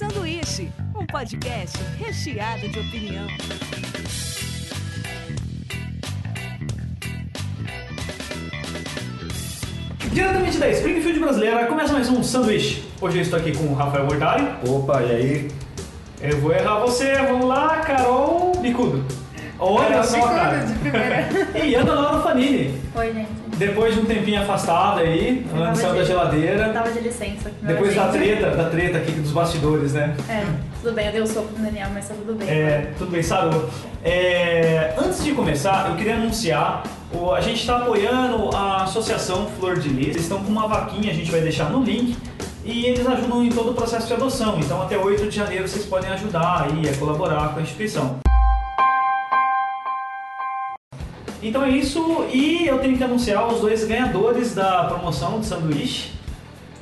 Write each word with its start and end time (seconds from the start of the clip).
Sanduíche, 0.00 0.72
um 0.98 1.04
podcast 1.04 1.76
recheado 1.98 2.66
de 2.70 2.78
opinião. 2.78 3.26
Diretamente 10.10 10.56
da 10.56 10.70
Springfield 10.70 11.20
brasileira, 11.20 11.66
começa 11.66 11.92
mais 11.92 12.08
um 12.08 12.22
sanduíche. 12.22 12.82
Hoje 12.98 13.18
eu 13.18 13.22
estou 13.24 13.38
aqui 13.38 13.54
com 13.54 13.64
o 13.64 13.74
Rafael 13.74 14.06
Mortari. 14.06 14.48
Opa, 14.66 15.02
e 15.02 15.14
aí? 15.14 15.50
Eu 16.22 16.40
vou 16.40 16.54
errar 16.54 16.78
você, 16.78 17.16
vamos 17.16 17.44
lá, 17.44 17.80
Carol 17.80 18.52
Bicudo. 18.56 19.04
Olha 19.58 19.86
Carol 19.86 20.04
só, 20.04 20.16
Bicudo, 20.16 20.34
cara. 20.34 20.58
de 20.64 20.78
primeira. 20.78 21.28
e 21.62 21.74
Ana 21.74 21.92
Laura 21.92 22.22
Fanini. 22.22 22.80
Oi, 22.94 23.12
gente. 23.12 23.39
Depois 23.60 23.94
de 23.94 24.00
um 24.00 24.06
tempinho 24.06 24.40
afastada 24.40 25.02
aí, 25.02 25.44
Eu 25.50 25.54
Ana 25.56 25.66
tava 25.66 25.76
saiu 25.76 25.90
de- 25.90 25.96
da 25.96 26.00
Eu 26.02 26.06
geladeira. 26.06 26.68
tava 26.70 26.90
de 26.92 27.00
licença. 27.00 27.52
Depois 27.60 27.94
da 27.94 28.08
treta, 28.08 28.50
da 28.52 28.70
treta 28.70 28.96
aqui 28.96 29.12
dos 29.12 29.32
bastidores, 29.32 29.92
né? 29.92 30.16
É, 30.30 30.46
tudo 30.82 30.94
bem, 30.94 31.06
eu 31.08 31.12
dei 31.12 31.20
o 31.20 31.26
soco 31.26 31.48
no 31.58 31.62
Daniel, 31.66 31.88
mas 31.92 32.08
tá 32.08 32.14
tudo 32.14 32.38
bem. 32.38 32.48
É, 32.48 32.90
tudo 32.96 33.10
bem, 33.10 33.22
Saru? 33.22 33.68
É, 34.02 34.94
antes 34.96 35.22
de 35.22 35.32
começar, 35.32 35.90
eu 35.90 35.96
queria 35.96 36.14
anunciar, 36.14 36.84
a 37.36 37.40
gente 37.42 37.60
está 37.60 37.76
apoiando 37.76 38.48
a 38.56 38.84
Associação 38.84 39.46
Flor 39.58 39.78
de 39.78 39.90
Lis, 39.90 40.06
eles 40.08 40.22
estão 40.22 40.42
com 40.42 40.50
uma 40.50 40.66
vaquinha, 40.66 41.10
a 41.12 41.14
gente 41.14 41.30
vai 41.30 41.42
deixar 41.42 41.68
no 41.68 41.82
link, 41.84 42.16
e 42.64 42.86
eles 42.86 43.06
ajudam 43.06 43.44
em 43.44 43.50
todo 43.50 43.72
o 43.72 43.74
processo 43.74 44.06
de 44.06 44.14
adoção, 44.14 44.58
então 44.58 44.80
até 44.80 44.96
8 44.96 45.28
de 45.28 45.36
janeiro 45.36 45.68
vocês 45.68 45.84
podem 45.84 46.10
ajudar 46.12 46.66
aí, 46.66 46.88
a 46.88 46.96
colaborar 46.96 47.50
com 47.52 47.58
a 47.58 47.62
instituição. 47.62 48.20
Então 51.42 51.64
é 51.64 51.70
isso, 51.70 52.26
e 52.32 52.66
eu 52.66 52.78
tenho 52.78 52.96
que 52.96 53.04
anunciar 53.04 53.46
os 53.48 53.60
dois 53.60 53.84
ganhadores 53.84 54.54
da 54.54 54.84
promoção 54.84 55.40
de 55.40 55.46
sanduíche. 55.46 56.12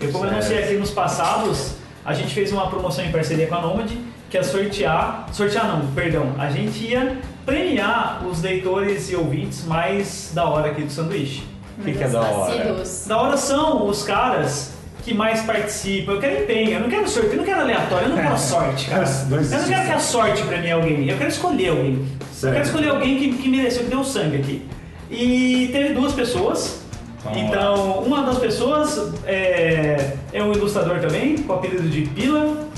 Eu, 0.00 0.10
como 0.10 0.24
eu 0.24 0.30
anunciei 0.30 0.64
aqui 0.64 0.74
nos 0.74 0.90
passados, 0.90 1.74
a 2.04 2.12
gente 2.12 2.34
fez 2.34 2.52
uma 2.52 2.68
promoção 2.68 3.04
em 3.04 3.12
parceria 3.12 3.46
com 3.46 3.54
a 3.54 3.60
Nomad, 3.62 3.90
que 4.28 4.36
é 4.36 4.42
sortear, 4.42 5.28
sortear 5.32 5.68
não, 5.68 5.86
perdão, 5.92 6.34
a 6.38 6.50
gente 6.50 6.84
ia 6.84 7.18
premiar 7.46 8.26
os 8.26 8.42
leitores 8.42 9.10
e 9.10 9.16
ouvintes 9.16 9.64
mais 9.64 10.32
da 10.34 10.44
hora 10.44 10.70
aqui 10.70 10.82
do 10.82 10.90
sanduíche. 10.90 11.44
O 11.78 11.82
que, 11.82 11.92
que 11.92 12.02
é 12.02 12.08
da 12.08 12.20
hora? 12.20 12.82
Da 13.06 13.16
hora 13.16 13.36
são 13.36 13.86
os 13.86 14.02
caras 14.02 14.72
que 15.08 15.14
mais 15.14 15.40
participam. 15.42 16.12
Eu 16.12 16.20
quero 16.20 16.42
empenho, 16.42 16.72
eu 16.72 16.80
não 16.80 16.88
quero 16.88 17.08
sorteio, 17.08 17.32
eu 17.32 17.38
não 17.38 17.44
quero 17.44 17.60
aleatório, 17.62 18.04
eu 18.04 18.10
não 18.10 18.22
quero 18.22 18.38
sorte, 18.38 18.90
cara. 18.90 19.04
Não 19.30 19.38
Eu 19.38 19.42
não 19.42 19.68
quero 19.68 19.86
que 19.86 19.92
a 19.92 19.98
sorte 19.98 20.42
premie 20.42 20.70
alguém, 20.70 21.08
eu 21.08 21.16
quero 21.16 21.30
escolher 21.30 21.68
alguém. 21.70 22.06
Eu 22.42 22.52
quero 22.52 22.64
escolher 22.64 22.88
alguém 22.90 23.18
que, 23.18 23.32
que 23.38 23.48
mereceu, 23.48 23.84
que 23.84 23.90
deu 23.90 24.04
sangue 24.04 24.36
aqui. 24.36 24.62
E 25.10 25.70
teve 25.72 25.94
duas 25.94 26.12
pessoas. 26.12 26.82
Vamos 27.24 27.38
então, 27.42 28.00
uma 28.00 28.22
das 28.22 28.38
pessoas 28.38 29.12
é, 29.26 30.12
é 30.32 30.42
um 30.42 30.52
ilustrador 30.52 31.00
também, 31.00 31.38
com 31.38 31.52
o 31.52 31.56
apelido 31.56 31.88
de 31.88 32.02
Pila. 32.02 32.68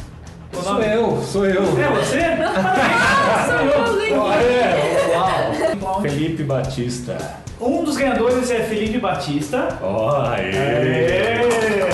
O 0.53 0.63
Sou 0.63 0.73
nome- 0.75 0.87
eu, 0.87 1.23
sou 1.23 1.47
eu. 1.47 1.63
É 1.63 1.89
você? 1.91 2.21
Parabéns! 2.55 4.13
Uau. 5.83 6.01
Felipe 6.01 6.43
Batista. 6.45 7.17
Um 7.61 7.85
dos 7.85 7.97
ganhadores 7.97 8.51
é 8.51 8.61
Felipe 8.61 8.99
Batista. 8.99 9.69
Ó, 9.83 10.23
aê. 10.23 10.51
Aê! 10.57 11.91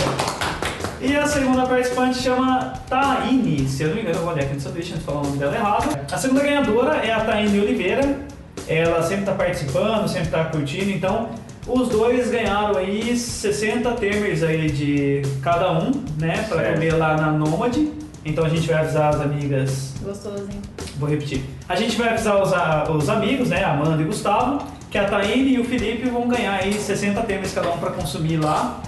E 1.00 1.14
a 1.14 1.26
segunda 1.26 1.66
participante 1.66 2.18
chama 2.22 2.72
Taine, 2.88 3.68
se 3.68 3.82
eu 3.82 3.88
não 3.88 3.96
me 3.96 4.00
engano, 4.02 4.16
eu 4.18 4.22
vou 4.22 4.32
olhar 4.32 4.44
aqui 4.44 4.54
no 4.54 4.60
sanduíche 4.60 4.90
antes 4.92 5.00
de 5.00 5.04
falar 5.06 5.20
o 5.20 5.24
nome 5.24 5.36
dela 5.38 5.54
errado. 5.54 5.98
A 6.10 6.16
segunda 6.16 6.42
ganhadora 6.42 6.96
é 6.96 7.12
a 7.12 7.20
Taine 7.20 7.60
Oliveira. 7.60 8.18
Ela 8.66 9.02
sempre 9.02 9.20
está 9.20 9.32
participando, 9.32 10.08
sempre 10.08 10.26
está 10.26 10.44
curtindo, 10.46 10.90
então 10.90 11.28
os 11.68 11.88
dois 11.88 12.30
ganharam 12.30 12.76
aí 12.76 13.16
60 13.16 13.92
termers 13.92 14.42
aí 14.42 14.70
de 14.70 15.22
cada 15.42 15.70
um, 15.72 15.92
né, 16.18 16.44
para 16.48 16.72
comer 16.72 16.94
lá 16.94 17.16
na 17.16 17.30
Nômade. 17.30 17.92
Então 18.24 18.44
a 18.44 18.48
gente 18.48 18.66
vai 18.66 18.78
avisar 18.78 19.10
as 19.14 19.20
amigas 19.20 19.94
Gostosinho. 20.02 20.60
Vou 20.98 21.08
repetir. 21.08 21.44
A 21.68 21.76
gente 21.76 21.96
vai 21.96 22.08
avisar 22.08 22.42
os, 22.42 22.52
a- 22.52 22.84
os 22.90 23.08
amigos, 23.08 23.50
né? 23.50 23.62
Amanda 23.62 24.02
e 24.02 24.04
Gustavo, 24.06 24.66
que 24.90 24.98
a 24.98 25.04
Taine 25.04 25.54
e 25.54 25.60
o 25.60 25.64
Felipe 25.64 26.08
vão 26.08 26.26
ganhar 26.26 26.54
aí 26.60 26.72
60 26.72 27.20
temas 27.22 27.52
cada 27.52 27.70
um 27.70 27.78
pra 27.78 27.90
consumir 27.90 28.38
lá. 28.38 28.80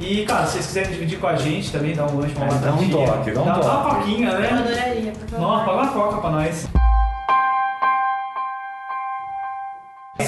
E, 0.00 0.24
cara, 0.24 0.46
se 0.46 0.52
vocês 0.52 0.66
quiserem 0.66 0.92
dividir 0.92 1.18
com 1.18 1.26
a 1.26 1.34
gente 1.36 1.72
também, 1.72 1.94
dá 1.94 2.06
um 2.06 2.18
lanche, 2.20 2.34
uma 2.36 2.46
É, 2.46 2.50
dá 2.58 2.72
um 2.72 2.88
toque, 2.88 3.30
dá 3.32 3.42
um 3.42 3.44
Dá 3.44 3.54
uma 3.54 3.60
toque. 3.60 3.94
coquinha, 3.96 4.28
Eu 4.30 4.40
né? 4.40 4.48
adoraria, 4.50 5.12
por 5.12 5.28
favor. 5.28 5.40
Não, 5.40 5.64
paga 5.64 5.72
uma 5.72 5.88
coca 5.88 6.20
pra 6.20 6.30
nós. 6.30 6.68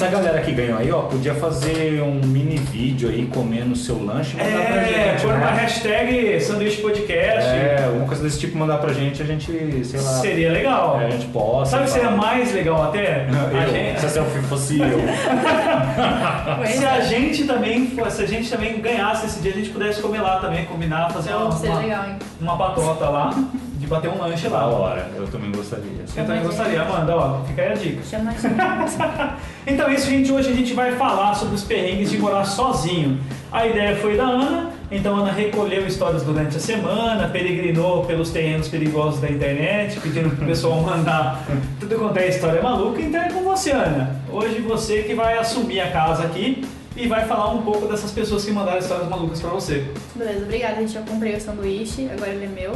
Essa 0.01 0.09
galera 0.09 0.41
que 0.41 0.51
ganhou 0.51 0.79
aí, 0.79 0.91
ó, 0.91 1.01
podia 1.03 1.35
fazer 1.35 2.01
um 2.01 2.15
mini 2.25 2.57
vídeo 2.57 3.07
aí 3.07 3.27
comendo 3.27 3.73
o 3.73 3.75
seu 3.75 4.03
lanche 4.03 4.35
e 4.35 4.43
mandar 4.43 4.65
pra 4.65 4.81
É, 4.81 5.11
gente. 5.11 5.21
pôr 5.21 5.35
uma 5.35 5.51
né? 5.51 5.61
hashtag 5.61 6.41
sanduíche 6.41 6.81
podcast. 6.81 7.49
É, 7.49 7.83
alguma 7.85 8.07
coisa 8.07 8.23
desse 8.23 8.39
tipo 8.39 8.57
mandar 8.57 8.79
pra 8.79 8.93
gente, 8.93 9.21
a 9.21 9.25
gente, 9.25 9.85
sei 9.85 9.99
lá. 10.01 10.09
Seria 10.19 10.51
legal. 10.51 10.99
é, 10.99 11.05
a 11.05 11.09
gente 11.11 11.27
posta. 11.27 11.69
Sabe 11.77 11.83
o 11.83 11.85
que 11.85 11.91
seria 11.93 12.09
mais 12.09 12.51
legal 12.51 12.81
até? 12.81 13.27
Eu, 13.53 13.59
A 13.59 13.67
gente- 13.67 13.99
Se 13.99 14.05
a 14.07 14.09
selfie 14.09 14.41
fosse 14.41 14.79
eu. 14.79 14.87
Se 16.65 16.83
é. 16.83 16.87
a 16.89 17.01
gente 17.01 17.43
também, 17.43 17.85
fosse- 17.91 18.17
se 18.17 18.23
a 18.23 18.27
gente 18.27 18.49
também 18.49 18.81
ganhasse 18.81 19.27
esse 19.27 19.39
dia, 19.39 19.51
a 19.51 19.55
gente 19.55 19.69
pudesse 19.69 20.01
comer 20.01 20.21
lá 20.21 20.39
também, 20.39 20.65
combinar, 20.65 21.11
fazer 21.11 21.29
uma, 21.35 21.45
Então, 21.45 21.51
seria 21.59 21.73
uma, 21.75 21.81
legal, 21.81 22.05
hein? 22.07 22.15
uma 22.41 22.57
patota 22.57 23.07
lá, 23.09 23.35
de 23.81 23.87
bater 23.87 24.11
um 24.11 24.19
lanche 24.19 24.47
Da 24.47 24.57
lá. 24.57 24.67
hora, 24.67 25.09
eu 25.15 25.27
também 25.27 25.51
gostaria. 25.51 26.05
Eu 26.15 26.25
também 26.25 26.43
gostaria, 26.43 26.81
Amanda, 26.83 27.15
ó, 27.15 27.43
fica 27.45 27.63
aí 27.63 27.71
a 27.71 27.73
dica. 27.73 28.03
Chama 28.03 28.31
a. 28.31 29.37
Então 29.65 29.87
é 29.89 29.93
isso, 29.95 30.07
gente. 30.09 30.31
Hoje 30.31 30.49
a 30.51 30.53
gente 30.55 30.73
vai 30.73 30.91
falar 30.93 31.33
sobre 31.33 31.55
os 31.55 31.63
perrengues 31.63 32.09
de 32.09 32.17
morar 32.17 32.45
sozinho. 32.45 33.19
A 33.51 33.65
ideia 33.67 33.95
foi 33.95 34.15
da 34.17 34.23
Ana, 34.23 34.69
então 34.89 35.15
a 35.17 35.19
Ana 35.21 35.31
recolheu 35.31 35.85
histórias 35.85 36.23
durante 36.23 36.57
a 36.57 36.59
semana, 36.59 37.27
peregrinou 37.27 38.05
pelos 38.05 38.29
terrenos 38.31 38.67
perigosos 38.67 39.19
da 39.19 39.29
internet, 39.29 39.99
pedindo 39.99 40.29
pro 40.35 40.45
pessoal 40.45 40.79
mandar 40.81 41.43
tudo 41.79 41.95
quanto 41.95 42.17
é 42.17 42.27
história 42.29 42.61
maluca. 42.61 43.01
Então 43.01 43.21
é 43.21 43.29
com 43.29 43.41
você, 43.43 43.71
Ana. 43.71 44.15
Hoje 44.31 44.59
você 44.61 45.01
que 45.03 45.13
vai 45.15 45.37
assumir 45.37 45.79
a 45.81 45.91
casa 45.91 46.23
aqui 46.23 46.63
e 46.95 47.07
vai 47.07 47.25
falar 47.25 47.51
um 47.51 47.61
pouco 47.63 47.87
dessas 47.87 48.11
pessoas 48.11 48.43
que 48.45 48.51
mandaram 48.51 48.79
histórias 48.79 49.09
malucas 49.09 49.39
pra 49.41 49.49
você. 49.49 49.85
Beleza, 50.15 50.43
obrigada, 50.43 50.75
gente. 50.75 50.95
Eu 50.95 51.03
comprei 51.03 51.35
o 51.35 51.41
sanduíche, 51.41 52.09
agora 52.11 52.31
ele 52.31 52.45
é 52.45 52.47
meu. 52.47 52.73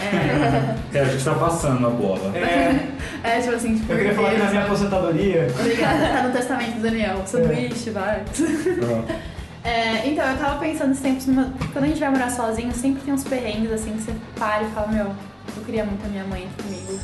É, 0.00 0.98
É, 0.98 1.00
a 1.00 1.04
gente 1.04 1.24
tá 1.24 1.34
passando 1.34 1.86
a 1.86 1.90
bola. 1.90 2.32
É, 2.36 2.88
é 3.24 3.40
tipo 3.40 3.54
assim, 3.54 3.74
tipo, 3.76 3.92
eu 3.92 3.96
queria 3.98 4.14
falar 4.14 4.30
que 4.32 4.38
na 4.38 4.50
minha 4.50 4.62
aposentadoria. 4.64 5.46
Obrigada, 5.58 6.08
tá 6.08 6.22
no 6.22 6.32
testamento 6.32 6.74
do 6.76 6.82
Daniel. 6.82 7.22
Sanduíche, 7.26 7.90
vai. 7.90 8.22
É, 9.64 10.06
então, 10.08 10.24
eu 10.30 10.38
tava 10.38 10.58
pensando 10.60 10.92
esses 10.92 11.02
tempos, 11.02 11.26
numa- 11.26 11.52
quando 11.72 11.84
a 11.84 11.88
gente 11.88 11.98
vai 11.98 12.10
morar 12.10 12.30
sozinho, 12.30 12.72
sempre 12.72 13.02
tem 13.02 13.12
uns 13.12 13.24
perrengues 13.24 13.72
assim 13.72 13.92
que 13.96 14.02
você 14.02 14.12
para 14.38 14.62
e 14.62 14.66
fala, 14.70 14.86
meu, 14.88 15.06
eu 15.56 15.62
queria 15.64 15.84
muito 15.84 16.04
a 16.06 16.08
minha 16.08 16.24
mãe 16.24 16.44
aqui 16.46 16.62
comigo. 16.62 17.00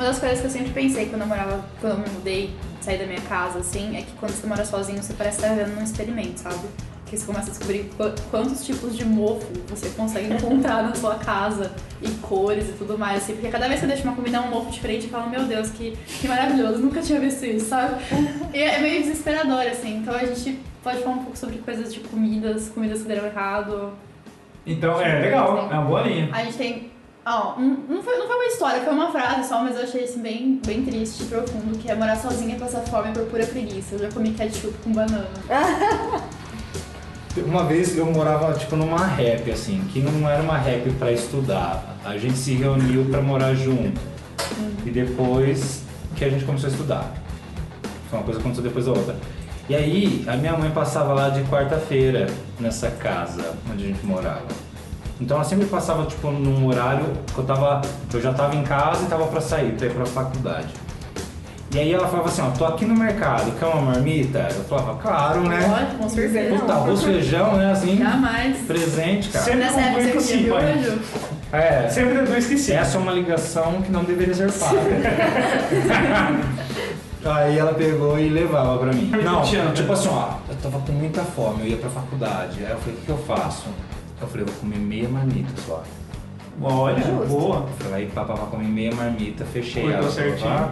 Uma 0.00 0.06
das 0.08 0.18
coisas 0.18 0.40
que 0.40 0.46
eu 0.46 0.50
sempre 0.50 0.70
pensei 0.70 1.06
quando 1.10 1.20
eu 1.20 1.26
morava, 1.28 1.62
quando 1.78 1.92
eu 1.92 1.98
me 1.98 2.08
mudei, 2.08 2.54
saí 2.80 2.96
da 2.96 3.04
minha 3.04 3.20
casa, 3.20 3.58
assim, 3.58 3.98
é 3.98 4.00
que 4.00 4.12
quando 4.18 4.32
você 4.32 4.46
mora 4.46 4.64
sozinho, 4.64 5.02
você 5.02 5.12
parece 5.12 5.36
estar 5.36 5.48
vivendo 5.50 5.74
num 5.76 5.82
experimento, 5.82 6.40
sabe? 6.40 6.56
Que 7.04 7.18
você 7.18 7.26
começa 7.26 7.48
a 7.48 7.50
descobrir 7.50 7.90
qu- 7.98 8.14
quantos 8.30 8.64
tipos 8.64 8.96
de 8.96 9.04
mofo 9.04 9.46
você 9.68 9.90
consegue 9.90 10.32
encontrar 10.32 10.84
na 10.88 10.94
sua 10.94 11.16
casa 11.16 11.70
e 12.00 12.08
cores 12.12 12.70
e 12.70 12.72
tudo 12.78 12.96
mais, 12.98 13.22
assim, 13.24 13.34
porque 13.34 13.48
cada 13.48 13.68
vez 13.68 13.78
que 13.78 13.86
você 13.86 13.92
deixa 13.92 14.08
uma 14.08 14.16
comida 14.16 14.40
um 14.40 14.48
mofo 14.48 14.70
diferente, 14.70 15.04
eu 15.04 15.10
falo, 15.10 15.28
meu 15.28 15.44
Deus, 15.44 15.68
que, 15.68 15.90
que 16.18 16.26
maravilhoso, 16.26 16.78
nunca 16.78 17.02
tinha 17.02 17.20
visto 17.20 17.44
isso, 17.44 17.66
sabe? 17.68 18.02
E 18.54 18.58
é 18.58 18.78
meio 18.78 19.02
desesperador, 19.02 19.60
assim, 19.66 19.98
então 19.98 20.14
a 20.14 20.24
gente 20.24 20.58
pode 20.82 21.02
falar 21.02 21.16
um 21.16 21.24
pouco 21.24 21.36
sobre 21.36 21.58
coisas 21.58 21.92
de 21.92 22.00
comidas, 22.00 22.70
comidas 22.70 23.02
que 23.02 23.08
deram 23.08 23.26
errado. 23.26 23.92
Então 24.66 24.98
é 24.98 25.20
legal, 25.20 25.68
é 25.70 25.74
uma 25.74 25.82
boa 25.82 26.00
linha. 26.02 26.30
A 26.32 26.42
gente 26.44 26.56
tem. 26.56 26.89
Ó, 27.26 27.54
um- 27.58 27.84
não, 27.88 28.02
foi, 28.02 28.16
não 28.18 28.26
foi 28.26 28.36
uma 28.36 28.46
história, 28.46 28.80
foi 28.82 28.92
uma 28.92 29.12
frase 29.12 29.48
só, 29.48 29.62
mas 29.62 29.76
eu 29.76 29.82
achei 29.82 30.04
assim 30.04 30.20
bem, 30.22 30.60
bem 30.64 30.82
triste 30.84 31.22
e 31.22 31.26
profundo, 31.26 31.78
que 31.78 31.90
é 31.90 31.94
morar 31.94 32.16
sozinha 32.16 32.56
e 32.56 32.58
passar 32.58 32.80
fome 32.80 33.12
por 33.12 33.24
pura 33.26 33.46
preguiça. 33.46 33.94
Eu 33.94 33.98
já 34.00 34.08
comi 34.10 34.30
ketchup 34.32 34.72
com 34.82 34.92
banana. 34.92 35.28
Uma 37.46 37.64
vez 37.64 37.96
eu 37.96 38.06
morava 38.06 38.52
tipo 38.54 38.74
numa 38.74 39.06
rap 39.06 39.48
assim, 39.52 39.80
que 39.92 40.00
não 40.00 40.28
era 40.28 40.42
uma 40.42 40.58
rap 40.58 40.90
pra 40.98 41.12
estudar. 41.12 41.96
A 42.04 42.18
gente 42.18 42.36
se 42.36 42.54
reuniu 42.54 43.04
pra 43.04 43.22
morar 43.22 43.54
junto. 43.54 44.00
E 44.84 44.90
depois 44.90 45.82
que 46.16 46.24
a 46.24 46.28
gente 46.28 46.44
começou 46.44 46.68
a 46.68 46.72
estudar. 46.72 47.14
Foi 48.08 48.18
uma 48.18 48.24
coisa 48.24 48.40
aconteceu 48.40 48.64
depois 48.64 48.86
da 48.86 48.92
outra. 48.92 49.14
E 49.68 49.76
aí 49.76 50.24
a 50.26 50.36
minha 50.36 50.56
mãe 50.56 50.70
passava 50.72 51.12
lá 51.14 51.28
de 51.28 51.44
quarta-feira 51.44 52.26
nessa 52.58 52.90
casa 52.90 53.54
onde 53.70 53.84
a 53.84 53.86
gente 53.86 54.04
morava. 54.04 54.48
Então 55.20 55.36
ela 55.36 55.44
sempre 55.44 55.66
passava 55.66 56.06
tipo 56.06 56.30
num 56.30 56.66
horário 56.66 57.04
que 57.32 57.38
eu 57.38 57.44
tava, 57.44 57.82
eu 58.12 58.20
já 58.20 58.32
tava 58.32 58.56
em 58.56 58.62
casa 58.62 59.04
e 59.04 59.06
tava 59.06 59.26
pra 59.26 59.40
sair, 59.40 59.72
pra 59.72 59.86
ir 59.86 59.92
pra 59.92 60.06
faculdade. 60.06 60.68
E 61.72 61.78
aí 61.78 61.92
ela 61.92 62.08
falava 62.08 62.28
assim, 62.28 62.42
ó, 62.42 62.50
tô 62.50 62.64
aqui 62.64 62.84
no 62.84 62.96
mercado, 62.96 63.52
quer 63.56 63.66
uma 63.66 63.92
marmita? 63.92 64.48
Eu 64.52 64.64
falava, 64.64 64.98
claro, 65.00 65.42
né? 65.42 65.60
Pode, 65.68 65.94
com 65.98 66.08
certeza. 66.08 66.58
Puta, 66.58 66.72
arroz, 66.72 67.02
feijão, 67.04 67.56
né? 67.56 67.70
Assim, 67.70 67.96
Jamais. 67.96 68.56
presente, 68.66 69.28
cara. 69.28 69.44
Sempre 69.44 69.60
Nessa 69.60 69.80
época 69.80 70.02
você 70.02 70.10
que 70.10 70.20
sim, 70.20 70.48
pai. 70.50 70.98
É, 71.52 71.88
Sempre 71.88 72.18
tentou 72.18 72.36
esquecer. 72.36 72.74
essa 72.74 72.96
é 72.96 73.00
uma 73.00 73.12
ligação 73.12 73.82
que 73.82 73.92
não 73.92 74.02
deveria 74.02 74.34
ser 74.34 74.50
paga. 74.50 74.80
Aí 77.22 77.58
ela 77.58 77.74
pegou 77.74 78.18
e 78.18 78.28
levava 78.30 78.78
pra 78.78 78.92
mim. 78.92 79.12
Não, 79.22 79.42
tipo 79.72 79.92
assim, 79.92 80.08
ó, 80.10 80.38
eu 80.48 80.56
tava 80.56 80.80
com 80.80 80.92
muita 80.92 81.22
fome, 81.22 81.64
eu 81.64 81.66
ia 81.68 81.76
pra 81.76 81.90
faculdade. 81.90 82.64
Aí 82.64 82.70
eu 82.70 82.78
falei, 82.78 82.94
o 82.94 82.98
que, 82.98 83.04
que 83.06 83.12
eu 83.12 83.18
faço? 83.18 83.66
Eu 84.20 84.28
falei, 84.28 84.42
eu 84.42 84.46
vou 84.46 84.60
comer 84.60 84.78
meia 84.78 85.08
marmita 85.08 85.50
só. 85.66 85.82
Olha, 86.62 87.02
Justo. 87.02 87.26
boa. 87.26 87.66
Fui 87.78 87.90
lá 87.90 88.00
e 88.00 88.06
papapá, 88.06 88.46
comi 88.46 88.66
meia 88.66 88.94
marmita, 88.94 89.44
fechei 89.46 89.84
Cuidou 89.84 90.02
ela. 90.02 90.10
certinho. 90.10 90.70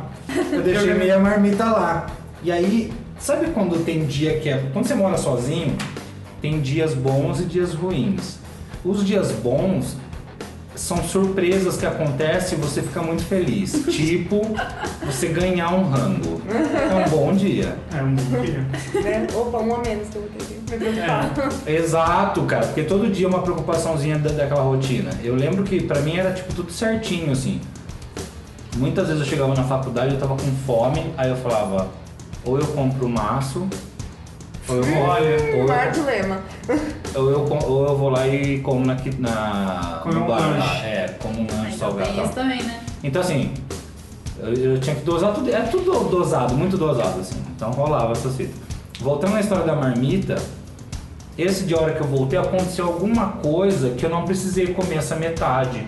Eu 0.53 0.63
deixei 0.63 0.95
meia 0.95 1.19
marmita 1.19 1.65
lá. 1.65 2.07
E 2.43 2.53
aí, 2.53 2.93
sabe 3.19 3.47
quando 3.53 3.83
tem 3.85 4.05
dia 4.05 4.39
que 4.39 4.49
é. 4.49 4.69
Quando 4.73 4.87
você 4.87 4.95
mora 4.95 5.17
sozinho, 5.17 5.75
tem 6.43 6.61
dias 6.61 6.95
bons 6.95 7.41
e 7.41 7.45
dias 7.45 7.73
ruins. 7.73 8.39
Os 8.85 9.05
dias 9.05 9.33
bons 9.33 9.97
são 10.75 11.03
surpresas 11.03 11.77
que 11.77 11.87
acontecem 11.87 12.59
e 12.59 12.61
você 12.61 12.83
fica 12.83 13.03
muito 13.03 13.25
feliz. 13.25 13.73
tipo, 13.91 14.43
você 15.05 15.29
ganhar 15.29 15.73
um 15.75 15.89
rango. 15.89 16.41
É 16.49 17.07
um 17.07 17.11
bom 17.11 17.33
dia. 17.35 17.77
É 17.97 18.03
um 18.03 18.15
bom 18.15 18.41
dia. 18.43 18.67
Né? 19.03 19.27
Opa, 19.35 19.59
um 19.59 19.75
a 19.75 19.79
menos 19.81 20.09
que 20.09 20.17
eu 20.17 20.23
vou 20.23 20.31
ter 20.31 20.58
me 20.71 20.79
preocupar. 20.79 21.31
Exato, 21.67 22.43
cara, 22.43 22.67
porque 22.67 22.83
todo 22.83 23.09
dia 23.11 23.27
é 23.27 23.29
uma 23.29 23.41
preocupaçãozinha 23.43 24.19
da, 24.19 24.31
daquela 24.31 24.63
rotina. 24.63 25.11
Eu 25.23 25.35
lembro 25.35 25.65
que 25.65 25.81
pra 25.83 26.01
mim 26.01 26.17
era 26.17 26.33
tipo 26.33 26.53
tudo 26.55 26.71
certinho, 26.73 27.33
assim. 27.33 27.61
Muitas 28.77 29.09
vezes 29.09 29.23
eu 29.23 29.29
chegava 29.29 29.55
na 29.55 29.65
faculdade, 29.65 30.15
eu 30.15 30.21
tava 30.21 30.37
com 30.37 30.51
fome, 30.67 31.13
aí 31.17 31.31
eu 31.31 31.37
falava, 31.37 31.89
ou 32.45 32.59
eu 32.59 32.67
compro 32.69 33.09
maço, 33.09 33.67
ou 34.69 34.77
eu, 34.77 34.99
Olha, 35.03 35.57
ou 35.61 35.67
Quarto 35.67 35.99
eu, 35.99 36.05
lema. 36.05 36.41
ou 37.15 37.31
eu, 37.31 37.41
ou 37.67 37.89
eu 37.89 37.97
vou 37.97 38.11
lá 38.11 38.29
e 38.29 38.61
como 38.61 38.85
na, 38.87 38.95
na 39.19 40.01
Comer 40.03 40.15
no 40.15 40.25
um 40.25 40.27
bar 40.29 40.59
lá. 40.59 40.77
É, 40.87 41.09
como 41.21 41.41
um 41.41 41.47
lanche 41.47 41.75
Então 41.75 41.89
salgado. 41.91 42.13
tem 42.13 42.25
isso 42.25 42.33
também, 42.35 42.63
né? 42.63 42.81
Então 43.03 43.23
assim, 43.23 43.53
eu, 44.39 44.53
eu 44.55 44.79
tinha 44.81 44.95
que 44.95 45.03
dosar 45.03 45.33
tudo, 45.35 45.51
é 45.51 45.61
tudo 45.63 46.05
dosado, 46.11 46.55
muito 46.55 46.77
dosado 46.77 47.19
assim. 47.21 47.43
Então 47.57 47.71
rolava 47.73 48.13
essa 48.13 48.29
fita. 48.29 48.53
Voltando 49.01 49.37
à 49.37 49.41
história 49.41 49.65
da 49.65 49.75
marmita, 49.75 50.37
esse 51.39 51.65
de 51.65 51.75
hora 51.75 51.95
que 51.95 52.01
eu 52.01 52.07
voltei 52.07 52.37
aconteceu 52.37 52.87
alguma 52.87 53.29
coisa 53.29 53.91
que 53.91 54.05
eu 54.05 54.11
não 54.11 54.25
precisei 54.25 54.75
comer 54.75 54.97
essa 54.97 55.15
metade. 55.15 55.87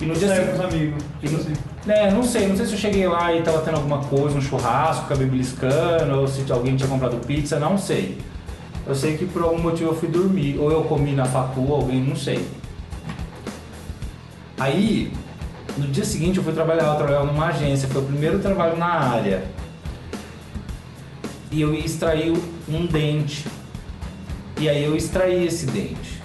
E 0.00 0.04
no 0.04 0.14
dia 0.14 0.28
Sai 0.28 0.44
com 0.44 0.52
os 0.52 0.56
seguinte. 0.56 0.74
amigos. 0.74 1.04
Tipo 1.20 1.36
assim. 1.36 1.52
É, 1.86 2.10
não 2.10 2.22
sei, 2.22 2.48
não 2.48 2.56
sei 2.56 2.66
se 2.66 2.72
eu 2.72 2.78
cheguei 2.78 3.06
lá 3.06 3.32
e 3.32 3.42
tava 3.42 3.60
tendo 3.60 3.76
alguma 3.76 3.98
coisa, 3.98 4.36
um 4.36 4.40
churrasco, 4.40 5.04
acabei 5.04 5.26
beliscando, 5.26 6.18
ou 6.18 6.26
se 6.26 6.50
alguém 6.50 6.74
tinha 6.76 6.88
comprado 6.88 7.16
pizza, 7.24 7.60
não 7.60 7.78
sei. 7.78 8.18
Eu 8.86 8.94
sei 8.94 9.16
que 9.16 9.24
por 9.24 9.42
algum 9.42 9.58
motivo 9.58 9.90
eu 9.90 9.94
fui 9.94 10.08
dormir, 10.08 10.58
ou 10.58 10.70
eu 10.72 10.82
comi 10.82 11.12
na 11.12 11.24
fatua, 11.26 11.76
alguém, 11.76 12.02
não 12.02 12.16
sei. 12.16 12.44
Aí, 14.58 15.12
no 15.78 15.86
dia 15.86 16.04
seguinte 16.04 16.38
eu 16.38 16.44
fui 16.44 16.52
trabalhar, 16.52 16.86
eu 16.86 16.96
trabalhava 16.96 17.26
numa 17.26 17.46
agência, 17.46 17.88
foi 17.88 18.02
o 18.02 18.04
primeiro 18.04 18.40
trabalho 18.40 18.76
na 18.76 18.86
área. 18.86 19.44
E 21.52 21.60
eu 21.60 21.72
ia 21.72 21.84
extrair 21.84 22.32
um 22.68 22.86
dente. 22.86 23.46
E 24.60 24.68
aí 24.68 24.84
eu 24.84 24.94
extraí 24.94 25.46
esse 25.46 25.66
dente. 25.66 26.20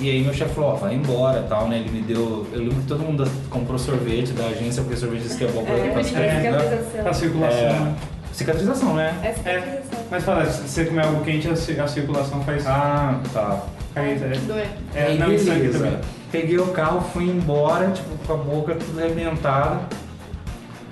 E 0.00 0.10
aí 0.10 0.22
meu 0.22 0.32
chefe 0.32 0.54
falou, 0.54 0.70
ó, 0.70 0.74
vai 0.76 0.94
embora 0.94 1.42
tal, 1.48 1.68
né? 1.68 1.78
Ele 1.78 1.90
me 1.90 2.02
deu. 2.02 2.46
Eu 2.52 2.60
lembro 2.60 2.76
que 2.76 2.86
todo 2.86 3.00
mundo 3.00 3.28
comprou 3.50 3.78
sorvete 3.78 4.32
da 4.32 4.46
agência, 4.46 4.82
porque 4.82 4.96
sorvete 4.96 5.22
disse 5.22 5.36
que 5.38 5.44
é 5.44 5.48
bom 5.48 5.64
pra, 5.64 5.74
É, 5.74 5.90
pra 5.90 6.00
é, 6.00 6.04
cicatrização. 6.04 7.08
A 7.08 7.12
circulação. 7.12 7.58
É, 7.58 7.94
cicatrização, 8.32 8.94
né? 8.94 9.14
É 9.22 9.32
cicatrização. 9.32 10.04
Mas 10.10 10.24
fala, 10.24 10.46
se 10.46 10.68
você 10.68 10.84
comer 10.84 11.04
algo 11.04 11.24
quente, 11.24 11.48
a 11.48 11.56
ci- 11.56 11.78
a 11.78 11.86
circulação 11.86 12.40
faz. 12.42 12.66
Ah, 12.66 13.20
tá. 13.32 13.62
faz 13.92 14.22
é, 14.22 14.68
é, 14.94 15.02
aí 15.04 15.18
não, 15.18 15.32
isso 15.32 15.44
beleza. 15.46 15.78
também. 15.78 15.98
Peguei 16.32 16.58
o 16.58 16.66
carro, 16.68 17.00
fui 17.12 17.24
embora, 17.24 17.90
tipo, 17.90 18.08
com 18.26 18.32
a 18.32 18.36
boca 18.36 18.74
tudo 18.74 18.98
arrebentada. 19.00 19.80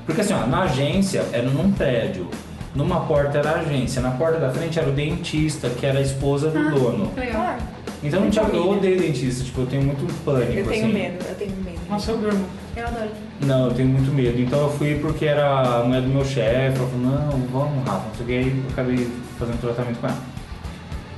Porque 0.07 0.21
assim, 0.21 0.35
ó, 0.35 0.47
na 0.47 0.63
agência 0.63 1.25
era 1.33 1.49
num 1.49 1.73
prédio. 1.73 2.29
Numa 2.75 3.01
porta 3.01 3.39
era 3.39 3.51
a 3.51 3.61
agência, 3.61 4.01
na 4.01 4.13
porta 4.13 4.39
da 4.39 4.51
frente 4.51 4.79
era 4.79 4.89
o 4.89 4.93
dentista, 4.93 5.69
que 5.69 5.85
era 5.85 5.99
a 5.99 6.03
esposa 6.03 6.49
do 6.51 6.71
dono. 6.71 7.09
Que 7.09 7.21
legal. 7.21 7.43
Ah, 7.43 7.59
Então 8.03 8.21
não 8.23 8.31
tinha, 8.31 8.45
eu 8.45 8.71
odeio 8.71 8.99
dentista, 8.99 9.45
tipo, 9.45 9.61
eu 9.61 9.67
tenho 9.67 9.83
muito 9.83 10.07
pânico, 10.25 10.53
eu 10.53 10.67
tenho 10.67 10.85
assim. 10.87 10.93
medo, 10.95 11.25
eu 11.29 11.35
tenho 11.35 11.53
medo. 11.63 11.81
Nossa, 11.91 12.11
eu 12.13 12.19
durmo. 12.19 12.45
Eu 12.75 12.87
adoro. 12.87 13.11
Não, 13.43 13.67
eu 13.67 13.75
tenho 13.75 13.89
muito 13.89 14.11
medo. 14.11 14.41
Então 14.41 14.59
eu 14.63 14.71
fui 14.71 14.95
porque 15.01 15.27
era 15.27 15.81
a 15.81 15.85
mulher 15.85 16.01
do 16.01 16.09
meu 16.09 16.25
chefe. 16.25 16.79
Ela 16.79 16.89
falou, 16.89 17.01
não, 17.07 17.31
vamos, 17.53 17.87
Rafa, 17.87 18.07
não 18.09 18.15
sei 18.15 18.25
o 18.25 18.27
que. 18.27 18.33
Aí 18.35 18.49
eu 18.65 18.71
acabei 18.73 19.11
fazendo 19.39 19.61
tratamento 19.61 19.99
com 20.01 20.07
ela. 20.07 20.17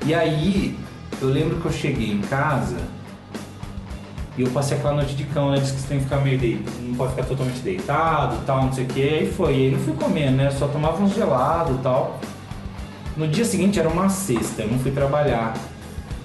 E 0.04 0.12
aí, 0.14 0.76
eu 1.22 1.28
lembro 1.28 1.60
que 1.60 1.66
eu 1.66 1.72
cheguei 1.72 2.10
em 2.10 2.20
casa 2.22 2.76
e 4.36 4.42
eu 4.42 4.50
passei 4.50 4.76
aquela 4.76 4.94
noite 4.94 5.14
de 5.14 5.24
cão, 5.24 5.50
né? 5.50 5.58
Diz 5.58 5.70
que 5.70 5.80
você 5.80 5.88
tem 5.88 5.98
que 5.98 6.04
ficar 6.04 6.16
meio 6.16 6.38
deitado, 6.38 6.76
não 6.82 6.94
pode 6.94 7.10
ficar 7.12 7.24
totalmente 7.24 7.60
deitado 7.60 8.36
e 8.42 8.44
tal, 8.44 8.62
não 8.64 8.72
sei 8.72 8.84
o 8.84 8.86
que. 8.88 9.02
Aí 9.02 9.32
foi, 9.32 9.52
aí 9.54 9.70
não 9.70 9.78
fui 9.78 9.94
comendo, 9.94 10.36
né? 10.38 10.50
Só 10.50 10.66
tomava 10.66 11.02
uns 11.02 11.14
gelados 11.14 11.76
e 11.76 11.78
tal. 11.78 12.18
No 13.16 13.28
dia 13.28 13.44
seguinte 13.44 13.78
era 13.78 13.88
uma 13.88 14.08
sexta, 14.08 14.62
eu 14.62 14.68
não 14.68 14.78
fui 14.78 14.90
trabalhar. 14.90 15.54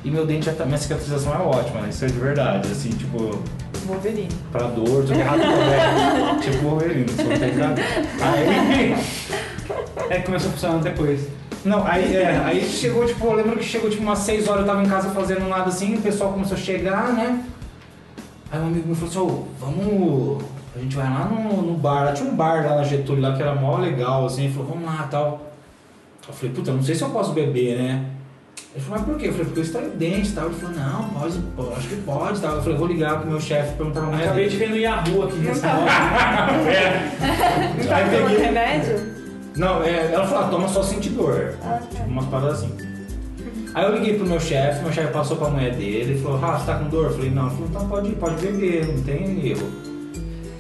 E 0.03 0.09
meu 0.09 0.25
dente, 0.25 0.45
já 0.45 0.53
tá- 0.53 0.65
minha 0.65 0.77
cicatrização 0.77 1.33
é 1.33 1.38
ótima, 1.38 1.81
né? 1.81 1.89
Isso 1.89 2.03
é 2.03 2.07
de 2.07 2.13
verdade, 2.17 2.71
assim, 2.71 2.89
tipo, 2.89 3.38
Wolverine. 3.85 4.29
pra 4.51 4.67
dor, 4.67 5.03
tudo 5.03 5.13
errado 5.13 5.41
também. 5.41 6.39
tipo 6.51 6.63
Wolverine, 6.67 7.06
só 7.09 7.23
tem 7.23 7.38
que 7.38 7.61
Aí. 8.23 8.95
É 10.09 10.15
que 10.17 10.23
começou 10.25 10.50
a 10.50 10.53
funcionar 10.53 10.79
depois. 10.79 11.27
Não, 11.63 11.85
aí, 11.85 12.15
é, 12.15 12.41
aí 12.44 12.63
chegou, 12.67 13.06
tipo, 13.06 13.23
eu 13.27 13.33
lembro 13.33 13.57
que 13.57 13.63
chegou 13.65 13.89
tipo 13.89 14.01
umas 14.01 14.19
6 14.19 14.47
horas, 14.47 14.61
eu 14.61 14.67
tava 14.67 14.81
em 14.81 14.88
casa 14.88 15.09
fazendo 15.11 15.47
nada 15.47 15.65
assim, 15.69 15.95
o 15.95 16.01
pessoal 16.01 16.31
começou 16.31 16.57
a 16.57 16.59
chegar, 16.59 17.13
né? 17.13 17.44
Aí 18.51 18.59
um 18.59 18.67
amigo 18.67 18.87
me 18.89 18.95
falou 18.95 19.09
assim, 19.09 19.19
ô, 19.19 19.47
vamos. 19.59 20.43
A 20.75 20.79
gente 20.79 20.95
vai 20.95 21.05
lá 21.09 21.25
no, 21.25 21.61
no 21.63 21.73
bar, 21.77 22.05
lá 22.05 22.13
tinha 22.13 22.29
um 22.29 22.35
bar 22.35 22.63
lá 22.65 22.75
na 22.77 22.83
Getúlio 22.83 23.21
lá 23.21 23.35
que 23.35 23.41
era 23.41 23.55
mó 23.55 23.77
legal, 23.77 24.25
assim, 24.25 24.45
ele 24.45 24.53
falou, 24.53 24.69
vamos 24.69 24.85
lá 24.85 25.07
tal. 25.09 25.41
Eu 26.27 26.33
falei, 26.33 26.53
puta, 26.55 26.71
não 26.71 26.81
sei 26.83 26.93
se 26.95 27.01
eu 27.01 27.09
posso 27.09 27.33
beber, 27.33 27.77
né? 27.77 28.05
Ele 28.75 28.83
falou, 28.83 28.99
mas 28.99 29.09
por 29.09 29.17
quê? 29.19 29.27
Eu 29.27 29.31
falei, 29.31 29.45
porque 29.47 29.59
eu 29.59 29.63
extraí 29.63 29.89
dente 29.89 30.29
e 30.29 30.31
tal. 30.33 30.45
Ele 30.45 30.55
falou, 30.55 30.75
não, 30.75 31.09
pode, 31.09 31.39
pode, 31.55 31.73
acho 31.73 31.87
que 31.87 31.95
pode 31.97 32.39
tal. 32.39 32.55
Eu 32.55 32.61
falei, 32.61 32.77
vou 32.77 32.87
ligar 32.87 33.19
pro 33.19 33.29
meu 33.31 33.41
chefe 33.41 33.75
perguntar 33.75 34.01
pra 34.01 34.09
mulher 34.11 34.23
Acabei 34.25 34.45
dele. 34.47 34.57
de 34.57 34.63
ver 34.63 34.69
no 34.69 34.77
Yahoo 34.77 35.23
aqui 35.23 35.35
Não 35.37 35.43
nesse 35.43 35.61
tá. 35.61 35.69
é. 36.69 37.77
Não 37.77 37.85
tá 37.87 37.95
Aí 37.95 38.05
tomando 38.05 38.25
peguei- 38.29 38.45
remédio? 38.45 39.19
Não, 39.57 39.83
é, 39.83 40.13
ela 40.13 40.25
falou, 40.27 40.43
ah, 40.45 40.47
toma 40.49 40.67
só 40.67 40.83
sentir 40.83 41.09
dor. 41.09 41.55
Ah, 41.63 41.79
tá. 41.93 42.03
Umas 42.05 42.25
paradas 42.25 42.59
assim. 42.63 42.77
Aí 43.74 43.83
eu 43.86 43.94
liguei 43.95 44.16
pro 44.18 44.25
meu 44.25 44.39
chefe, 44.39 44.81
meu 44.83 44.92
chefe 44.92 45.13
passou 45.13 45.38
pra 45.38 45.50
mulher 45.50 45.75
dele 45.75 46.16
e 46.18 46.21
falou, 46.21 46.39
ah, 46.44 46.57
você 46.57 46.66
tá 46.66 46.75
com 46.80 46.89
dor? 46.89 47.06
Eu 47.06 47.13
falei, 47.13 47.30
não, 47.30 47.44
ele 47.48 47.51
falou, 47.56 47.68
então 47.69 47.88
pode, 47.88 48.10
pode 48.13 48.36
beber, 48.45 48.88
não 48.88 49.01
tem 49.04 49.48
erro. 49.48 49.68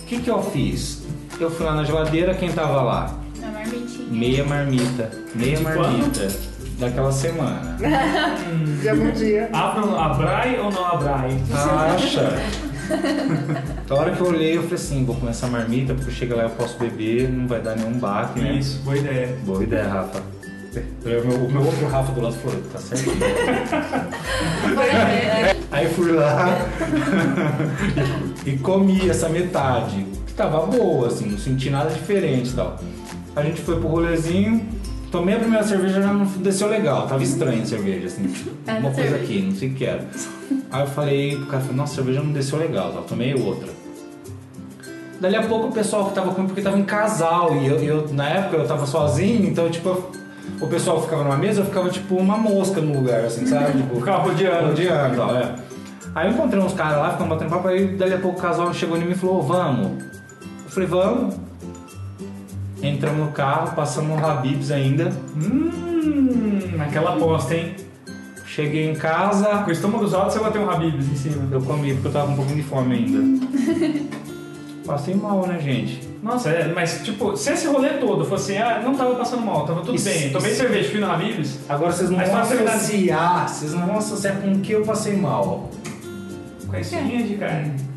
O 0.01 0.05
que 0.05 0.19
que 0.21 0.29
eu 0.29 0.41
fiz? 0.43 1.03
Eu 1.39 1.49
fui 1.49 1.65
lá 1.65 1.73
na 1.75 1.83
geladeira, 1.83 2.33
quem 2.33 2.51
tava 2.51 2.81
lá? 2.81 3.15
Na 3.39 3.47
marmitinha. 3.49 4.07
Meia 4.11 4.43
marmita, 4.45 5.09
meia 5.35 5.57
De 5.57 5.63
marmita 5.63 6.27
daquela 6.79 7.11
semana. 7.11 7.77
De 8.81 8.89
algum 8.89 9.11
dia. 9.11 9.49
Abra- 9.53 10.01
Abrai 10.05 10.59
ou 10.59 10.71
não 10.71 10.85
abrai? 10.85 11.37
Acha? 11.95 12.29
A 13.89 13.93
hora 13.93 14.11
que 14.11 14.21
eu 14.21 14.27
olhei, 14.27 14.57
eu 14.57 14.61
falei 14.63 14.75
assim, 14.75 15.05
vou 15.05 15.15
comer 15.15 15.31
essa 15.31 15.47
marmita, 15.47 15.93
porque 15.93 16.11
chega 16.11 16.35
lá 16.35 16.43
eu 16.43 16.49
posso 16.51 16.77
beber, 16.79 17.29
não 17.29 17.47
vai 17.47 17.59
dar 17.61 17.75
nenhum 17.75 17.93
baque, 17.99 18.39
né? 18.39 18.53
Isso, 18.53 18.79
boa 18.83 18.97
ideia. 18.97 19.35
Boa 19.45 19.63
ideia, 19.63 19.87
Rafa. 19.87 20.21
O 20.71 21.07
meu, 21.07 21.21
o 21.45 21.51
meu 21.51 21.63
outro 21.65 21.87
Rafa 21.87 22.11
do 22.11 22.21
lado 22.21 22.35
falou, 22.35 22.61
tá 22.71 22.79
certinho. 22.79 23.15
Aí 25.71 25.87
fui 25.89 26.11
lá 26.11 26.57
e 28.45 28.57
comi 28.57 29.09
essa 29.09 29.29
metade, 29.29 30.05
que 30.27 30.33
tava 30.33 30.65
boa, 30.67 31.07
assim, 31.07 31.27
não 31.27 31.37
senti 31.37 31.69
nada 31.69 31.89
diferente 31.89 32.51
e 32.51 32.53
tal. 32.53 32.79
A 33.35 33.41
gente 33.43 33.61
foi 33.61 33.79
pro 33.79 33.87
rolezinho, 33.87 34.67
tomei 35.11 35.35
a 35.35 35.39
primeira 35.39 35.63
cerveja 35.65 36.01
já 36.01 36.13
não 36.13 36.25
desceu 36.25 36.67
legal, 36.69 37.07
tava 37.07 37.23
estranha 37.23 37.63
a 37.63 37.65
cerveja, 37.65 38.07
assim, 38.07 38.23
tipo, 38.27 38.51
Era 38.67 38.79
uma 38.79 38.91
coisa 38.91 39.09
cerveja. 39.09 39.23
aqui, 39.23 39.41
não 39.41 39.55
sei 39.55 39.69
o 39.69 39.73
que 39.73 39.85
era. 39.85 40.05
Aí 40.71 40.81
eu 40.81 40.87
falei 40.87 41.35
pro 41.35 41.45
cara, 41.47 41.61
falei, 41.63 41.77
nossa, 41.77 41.93
a 41.93 41.95
cerveja 41.95 42.21
não 42.21 42.31
desceu 42.31 42.59
legal, 42.59 42.91
tal, 42.93 43.03
tomei 43.03 43.33
outra. 43.33 43.69
Dali 45.19 45.35
a 45.35 45.43
pouco 45.43 45.67
o 45.67 45.71
pessoal 45.71 46.05
que 46.09 46.15
tava 46.15 46.27
comigo, 46.31 46.47
porque 46.49 46.61
tava 46.61 46.79
em 46.79 46.85
casal, 46.85 47.55
e 47.57 47.67
eu, 47.67 47.75
eu, 47.83 48.07
na 48.13 48.29
época 48.29 48.57
eu 48.57 48.67
tava 48.67 48.85
sozinho, 48.85 49.49
então 49.49 49.69
tipo, 49.69 49.89
eu- 49.89 50.11
o 50.61 50.67
pessoal 50.67 51.01
ficava 51.01 51.23
numa 51.23 51.37
mesa, 51.37 51.61
eu 51.61 51.65
ficava 51.65 51.89
tipo 51.89 52.15
uma 52.15 52.37
mosca 52.37 52.81
no 52.81 52.93
lugar, 52.93 53.25
assim, 53.25 53.45
sabe? 53.45 53.77
Tipo, 53.77 53.95
Ficava 53.99 54.23
rodeando. 54.23 54.67
rodeando 54.69 55.13
e 55.13 55.17
tal, 55.17 55.35
é. 55.35 55.55
Aí 56.15 56.27
eu 56.27 56.33
encontrei 56.33 56.61
uns 56.61 56.73
caras 56.73 56.97
lá, 56.97 57.11
ficamos 57.11 57.29
batendo 57.29 57.49
papo, 57.49 57.67
aí 57.67 57.95
dali 57.95 58.13
a 58.13 58.17
pouco 58.17 58.39
o 58.39 58.41
casal 58.41 58.73
chegou 58.73 58.97
em 58.97 59.01
mim 59.05 59.11
e 59.11 59.15
falou, 59.15 59.41
vamos. 59.41 60.03
Eu 60.65 60.69
falei, 60.69 60.89
vamos. 60.89 61.35
Entramos 62.81 63.19
no 63.19 63.31
carro, 63.31 63.75
passamos 63.75 64.19
no 64.19 64.25
Habibs 64.25 64.71
ainda. 64.71 65.11
Hum, 65.35 66.77
aquela 66.79 67.13
aposta, 67.15 67.53
hein? 67.55 67.75
Cheguei 68.45 68.89
em 68.89 68.95
casa, 68.95 69.45
Com 69.63 69.69
o 69.69 69.71
estômago 69.71 70.15
alto, 70.15 70.33
você 70.33 70.39
bateu 70.39 70.61
um 70.61 70.69
Habibs 70.69 71.07
em 71.07 71.15
cima. 71.15 71.47
eu 71.51 71.61
comi 71.61 71.93
porque 71.93 72.07
eu 72.07 72.11
tava 72.11 72.31
um 72.31 72.35
pouquinho 72.35 72.57
de 72.57 72.63
fome 72.63 72.95
ainda. 72.95 73.47
Passei 74.85 75.13
mal, 75.13 75.45
né, 75.45 75.59
gente? 75.59 76.08
Nossa, 76.21 76.49
é, 76.49 76.67
mas 76.73 77.01
tipo, 77.03 77.35
se 77.37 77.51
esse 77.51 77.67
rolê 77.67 77.91
todo 77.91 78.25
fosse, 78.25 78.57
ah, 78.57 78.81
não 78.83 78.93
tava 78.95 79.15
passando 79.15 79.41
mal, 79.45 79.65
tava 79.65 79.81
tudo 79.81 79.95
Isso, 79.95 80.05
bem, 80.09 80.31
tomei 80.31 80.51
isso. 80.51 80.61
cerveja, 80.61 80.89
fui 80.91 80.99
no 80.99 81.09
Habibs, 81.09 81.59
Agora 81.69 81.91
vocês 81.91 82.09
não 82.09 82.19
vão 82.19 82.37
associar, 82.37 83.47
vocês 83.47 83.73
não 83.73 83.87
vão 83.87 83.97
associar 83.97 84.35
com 84.41 84.51
o 84.51 84.59
que 84.59 84.73
eu 84.73 84.81
passei 84.83 85.15
mal. 85.15 85.69
com 86.67 86.75
a 86.75 86.79
espinha 86.79 87.23
de 87.23 87.35
carne. 87.35 87.88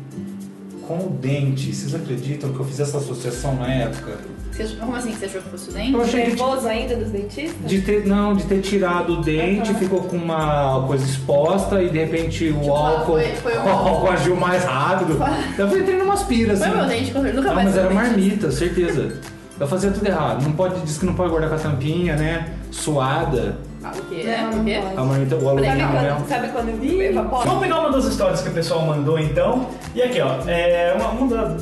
Com 0.87 0.97
o 0.97 1.09
dente. 1.09 1.73
Vocês 1.73 1.93
acreditam 1.95 2.51
que 2.53 2.59
eu 2.59 2.65
fiz 2.65 2.79
essa 2.79 2.97
associação 2.97 3.55
na 3.55 3.67
época? 3.73 4.17
Você 4.51 4.67
como 4.75 4.95
assim? 4.95 5.11
Você 5.13 5.25
achou 5.25 5.41
que 5.41 5.49
fosse 5.49 5.69
o 5.69 5.73
dente? 5.73 5.93
Eu 5.93 6.01
achei 6.03 6.21
que 6.21 6.27
Nervoso 6.29 6.67
ainda 6.67 6.95
dos 6.95 7.09
dentistas? 7.09 7.55
de 7.69 7.81
ter, 7.81 8.05
não, 8.05 8.35
de 8.35 8.43
ter 8.43 8.61
tirado 8.61 9.13
o 9.13 9.21
dente, 9.21 9.71
Aham. 9.71 9.79
ficou 9.79 10.01
com 10.01 10.15
uma 10.17 10.83
coisa 10.85 11.03
exposta 11.05 11.81
e 11.81 11.89
de 11.89 11.97
repente 11.97 12.49
o 12.49 12.59
Tipo, 12.59 12.71
álcool, 12.75 13.05
foi- 13.13 13.35
foi 13.37 13.53
o 13.57 13.69
álcool 13.69 14.09
agiu 14.11 14.35
mais 14.35 14.63
rápido. 14.63 15.17
Eu 15.57 15.67
fui 15.69 15.79
entrando 15.79 16.03
umas 16.03 16.21
piras, 16.23 16.59
Foi 16.59 16.67
assim. 16.67 16.75
o 16.75 16.79
meu 16.79 16.87
dente 16.87 17.11
que 17.11 17.17
eu 17.17 17.23
nunca 17.23 17.41
Não, 17.47 17.55
mais 17.55 17.67
mas 17.69 17.77
era 17.77 17.89
marmita, 17.93 18.51
certeza. 18.51 19.19
Eu 19.59 19.67
fazia 19.67 19.91
tudo 19.91 20.05
errado. 20.07 20.43
Não 20.43 20.51
pode, 20.51 20.79
diz 20.81 20.97
que 20.97 21.05
não 21.05 21.13
pode 21.15 21.29
guardar 21.29 21.49
com 21.49 21.55
a 21.55 21.59
tampinha, 21.59 22.15
né? 22.15 22.53
Suada. 22.71 23.57
Ah, 23.83 23.91
o 23.97 24.01
quê? 24.03 24.23
Não, 24.25 24.31
É, 24.33 24.55
o 24.59 24.63
quê? 24.63 24.79
A 24.97 25.03
marmita, 25.03 25.35
o 25.35 25.39
Sabe 25.39 25.49
alumínio 25.49 25.87
quando, 25.91 26.29
sabe 26.29 26.47
quando 26.49 27.01
evapora? 27.01 27.45
Vamos 27.45 27.61
pegar 27.63 27.79
uma 27.79 27.91
das 27.91 28.05
histórias 28.05 28.41
que 28.41 28.49
o 28.49 28.53
pessoal 28.53 28.81
mandou 28.85 29.19
então. 29.19 29.67
E 29.93 30.01
aqui, 30.01 30.21
ó, 30.21 30.37
é 30.47 30.93
uma, 30.97 31.09
uma 31.09 31.27
da- 31.35 31.57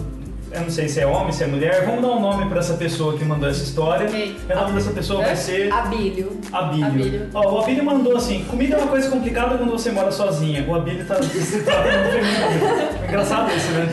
eu 0.53 0.59
não 0.63 0.69
sei 0.69 0.89
se 0.89 0.99
é 0.99 1.07
homem, 1.07 1.31
se 1.31 1.45
é 1.45 1.47
mulher. 1.47 1.85
Vamos 1.85 2.01
dar 2.01 2.09
um 2.09 2.19
nome 2.19 2.45
pra 2.49 2.59
essa 2.59 2.73
pessoa 2.73 3.17
que 3.17 3.23
mandou 3.23 3.47
essa 3.49 3.63
história. 3.63 4.05
Ok. 4.05 4.35
E 4.49 4.51
o 4.51 4.55
nome 4.55 4.73
dessa 4.73 4.91
pessoa 4.91 5.23
vai 5.23 5.33
ser 5.33 5.71
Abílio. 5.71 6.37
Abílio. 6.51 6.85
Abílio. 6.87 7.29
Ó, 7.33 7.53
o 7.55 7.61
Abílio 7.61 7.85
mandou 7.85 8.17
assim: 8.17 8.43
comida 8.43 8.75
é 8.75 8.77
uma 8.79 8.87
coisa 8.87 9.09
complicada 9.09 9.57
quando 9.57 9.71
você 9.71 9.91
mora 9.91 10.11
sozinha. 10.11 10.65
O 10.67 10.75
Abílio 10.75 11.05
tá 11.05 11.15
feminino. 11.23 13.05
Engraçado 13.07 13.49
isso, 13.55 13.71
né? 13.71 13.87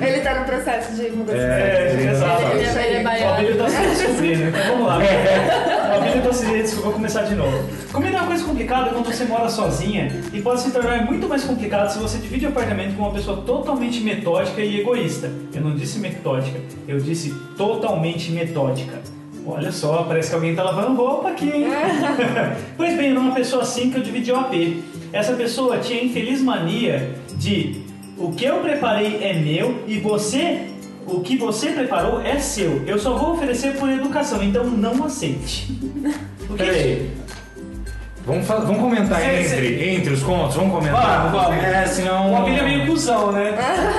Ele 0.06 0.20
tá 0.20 0.34
no 0.38 0.44
processo 0.44 0.92
de 0.94 1.10
mudança. 1.10 1.38
É, 1.38 1.92
ele- 1.98 2.10
exato. 2.10 2.42
Ele 2.42 2.64
é- 2.64 2.86
ele 2.86 2.96
é 2.96 3.00
O 3.00 3.04
baiano. 3.04 3.32
Abílio 3.34 3.56
tá 3.56 3.68
se 3.70 3.76
descobrindo, 3.82 4.42
então 4.48 4.60
vamos 4.68 4.86
lá. 4.86 4.98
O 4.98 5.00
Abílio 5.94 6.22
tá 6.22 6.32
se 6.32 6.44
descobrindo, 6.44 6.82
vou 6.82 6.92
começar 6.92 7.22
de 7.22 7.34
novo. 7.34 7.68
Comida 7.92 8.16
é 8.16 8.20
uma 8.20 8.26
coisa 8.26 8.44
complicada 8.44 8.90
quando 8.90 9.06
você 9.06 9.24
mora 9.24 9.48
sozinha 9.48 10.22
e 10.32 10.40
pode 10.40 10.60
se 10.60 10.70
tornar 10.70 11.04
muito 11.04 11.28
mais 11.28 11.44
complicado 11.44 11.90
se 11.90 11.98
você 11.98 12.18
divide 12.18 12.46
o 12.46 12.48
apartamento 12.50 12.96
com 12.96 13.02
uma 13.02 13.12
pessoa 13.12 13.38
totalmente 13.38 14.00
metódica 14.00 14.60
e 14.60 14.80
egoísta. 14.80 15.30
Eu 15.54 15.62
não 15.62 15.74
disse 15.74 15.98
metódica, 15.98 16.58
eu 16.86 16.98
disse 16.98 17.34
totalmente 17.56 18.30
metódica. 18.30 19.00
Olha 19.46 19.72
só, 19.72 20.02
parece 20.02 20.28
que 20.28 20.34
alguém 20.34 20.54
tá 20.54 20.62
lavando 20.62 20.94
roupa 20.94 21.30
aqui, 21.30 21.50
hein? 21.50 21.68
pois 22.76 22.94
bem, 22.96 23.10
era 23.10 23.18
uma 23.20 23.34
pessoa 23.34 23.62
assim 23.62 23.90
que 23.90 23.96
eu 23.96 24.02
dividi 24.02 24.30
o 24.30 24.36
AP. 24.36 24.52
Essa 25.10 25.32
pessoa 25.32 25.78
tinha 25.78 26.02
a 26.02 26.04
infeliz 26.04 26.42
mania 26.42 27.14
de 27.34 27.82
o 28.18 28.32
que 28.32 28.44
eu 28.44 28.58
preparei 28.58 29.22
é 29.22 29.32
meu 29.32 29.84
e 29.86 29.98
você, 29.98 30.66
o 31.08 31.20
que 31.20 31.36
você 31.36 31.70
preparou 31.70 32.20
é 32.20 32.38
seu. 32.38 32.82
Eu 32.86 32.98
só 32.98 33.16
vou 33.16 33.32
oferecer 33.34 33.74
por 33.76 33.88
educação, 33.90 34.42
então 34.42 34.64
não 34.64 35.04
aceite. 35.04 35.66
O 36.50 36.54
que- 36.54 36.64
Peraí. 36.64 37.10
Vamos, 38.24 38.46
fa- 38.46 38.56
vamos 38.56 38.78
comentar 38.80 39.20
É, 39.22 39.42
entre, 39.42 39.90
entre 39.96 40.12
os 40.14 40.22
contos? 40.22 40.56
Vamos 40.56 40.72
comentar? 40.72 41.30
Vamos, 41.30 41.42
vamos. 41.46 41.62
É, 41.64 41.86
senão... 41.86 42.32
O 42.32 42.36
Abílio 42.36 42.60
é 42.60 42.62
meio 42.64 42.86
cuzão, 42.86 43.32
né? 43.32 43.54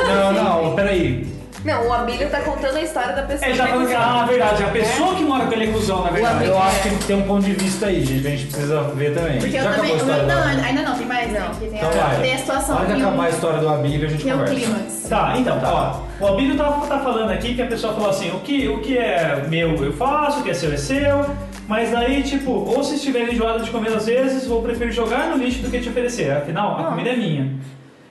Não, 0.07 0.31
não, 0.33 0.75
peraí. 0.75 1.27
Não, 1.65 1.87
o 1.87 1.93
Abílio 1.93 2.29
tá 2.29 2.39
contando 2.39 2.77
a 2.77 2.81
história 2.81 3.13
da 3.13 3.23
pessoa. 3.23 3.51
Tá 3.55 3.63
que 3.65 3.69
falando 3.71 3.87
que, 3.87 3.93
ah, 3.93 4.13
na 4.13 4.25
verdade, 4.25 4.63
a 4.63 4.67
pessoa 4.69 5.15
que 5.15 5.23
mora 5.23 5.45
com 5.45 5.53
ele 5.53 5.69
é 5.69 5.73
cuzão, 5.73 6.03
na 6.05 6.09
verdade. 6.11 6.45
Eu 6.45 6.57
acho 6.57 6.81
que 6.83 7.05
tem 7.05 7.15
um 7.17 7.23
ponto 7.23 7.43
de 7.43 7.51
vista 7.53 7.87
aí, 7.87 8.03
gente. 8.05 8.25
A 8.25 8.29
gente 8.29 8.45
precisa 8.45 8.81
ver 8.83 9.13
também. 9.13 9.39
Porque 9.39 9.51
Já 9.51 9.59
eu 9.63 9.67
acabou 9.69 9.81
também. 9.81 9.93
a 9.93 9.97
história 9.97 10.23
Não, 10.23 10.41
do 10.51 10.57
não, 10.57 10.63
ainda 10.65 10.81
não, 10.83 10.97
tem 10.97 11.05
mais, 11.05 11.31
né? 11.31 11.51
Que 11.59 11.67
tem, 11.67 11.77
Então 11.77 11.89
a, 11.89 11.93
vai. 11.93 12.21
tem 12.21 12.33
a 12.33 12.37
situação 12.37 12.75
hora 12.77 12.85
que 12.85 12.93
que 12.95 13.01
acabar 13.01 13.23
a 13.25 13.29
história 13.29 13.59
do 13.59 13.69
Abílio, 13.69 14.07
a 14.07 14.09
gente 14.09 14.23
que 14.23 14.29
é 14.29 14.35
o 14.35 14.37
conversa. 14.39 14.55
clímax. 14.55 15.05
Tá, 15.09 15.33
então, 15.37 15.59
ó, 15.63 16.23
o 16.23 16.27
Albino 16.27 16.55
tá, 16.55 16.71
tá 16.87 16.99
falando 16.99 17.31
aqui 17.31 17.55
que 17.55 17.61
a 17.61 17.65
pessoa 17.67 17.93
falou 17.93 18.09
assim, 18.09 18.29
o 18.31 18.39
que, 18.39 18.67
o 18.69 18.79
que 18.79 18.97
é 18.97 19.43
meu 19.49 19.75
eu 19.83 19.91
faço, 19.93 20.39
o 20.39 20.43
que 20.43 20.51
é 20.51 20.53
seu 20.53 20.71
é 20.71 20.77
seu, 20.77 21.25
mas 21.67 21.91
daí, 21.91 22.23
tipo, 22.23 22.51
ou 22.51 22.83
se 22.83 22.95
estiver 22.95 23.23
enjoado 23.33 23.63
de 23.63 23.69
comer 23.71 23.91
às 23.93 24.05
vezes, 24.05 24.45
vou 24.47 24.61
preferir 24.61 24.93
jogar 24.93 25.27
no 25.29 25.37
lixo 25.43 25.61
do 25.61 25.69
que 25.69 25.79
te 25.81 25.89
oferecer, 25.89 26.31
afinal, 26.31 26.79
a 26.79 26.83
comida 26.91 27.09
é 27.09 27.15
minha. 27.17 27.51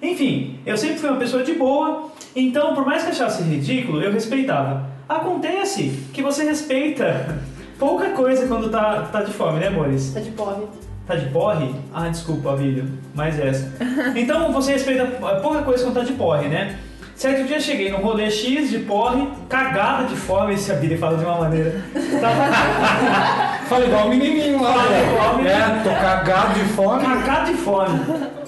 Enfim, 0.01 0.61
eu 0.65 0.77
sempre 0.77 0.97
fui 0.99 1.09
uma 1.11 1.19
pessoa 1.19 1.43
de 1.43 1.55
boa, 1.55 2.11
então, 2.37 2.75
por 2.75 2.87
mais 2.87 3.03
que 3.03 3.11
achasse 3.11 3.43
ridículo, 3.43 4.01
eu 4.01 4.13
respeitava. 4.13 4.85
Acontece 5.09 6.03
que 6.13 6.23
você 6.23 6.45
respeita 6.45 7.39
pouca 7.79 8.11
coisa 8.11 8.47
quando 8.47 8.69
tá, 8.71 9.09
tá 9.11 9.23
de 9.23 9.33
fome, 9.33 9.59
né, 9.61 9.69
amores? 9.69 10.13
Tá 10.13 10.21
de 10.21 10.31
porre. 10.31 10.63
Tá 11.07 11.15
de 11.17 11.27
porre? 11.31 11.75
Ah, 11.93 12.09
desculpa, 12.09 12.53
Abílio. 12.53 12.85
Mais 13.15 13.39
essa. 13.41 13.73
Então 14.15 14.53
você 14.53 14.73
respeita 14.73 15.05
pouca 15.43 15.63
coisa 15.63 15.83
quando 15.85 15.95
tá 15.95 16.03
de 16.05 16.13
porre, 16.13 16.49
né? 16.49 16.79
Certo 17.17 17.49
dia 17.49 17.59
cheguei 17.59 17.91
no 17.91 17.97
rolê 17.99 18.31
X 18.31 18.71
de 18.71 18.79
porre, 18.81 19.27
cagada 19.49 20.05
de 20.05 20.15
fome, 20.15 20.55
esse 20.55 20.71
Abílio 20.71 20.97
fala 20.99 21.17
de 21.19 21.25
uma 21.25 21.39
maneira. 21.39 21.83
Tava 22.21 23.59
Fala 23.69 23.85
igual 23.85 24.07
o 24.07 24.09
menininho 24.11 24.63
lá, 24.63 24.73
Fala 24.73 24.89
velho. 24.89 25.11
igual 25.11 25.33
o 25.33 25.37
menininho. 25.39 25.63
É, 25.63 25.83
tô 25.83 25.91
cagado 25.91 26.55
de 26.55 26.65
fome. 26.67 27.05
cagada 27.05 27.45
de 27.51 27.55
fome. 27.59 28.01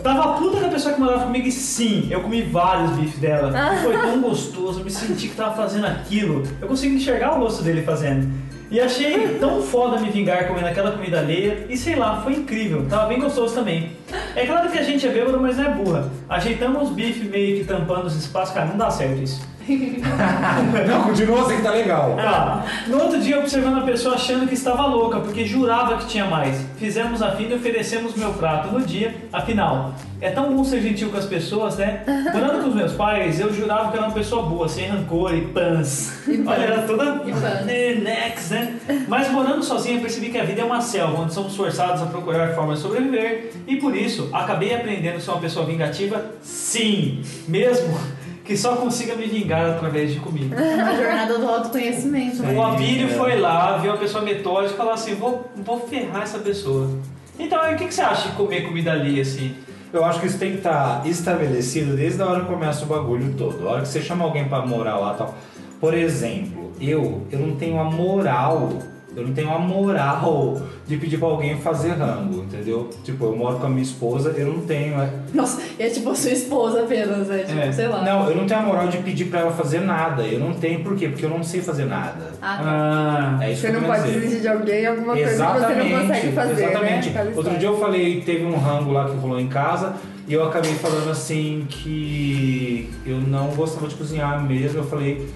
Tava 0.02 0.38
puta 0.38 0.59
com 0.59 0.66
a 0.66 0.71
pessoa 0.71 0.95
que 0.95 1.00
morava 1.00 1.25
comigo 1.25 1.47
e 1.47 1.52
sim, 1.52 2.09
eu 2.11 2.21
comi 2.21 2.42
vários 2.42 2.92
bifes 2.92 3.19
dela. 3.19 3.52
Foi 3.83 3.97
tão 3.97 4.21
gostoso, 4.21 4.80
eu 4.80 4.85
me 4.85 4.90
senti 4.90 5.28
que 5.28 5.35
tava 5.35 5.54
fazendo 5.54 5.87
aquilo. 5.87 6.42
Eu 6.61 6.69
consegui 6.69 6.97
enxergar 6.97 7.37
o 7.37 7.40
rosto 7.40 7.62
dele 7.62 7.83
fazendo. 7.83 8.33
E 8.71 8.80
achei 8.80 9.37
tão 9.40 9.61
foda 9.62 10.00
me 10.00 10.11
vingar 10.11 10.47
comendo 10.47 10.69
aquela 10.69 10.92
comida 10.92 11.19
alheia. 11.19 11.66
E 11.69 11.76
sei 11.76 11.97
lá, 11.97 12.23
foi 12.23 12.35
incrível. 12.35 12.87
Tava 12.88 13.09
bem 13.09 13.19
gostoso 13.19 13.52
também. 13.52 13.97
É 14.37 14.47
claro 14.47 14.71
que 14.71 14.78
a 14.78 14.83
gente 14.83 15.04
é 15.04 15.11
bêbado, 15.11 15.40
mas 15.40 15.57
não 15.57 15.64
é 15.64 15.71
burra. 15.71 16.11
Ajeitamos 16.28 16.88
os 16.88 16.95
bifes 16.95 17.28
meio 17.28 17.59
que 17.59 17.64
tampando 17.64 18.07
os 18.07 18.14
espaços. 18.14 18.54
Cara, 18.54 18.66
não 18.66 18.78
dá 18.78 18.88
certo 18.88 19.21
isso. 19.21 19.40
Não, 20.86 21.04
continua 21.04 21.42
assim 21.42 21.56
que 21.56 21.62
tá 21.62 21.70
legal. 21.70 22.16
Ah, 22.18 22.64
no 22.86 23.02
outro 23.02 23.20
dia 23.20 23.38
observando 23.38 23.78
a 23.78 23.82
pessoa 23.82 24.14
achando 24.14 24.46
que 24.46 24.54
estava 24.54 24.86
louca, 24.86 25.20
porque 25.20 25.44
jurava 25.44 25.96
que 25.98 26.06
tinha 26.06 26.24
mais. 26.24 26.64
Fizemos 26.78 27.22
a 27.22 27.32
fila 27.32 27.52
e 27.52 27.54
oferecemos 27.56 28.14
meu 28.14 28.32
prato 28.32 28.72
no 28.72 28.84
dia, 28.84 29.14
afinal. 29.32 29.94
É 30.20 30.30
tão 30.30 30.54
bom 30.54 30.64
ser 30.64 30.82
gentil 30.82 31.10
com 31.10 31.16
as 31.16 31.24
pessoas, 31.24 31.76
né? 31.78 32.02
Morando 32.32 32.62
com 32.62 32.68
os 32.68 32.74
meus 32.74 32.92
pais, 32.92 33.40
eu 33.40 33.52
jurava 33.52 33.90
que 33.90 33.96
era 33.96 34.06
uma 34.06 34.12
pessoa 34.12 34.42
boa, 34.42 34.68
sem 34.68 34.86
rancor 34.86 35.34
e 35.34 35.42
pans. 35.46 36.22
Olha, 36.46 36.62
era 36.62 36.82
toda 36.82 37.22
E 37.26 38.00
next, 38.00 38.52
né? 38.52 38.78
Mas 39.08 39.30
morando 39.30 39.62
sozinha, 39.62 39.96
eu 39.96 40.00
percebi 40.00 40.28
que 40.28 40.38
a 40.38 40.44
vida 40.44 40.60
é 40.60 40.64
uma 40.64 40.80
selva, 40.80 41.22
onde 41.22 41.32
somos 41.32 41.56
forçados 41.56 42.02
a 42.02 42.06
procurar 42.06 42.54
formas 42.54 42.78
de 42.78 42.82
sobreviver. 42.82 43.52
E 43.66 43.76
por 43.76 43.96
isso, 43.96 44.28
acabei 44.32 44.74
aprendendo 44.74 45.16
a 45.16 45.20
ser 45.20 45.30
uma 45.30 45.40
pessoa 45.40 45.64
vingativa, 45.64 46.22
sim, 46.42 47.22
mesmo 47.48 47.98
que 48.44 48.56
só 48.56 48.76
consiga 48.76 49.14
me 49.14 49.26
vingar 49.26 49.70
através 49.70 50.12
de 50.12 50.20
comida. 50.20 50.56
A 50.56 50.97
jornada 50.97 51.38
do 51.38 51.49
autoconhecimento. 51.49 52.42
O 52.42 52.62
Abílio 52.62 53.09
foi 53.11 53.38
lá, 53.38 53.76
viu 53.78 53.90
uma 53.90 53.99
pessoa 53.99 54.23
metódica 54.25 54.75
e 54.75 54.76
falou 54.76 54.92
assim: 54.92 55.14
vou, 55.14 55.50
vou 55.56 55.80
ferrar 55.87 56.23
essa 56.23 56.38
pessoa. 56.38 56.90
Então, 57.38 57.59
o 57.59 57.76
que, 57.76 57.87
que 57.87 57.94
você 57.94 58.02
acha 58.02 58.28
de 58.28 58.35
comer 58.35 58.66
comida 58.66 58.92
ali 58.92 59.20
assim? 59.20 59.54
Eu 59.92 60.04
acho 60.04 60.20
que 60.20 60.26
isso 60.26 60.38
tem 60.38 60.52
que 60.52 60.59
estar 60.59 61.04
estabelecido 61.06 61.97
desde 61.97 62.23
a 62.23 62.26
hora 62.26 62.40
que 62.40 62.47
começa 62.47 62.85
o 62.85 62.87
bagulho 62.87 63.35
todo. 63.37 63.66
A 63.66 63.73
hora 63.73 63.82
que 63.82 63.88
você 63.88 64.00
chama 64.00 64.25
alguém 64.25 64.44
pra 64.44 64.64
morar 64.64 64.97
lá 64.99 65.14
e 65.14 65.18
tal. 65.18 65.35
Por 65.80 65.94
exemplo, 65.94 66.70
eu, 66.80 67.26
eu 67.32 67.38
não 67.38 67.56
tenho 67.56 67.80
a 67.80 67.85
moral, 67.85 68.78
eu 69.20 69.26
não 69.26 69.34
tenho 69.34 69.50
a 69.54 69.58
moral 69.58 70.60
de 70.86 70.96
pedir 70.96 71.18
pra 71.18 71.28
alguém 71.28 71.56
fazer 71.58 71.90
rango, 71.90 72.42
entendeu? 72.42 72.88
Tipo, 73.04 73.26
eu 73.26 73.36
moro 73.36 73.58
com 73.58 73.66
a 73.66 73.68
minha 73.68 73.82
esposa, 73.82 74.30
eu 74.36 74.46
não 74.52 74.60
tenho. 74.62 75.00
é- 75.00 75.10
Nossa, 75.34 75.60
é 75.78 75.88
tipo 75.88 76.10
a 76.10 76.14
sua 76.14 76.30
esposa 76.32 76.80
apenas, 76.80 77.28
né? 77.28 77.44
Tipo, 77.46 77.60
É. 77.60 77.72
sei 77.72 77.86
lá. 77.88 78.02
Não, 78.02 78.28
eu 78.28 78.36
não 78.36 78.46
tenho 78.46 78.60
a 78.60 78.62
moral 78.64 78.88
de 78.88 78.98
pedir 78.98 79.26
pra 79.26 79.40
ela 79.40 79.52
fazer 79.52 79.80
nada. 79.80 80.22
Eu 80.22 80.40
não 80.40 80.52
tenho 80.54 80.82
por 80.82 80.96
quê? 80.96 81.08
Porque 81.08 81.24
eu 81.24 81.30
não 81.30 81.42
sei 81.42 81.60
fazer 81.60 81.84
nada. 81.84 82.32
Ah, 82.42 82.56
tá. 82.62 83.38
Ah, 83.40 83.44
É 83.44 83.52
isso 83.52 83.60
Você 83.62 83.70
que 83.70 83.76
eu 83.76 83.80
não 83.80 83.88
pode 83.88 84.02
dizer. 84.02 84.16
exigir 84.18 84.40
de 84.40 84.48
alguém 84.48 84.86
alguma 84.86 85.12
coisa 85.14 85.28
que 85.30 85.36
você 85.36 85.42
Exatamente, 85.42 85.92
não 85.92 86.00
consegue 86.00 86.32
fazer, 86.32 86.64
exatamente. 86.64 87.10
né? 87.10 87.32
Outro 87.36 87.58
dia 87.58 87.68
eu 87.68 87.78
falei, 87.78 88.20
teve 88.22 88.44
um 88.44 88.56
rango 88.56 88.92
lá 88.92 89.08
que 89.08 89.16
rolou 89.16 89.38
em 89.40 89.48
casa 89.48 89.94
e 90.26 90.32
eu 90.34 90.44
acabei 90.46 90.72
falando 90.74 91.10
assim 91.10 91.66
que 91.68 92.90
eu 93.06 93.16
não 93.20 93.48
gostava 93.48 93.86
de 93.88 93.94
cozinhar 93.94 94.42
mesmo. 94.42 94.78
Eu 94.80 94.84
falei, 94.84 95.28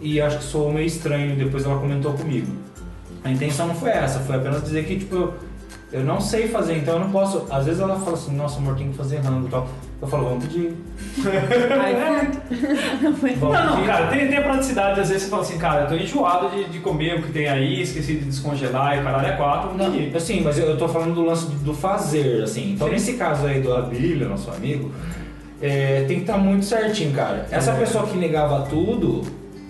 e 0.00 0.20
acho 0.20 0.38
que 0.38 0.44
sou 0.44 0.72
meio 0.72 0.86
estranho. 0.86 1.36
Depois 1.36 1.64
ela 1.64 1.78
comentou 1.78 2.12
comigo. 2.12 2.46
A 3.26 3.30
intenção 3.32 3.66
não 3.68 3.74
foi 3.74 3.90
essa, 3.90 4.20
foi 4.20 4.36
apenas 4.36 4.62
dizer 4.62 4.84
que 4.86 4.96
tipo 4.98 5.32
eu, 5.92 6.02
não 6.04 6.20
sei 6.20 6.48
fazer, 6.48 6.76
então 6.78 6.94
eu 6.94 7.00
não 7.00 7.10
posso. 7.10 7.46
Às 7.50 7.64
vezes 7.64 7.80
ela 7.80 7.96
fala 7.98 8.12
assim, 8.14 8.34
nossa 8.36 8.58
amor, 8.58 8.74
tem 8.76 8.90
que 8.90 8.96
fazer 8.96 9.18
rango 9.18 9.46
e 9.46 9.50
tal. 9.50 9.68
Eu 10.02 10.08
falo, 10.08 10.24
vamos 10.28 10.44
pedir. 10.44 10.74
Vamos 13.38 13.40
Não, 13.40 13.64
não, 13.66 13.74
pedir. 13.76 13.86
cara, 13.86 14.06
tem, 14.08 14.28
tem 14.28 14.36
a 14.38 14.42
praticidade, 14.42 15.00
às 15.00 15.08
vezes 15.08 15.24
você 15.24 15.30
fala 15.30 15.42
assim, 15.42 15.58
cara, 15.58 15.82
eu 15.82 15.88
tô 15.88 15.94
enjoado 15.94 16.50
de, 16.50 16.64
de 16.64 16.78
comer 16.80 17.18
o 17.18 17.22
que 17.22 17.32
tem 17.32 17.48
aí, 17.48 17.80
esqueci 17.82 18.14
de 18.14 18.24
descongelar 18.26 18.98
e 18.98 19.02
caralho 19.02 19.26
é 19.28 19.32
quatro, 19.32 19.74
não 19.76 19.86
Não, 19.88 19.92
pedir. 19.92 20.16
assim, 20.16 20.40
mas 20.42 20.58
eu, 20.58 20.66
eu 20.66 20.76
tô 20.76 20.88
falando 20.88 21.14
do 21.14 21.24
lance 21.24 21.46
do, 21.46 21.52
do 21.64 21.74
fazer, 21.74 22.42
assim. 22.42 22.72
Então, 22.72 22.88
Sim. 22.88 22.92
nesse 22.94 23.12
caso 23.14 23.46
aí 23.46 23.60
do 23.60 23.74
Abílio, 23.74 24.28
nosso 24.28 24.50
amigo, 24.50 24.90
é, 25.62 26.04
tem 26.06 26.16
que 26.16 26.22
estar 26.22 26.36
muito 26.36 26.64
certinho, 26.64 27.12
cara. 27.14 27.46
Essa 27.50 27.70
É. 27.72 27.74
pessoa 27.78 28.06
que 28.06 28.16
negava 28.18 28.66
tudo, 28.68 29.22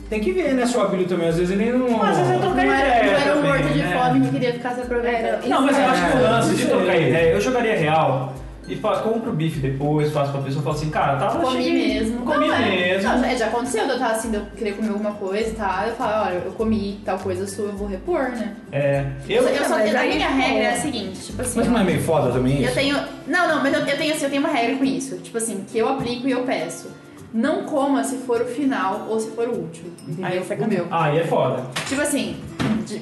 tem 0.08 0.20
que 0.20 0.32
ver, 0.32 0.54
né? 0.54 0.66
Se 0.66 0.76
o 0.76 0.80
Abílio 0.80 1.06
também, 1.06 1.28
às 1.28 1.36
vezes 1.36 1.50
ele 1.58 1.72
não... 1.72 1.90
Mas 1.98 2.18
às 2.18 2.28
vezes 2.28 2.42
eu 2.44 2.50
Não 2.50 2.60
era, 2.60 3.04
não 3.04 3.12
era 3.12 3.32
um 3.32 3.36
também, 3.36 3.50
morto 3.52 3.72
de 3.72 3.78
né? 3.82 3.98
fome 4.04 4.20
que 4.20 4.28
queria 4.30 4.52
ficar 4.52 4.70
se 4.75 4.80
aproveitando. 4.82 5.46
Não, 5.48 5.62
mas 5.62 5.78
eu 5.78 5.84
acho 5.86 6.10
que 6.12 6.16
o 6.16 6.22
lance 6.22 6.54
de 6.54 6.62
É, 6.62 6.66
trocar 6.66 6.96
ideia, 6.96 7.32
eu 7.32 7.40
jogaria 7.40 7.76
real 7.76 8.32
e 8.68 8.75
fa- 8.75 8.96
compro 8.98 9.30
o 9.30 9.32
bife 9.32 9.60
depois, 9.60 10.10
faço 10.12 10.32
pra 10.32 10.40
pessoa 10.40 10.60
e 10.60 10.64
falo 10.64 10.76
assim, 10.76 10.90
cara, 10.90 11.16
tava 11.18 11.38
Comi 11.40 11.62
cheguei- 11.62 11.94
mesmo. 12.00 12.18
Comi 12.26 12.48
Não, 12.48 12.54
é. 12.54 12.68
mesmo. 12.70 13.08
Não, 13.10 13.20
já, 13.22 13.34
já 13.36 13.46
aconteceu 13.46 13.84
de 13.84 13.88
eu 13.90 13.94
estar 13.94 14.10
assim, 14.10 14.30
de 14.30 14.36
eu 14.36 14.42
querer 14.56 14.72
comer 14.75 14.88
alguma 14.88 15.12
coisa 15.12 15.50
e 15.50 15.52
tal. 15.52 15.86
Eu 15.86 15.94
falo, 15.94 16.26
olha, 16.26 16.34
eu 16.46 16.52
comi 16.52 17.00
tal 17.04 17.18
coisa 17.18 17.46
sua, 17.46 17.66
eu 17.66 17.76
vou 17.76 17.86
repor, 17.86 18.30
né? 18.30 18.54
É. 18.72 19.04
Eu, 19.28 19.42
Eu, 19.48 19.64
só, 19.64 19.70
mas 19.76 19.94
a 19.94 20.02
minha 20.02 20.28
regra 20.28 20.62
é 20.64 20.70
a 20.72 20.76
seguinte, 20.76 21.20
tipo 21.26 21.40
assim. 21.42 21.58
Mas 21.60 21.68
não 21.68 21.78
é 21.80 21.84
meio 21.84 22.00
foda 22.02 22.32
também 22.32 22.56
Eu 22.58 22.62
isso? 22.64 22.75
tenho. 22.75 22.96
Não, 23.28 23.48
não, 23.48 23.62
mas 23.62 23.72
eu, 23.72 23.80
eu 23.80 23.96
tenho 23.96 24.14
assim, 24.14 24.25
eu 24.25 24.30
tenho 24.30 24.42
uma 24.42 24.52
regra 24.52 24.76
com 24.76 24.84
isso. 24.84 25.16
Tipo 25.18 25.38
assim, 25.38 25.64
que 25.70 25.78
eu 25.78 25.88
aplico 25.88 26.26
e 26.26 26.32
eu 26.32 26.42
peço. 26.42 26.90
Não 27.36 27.64
coma 27.64 28.02
se 28.02 28.16
for 28.16 28.40
o 28.40 28.46
final 28.46 29.06
ou 29.10 29.20
se 29.20 29.30
for 29.32 29.46
o 29.46 29.56
último. 29.56 29.90
Entendeu? 30.08 30.24
Aí 30.24 30.38
o 30.38 30.44
sacanagem. 30.44 30.78
meu. 30.78 30.86
Aí 30.90 31.18
é 31.18 31.24
foda. 31.24 31.62
Tipo 31.86 32.00
assim, 32.00 32.36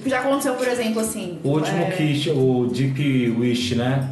já 0.04 0.18
aconteceu, 0.18 0.54
por 0.54 0.66
exemplo, 0.66 1.00
assim. 1.00 1.38
O 1.44 1.50
último 1.50 1.84
é, 1.84 1.90
kit, 1.92 2.30
o 2.30 2.66
Deep 2.66 3.36
Wish, 3.38 3.76
né? 3.76 4.10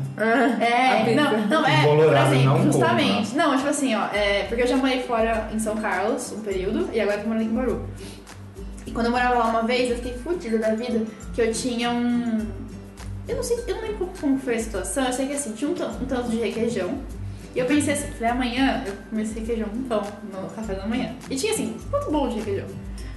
É, 0.60 1.12
não, 1.14 1.46
não, 1.48 1.66
é, 1.66 1.84
Colorado, 1.84 2.28
por 2.28 2.36
exemplo, 2.36 2.58
não 2.58 2.64
justamente. 2.64 3.34
Não, 3.34 3.56
tipo 3.56 3.68
assim, 3.68 3.94
ó, 3.96 4.06
é, 4.14 4.44
porque 4.44 4.62
eu 4.62 4.66
já 4.66 4.76
morei 4.76 5.00
fora 5.00 5.50
em 5.52 5.58
São 5.58 5.76
Carlos 5.76 6.32
um 6.32 6.40
período 6.42 6.88
e 6.92 7.00
agora 7.00 7.16
eu 7.16 7.22
tô 7.22 7.28
morando 7.28 7.42
aqui 7.42 7.52
em 7.52 7.56
Bauru. 7.56 7.84
E 8.86 8.90
quando 8.92 9.06
eu 9.06 9.12
morava 9.12 9.38
lá 9.38 9.46
uma 9.46 9.62
vez, 9.62 9.90
eu 9.90 9.96
fiquei 9.96 10.14
fodida 10.14 10.58
da 10.58 10.74
vida, 10.74 11.04
que 11.34 11.42
eu 11.42 11.52
tinha 11.52 11.90
um. 11.90 12.46
Eu 13.26 13.36
não 13.36 13.42
sei, 13.42 13.58
eu 13.66 13.74
não 13.74 13.82
lembro 13.82 14.08
como 14.20 14.38
foi 14.38 14.54
a 14.54 14.60
situação, 14.60 15.04
eu 15.04 15.12
sei 15.12 15.26
que 15.26 15.34
assim, 15.34 15.52
tinha 15.52 15.68
um, 15.68 15.72
um 15.72 16.06
tanto 16.06 16.30
de 16.30 16.36
requeijão. 16.36 16.98
E 17.54 17.59
eu 17.59 17.66
pensei 17.66 17.94
assim, 17.94 18.09
falei, 18.12 18.30
amanhã 18.32 18.82
eu 18.87 18.92
comi 19.11 19.23
esse 19.23 19.38
requeijão 19.38 19.68
com 19.68 19.82
pão 19.82 20.02
no 20.32 20.49
café 20.50 20.75
da 20.75 20.87
manhã. 20.87 21.11
E 21.30 21.37
tinha 21.37 21.52
assim, 21.52 21.76
quanto 21.90 22.11
bom 22.11 22.28
de 22.28 22.37
requeijão. 22.37 22.66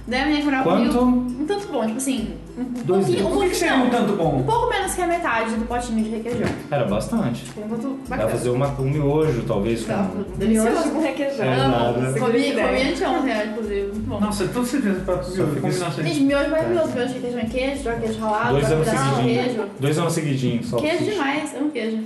Daí 0.08 0.20
a 0.38 0.44
morava 0.44 0.70
comigo, 0.70 0.92
Quanto? 0.92 1.08
um 1.08 1.46
tanto 1.48 1.66
bom, 1.66 1.84
tipo 1.84 1.96
assim, 1.96 2.36
um 2.56 2.62
Dois 2.84 3.06
pouquinho, 3.06 3.26
um 3.26 3.30
Por 3.32 3.42
que, 3.42 3.48
que 3.50 3.56
seria 3.56 3.74
um 3.74 3.90
tanto 3.90 4.12
um 4.12 4.16
bom? 4.16 4.42
pouco 4.44 4.70
menos 4.70 4.94
que 4.94 5.02
a 5.02 5.06
metade 5.08 5.56
do 5.56 5.64
potinho 5.66 6.04
de 6.04 6.10
requeijão. 6.10 6.46
Era 6.70 6.84
bastante. 6.84 7.44
Tipo, 7.44 7.62
um 7.62 7.68
tanto 7.70 7.88
Dá 7.88 7.96
pra 8.06 8.16
bacana. 8.18 8.30
fazer 8.30 8.50
uma, 8.50 8.68
um 8.80 8.84
miojo, 8.84 9.42
talvez, 9.48 9.80
com... 9.80 9.88
Tava 9.88 10.14
Miojo 10.14 10.30
delicioso. 10.36 10.90
com 10.90 11.00
requeijão. 11.00 11.44
É, 11.44 11.56
nada. 11.56 12.12
Comi, 12.20 12.52
comi 12.52 12.82
anteontem, 12.82 13.46
inclusive, 13.50 13.86
muito 13.88 14.08
bom. 14.08 14.20
Nossa, 14.20 14.46
tudo 14.46 14.64
certeza 14.66 15.00
pra 15.00 15.22
Só 15.24 15.30
fica 15.44 15.60
combinações. 15.60 16.06
Gente, 16.06 16.20
miojo 16.20 16.50
maravilhoso, 16.50 16.92
miojo 16.92 17.08
de 17.08 17.14
requeijão 17.14 17.40
e 17.40 17.46
queijo, 17.46 17.82
joga 17.82 17.96
queijo 18.00 18.20
ralado, 18.20 18.52
Dois 18.52 18.70
anos 18.70 18.86
seguidinhos. 18.88 19.44
queijo. 19.44 19.64
Dois 19.80 19.98
anos 19.98 20.12
seguidinhos, 20.12 20.66
só 20.68 20.76
Queijo 20.76 21.04
demais, 21.04 21.54
amo 21.56 21.70
queijo. 21.72 21.98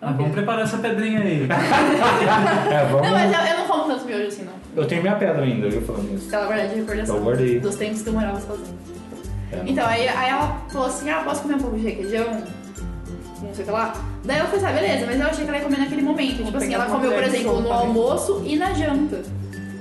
Ah, 0.00 0.08
Amo 0.10 0.18
vamos 0.18 0.32
preparar 0.32 0.62
essa 0.62 0.78
pedrinha 0.78 1.20
aí. 1.20 1.48
É, 2.70 2.84
vamos... 2.84 3.02
Não, 3.06 3.12
mas 3.14 3.32
eu, 3.32 3.40
eu 3.52 3.58
não 3.58 3.66
como 3.66 3.84
tanto 3.84 4.04
miojo 4.04 4.26
assim, 4.28 4.44
não. 4.44 4.52
Eu 4.76 4.86
tenho 4.86 5.02
minha 5.02 5.16
pedra 5.16 5.42
ainda, 5.42 5.68
viu, 5.68 5.82
falando 5.82 6.14
isso. 6.14 6.26
Aquela 6.28 6.46
guardada 6.46 6.68
de 6.68 6.74
recordação 6.76 7.16
Eu 7.16 7.22
guardei. 7.22 7.60
dos 7.60 7.74
tempos 7.76 8.02
que 8.02 8.08
eu 8.08 8.12
morava 8.12 8.40
sozinha. 8.40 8.78
É, 9.50 9.62
Então, 9.66 9.86
aí, 9.86 10.08
aí 10.08 10.30
ela 10.30 10.62
falou 10.70 10.86
assim, 10.86 11.10
ah, 11.10 11.22
posso 11.24 11.42
comer 11.42 11.54
um 11.54 11.58
pouco 11.58 11.76
de 11.76 11.82
requeijão? 11.84 12.26
Não 13.42 13.54
sei 13.54 13.62
o 13.62 13.66
que 13.66 13.72
lá. 13.72 13.92
Daí 14.24 14.38
eu 14.38 14.46
falei, 14.46 14.64
ah, 14.66 14.72
beleza, 14.72 15.06
mas 15.06 15.20
eu 15.20 15.26
achei 15.26 15.44
que 15.44 15.48
ela 15.50 15.58
ia 15.58 15.64
comer 15.64 15.78
naquele 15.78 16.02
momento. 16.02 16.44
Tipo 16.44 16.56
assim, 16.56 16.74
ela 16.74 16.86
comeu, 16.86 17.12
por 17.12 17.22
exemplo, 17.24 17.60
no 17.60 17.72
almoço 17.72 18.42
e 18.46 18.56
na 18.56 18.72
janta. 18.74 19.22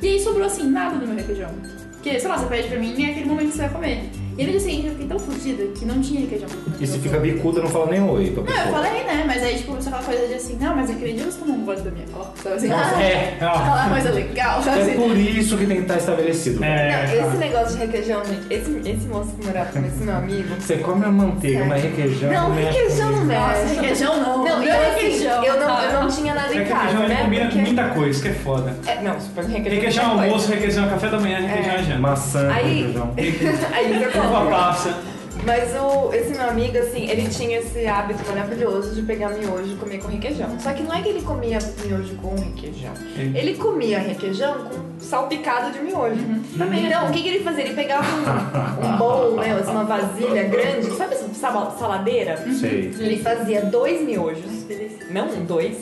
E 0.01 0.07
aí 0.07 0.19
sobrou 0.19 0.45
assim, 0.45 0.69
nada 0.69 0.97
do 0.97 1.05
meu 1.05 1.15
requeijão. 1.15 1.49
Porque, 1.93 2.19
sei 2.19 2.29
lá, 2.29 2.37
você 2.37 2.45
pede 2.47 2.67
pra 2.69 2.79
mim 2.79 2.93
e 2.97 3.05
é 3.05 3.11
aquele 3.11 3.25
momento 3.25 3.47
que 3.49 3.53
você 3.53 3.61
vai 3.63 3.69
comer. 3.69 4.09
E 4.37 4.43
no 4.45 4.51
dia 4.51 4.59
seguinte 4.59 4.85
eu 4.85 4.91
fiquei 4.91 5.07
tão 5.07 5.17
fodida 5.19 5.63
que 5.77 5.85
não 5.85 5.99
tinha 6.01 6.21
requeijão 6.21 6.47
pra 6.47 6.57
comer. 6.59 6.77
E 6.79 6.87
se 6.87 6.99
fica 6.99 7.17
bicuda, 7.19 7.61
não 7.61 7.69
fala 7.69 7.87
nem 7.91 8.01
oi 8.03 8.29
pra 8.31 8.43
Não, 8.43 8.47
pessoa. 8.51 8.65
eu 8.67 8.71
falei, 8.71 9.03
né? 9.03 9.23
Mas 9.25 9.43
aí, 9.43 9.55
tipo, 9.55 9.67
começou 9.69 9.91
aquela 9.93 10.05
coisa 10.13 10.27
de 10.27 10.33
assim, 10.35 10.57
não, 10.61 10.75
mas 10.75 10.89
aquele 10.91 11.13
dia 11.13 11.25
você 11.25 11.39
tomou 11.39 11.55
um 11.55 11.65
gole 11.65 11.81
da 11.81 11.91
minha 11.91 12.05
cola. 12.13 12.31
Sabe 12.43 12.55
assim? 12.55 12.67
Nossa, 12.67 13.01
é, 13.01 13.37
ó. 13.41 13.45
Aquela 13.47 13.89
coisa 13.89 14.11
legal, 14.11 14.61
sabe 14.61 14.79
É 14.79 14.81
assim? 14.83 14.93
por 14.93 15.17
isso 15.17 15.57
que 15.57 15.65
tem 15.65 15.75
que 15.77 15.81
estar 15.83 15.97
estabelecido. 15.97 16.63
É, 16.63 17.07
Não, 17.19 17.27
esse 17.29 17.37
negócio 17.37 17.73
de 17.77 17.85
requeijão, 17.85 18.23
gente, 18.25 18.53
esse, 18.53 18.89
esse 18.89 19.07
moço 19.07 19.31
que 19.39 19.45
morava 19.47 19.71
com 19.71 19.79
esse 19.85 20.03
meu 20.03 20.15
amigo. 20.15 20.55
Você 20.59 20.77
come 20.77 21.05
a 21.05 21.09
manteiga, 21.11 21.65
mas 21.65 21.81
requeijão 21.83 22.31
Não, 22.31 22.53
requeijão 22.53 23.11
não 23.11 23.25
Nossa, 23.25 23.59
mexe. 23.63 23.73
requeijão 23.75 24.17
não. 24.21 24.37
Não, 24.45 24.59
Meu 24.59 24.67
e 24.67 24.69
assim, 24.71 25.01
requeijão. 25.01 25.43
eu 25.43 25.59
não, 25.59 25.81
eu 25.81 25.93
não 26.01 26.07
tinha 26.09 26.33
nada 26.35 26.53
É 26.53 26.57
em 26.57 26.63
que 26.63 26.69
casa, 26.69 26.81
requeijão 26.83 27.03
ele 27.05 27.13
né? 27.15 27.21
combina 27.23 27.49
com 27.49 27.57
muita 27.57 27.83
coisa, 27.89 28.09
isso 28.11 28.21
que 28.21 28.27
é 28.29 28.33
foda. 28.33 28.75
É, 28.85 29.01
não, 29.01 29.19
super 29.19 29.43
requeijão. 29.45 29.73
Requeijão 29.73 30.03
é 30.03 30.07
é 30.07 30.29
almoço, 30.29 30.49
requeijão 30.51 30.85
é 30.85 30.89
café 30.89 31.09
da 31.09 31.19
manhã, 31.19 31.39
requeijão 31.39 31.73
é 31.73 31.83
janta. 31.83 31.99
Maçã, 31.99 32.51
Aí- 32.51 32.77
requeijão. 32.83 33.13
Aí 33.73 33.93
você 33.99 34.05
Uva 34.27 34.39
come. 34.39 34.51
passa. 34.51 34.97
Mas 35.45 35.69
o, 35.75 36.11
esse 36.13 36.31
meu 36.31 36.49
amigo, 36.49 36.77
assim, 36.79 37.07
ele 37.09 37.29
tinha 37.29 37.59
esse 37.59 37.85
hábito 37.85 38.19
maravilhoso 38.27 38.95
de 38.95 39.03
pegar 39.03 39.29
miojo 39.29 39.73
e 39.73 39.75
comer 39.75 39.99
com 39.99 40.07
requeijão. 40.07 40.59
Só 40.59 40.73
que 40.73 40.81
não 40.81 40.93
é 40.93 41.01
que 41.01 41.09
ele 41.09 41.21
comia 41.21 41.59
miojo 41.85 42.15
com 42.15 42.35
requeijão. 42.35 42.91
Ele 43.15 43.53
comia 43.53 43.99
requeijão 43.99 44.55
com 44.65 44.99
salpicado 44.99 45.71
de 45.71 45.79
miojo. 45.79 46.17
Também 46.57 46.87
Então, 46.87 47.07
o 47.07 47.11
que, 47.11 47.21
que 47.21 47.27
ele 47.29 47.43
fazia? 47.43 47.63
Ele 47.65 47.75
pegava 47.75 48.07
um, 48.15 48.87
um 48.93 48.97
bowl, 48.97 49.35
né, 49.35 49.53
assim, 49.61 49.71
uma 49.71 49.83
vasilha 49.83 50.43
grande, 50.43 50.91
sabe 50.97 51.13
essa 51.13 51.29
sala- 51.35 51.75
saladeira? 51.77 52.35
Sei. 52.59 52.91
Ele 52.99 53.21
fazia 53.21 53.61
dois 53.61 54.01
miojos, 54.01 54.65
não 55.11 55.27
um, 55.27 55.45
dois, 55.45 55.77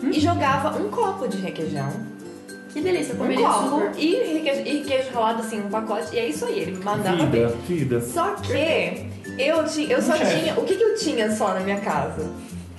e 0.00 0.20
jogava 0.20 0.78
um 0.80 0.88
copo 0.88 1.26
de 1.26 1.38
requeijão, 1.38 1.88
Que 2.72 2.80
delícia, 2.80 3.12
eu 3.12 3.22
um 3.22 3.34
copo 3.34 3.68
super. 3.68 4.02
e 4.02 4.32
requeijo, 4.32 4.60
e 4.66 4.80
queijo 4.82 5.10
ralado, 5.12 5.42
assim, 5.42 5.60
um 5.60 5.68
pacote, 5.68 6.14
e 6.14 6.18
é 6.18 6.26
isso 6.28 6.46
aí, 6.46 6.60
ele 6.60 6.82
mandava 6.82 7.26
bem. 7.26 7.46
Vida, 7.46 7.56
vida. 7.68 8.00
Só 8.00 8.34
que 8.36 9.08
eu, 9.38 9.64
ti, 9.64 9.90
eu 9.90 10.00
só 10.00 10.16
chefe. 10.16 10.40
tinha. 10.40 10.58
O 10.58 10.64
que, 10.64 10.76
que 10.76 10.82
eu 10.82 10.94
tinha 10.94 11.30
só 11.34 11.52
na 11.52 11.60
minha 11.60 11.80
casa? 11.80 12.30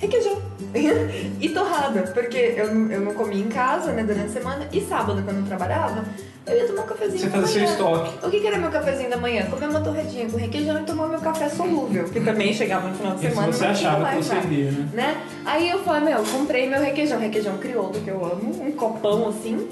Requeijão. 0.06 0.38
e 1.40 1.48
torrada. 1.50 2.02
Porque 2.12 2.54
eu, 2.56 2.74
não- 2.74 2.90
eu 2.90 3.00
não 3.00 3.14
comia 3.14 3.42
em 3.42 3.48
casa, 3.48 3.92
né, 3.92 4.02
durante 4.02 4.26
a 4.26 4.32
semana. 4.40 4.68
E 4.72 4.80
sábado, 4.80 5.22
quando 5.24 5.38
eu 5.38 5.44
trabalhava, 5.46 6.04
eu 6.46 6.56
ia 6.56 6.66
tomar 6.66 6.82
um 6.82 6.86
cafezinho 6.86 7.20
Você 7.20 7.26
da 7.26 7.32
faz 7.32 7.44
o 7.44 7.48
seu 7.48 7.62
manhã. 7.62 7.72
estoque. 7.72 8.26
O 8.26 8.30
que, 8.30 8.40
que 8.40 8.46
era 8.46 8.58
meu 8.58 8.70
cafezinho 8.70 9.08
da 9.10 9.16
manhã? 9.16 9.46
Comer 9.46 9.68
uma 9.68 9.80
torradinha 9.80 10.28
com 10.28 10.36
requeijão 10.36 10.80
e 10.80 10.84
tomar 10.84 11.08
meu 11.08 11.20
café 11.20 11.48
solúvel. 11.48 12.04
Que 12.04 12.20
também 12.20 12.52
chegava 12.52 12.88
no 12.88 12.94
final 12.96 13.14
de 13.14 13.24
Isso 13.26 13.34
semana. 13.34 13.52
você 13.52 13.66
não 13.66 13.74
tinha 13.74 13.90
achava 13.90 14.10
que 14.10 14.22
você 14.22 14.34
iria, 14.36 14.70
né? 14.72 14.88
né? 14.92 15.16
Aí 15.44 15.70
eu 15.70 15.78
falei, 15.84 16.12
meu, 16.14 16.22
comprei 16.24 16.68
meu 16.68 16.80
requeijão. 16.80 17.18
Requeijão 17.20 17.56
crioulo, 17.58 17.92
que 18.00 18.08
eu 18.10 18.24
amo. 18.24 18.62
Um 18.62 18.72
copão 18.72 19.28
assim. 19.28 19.66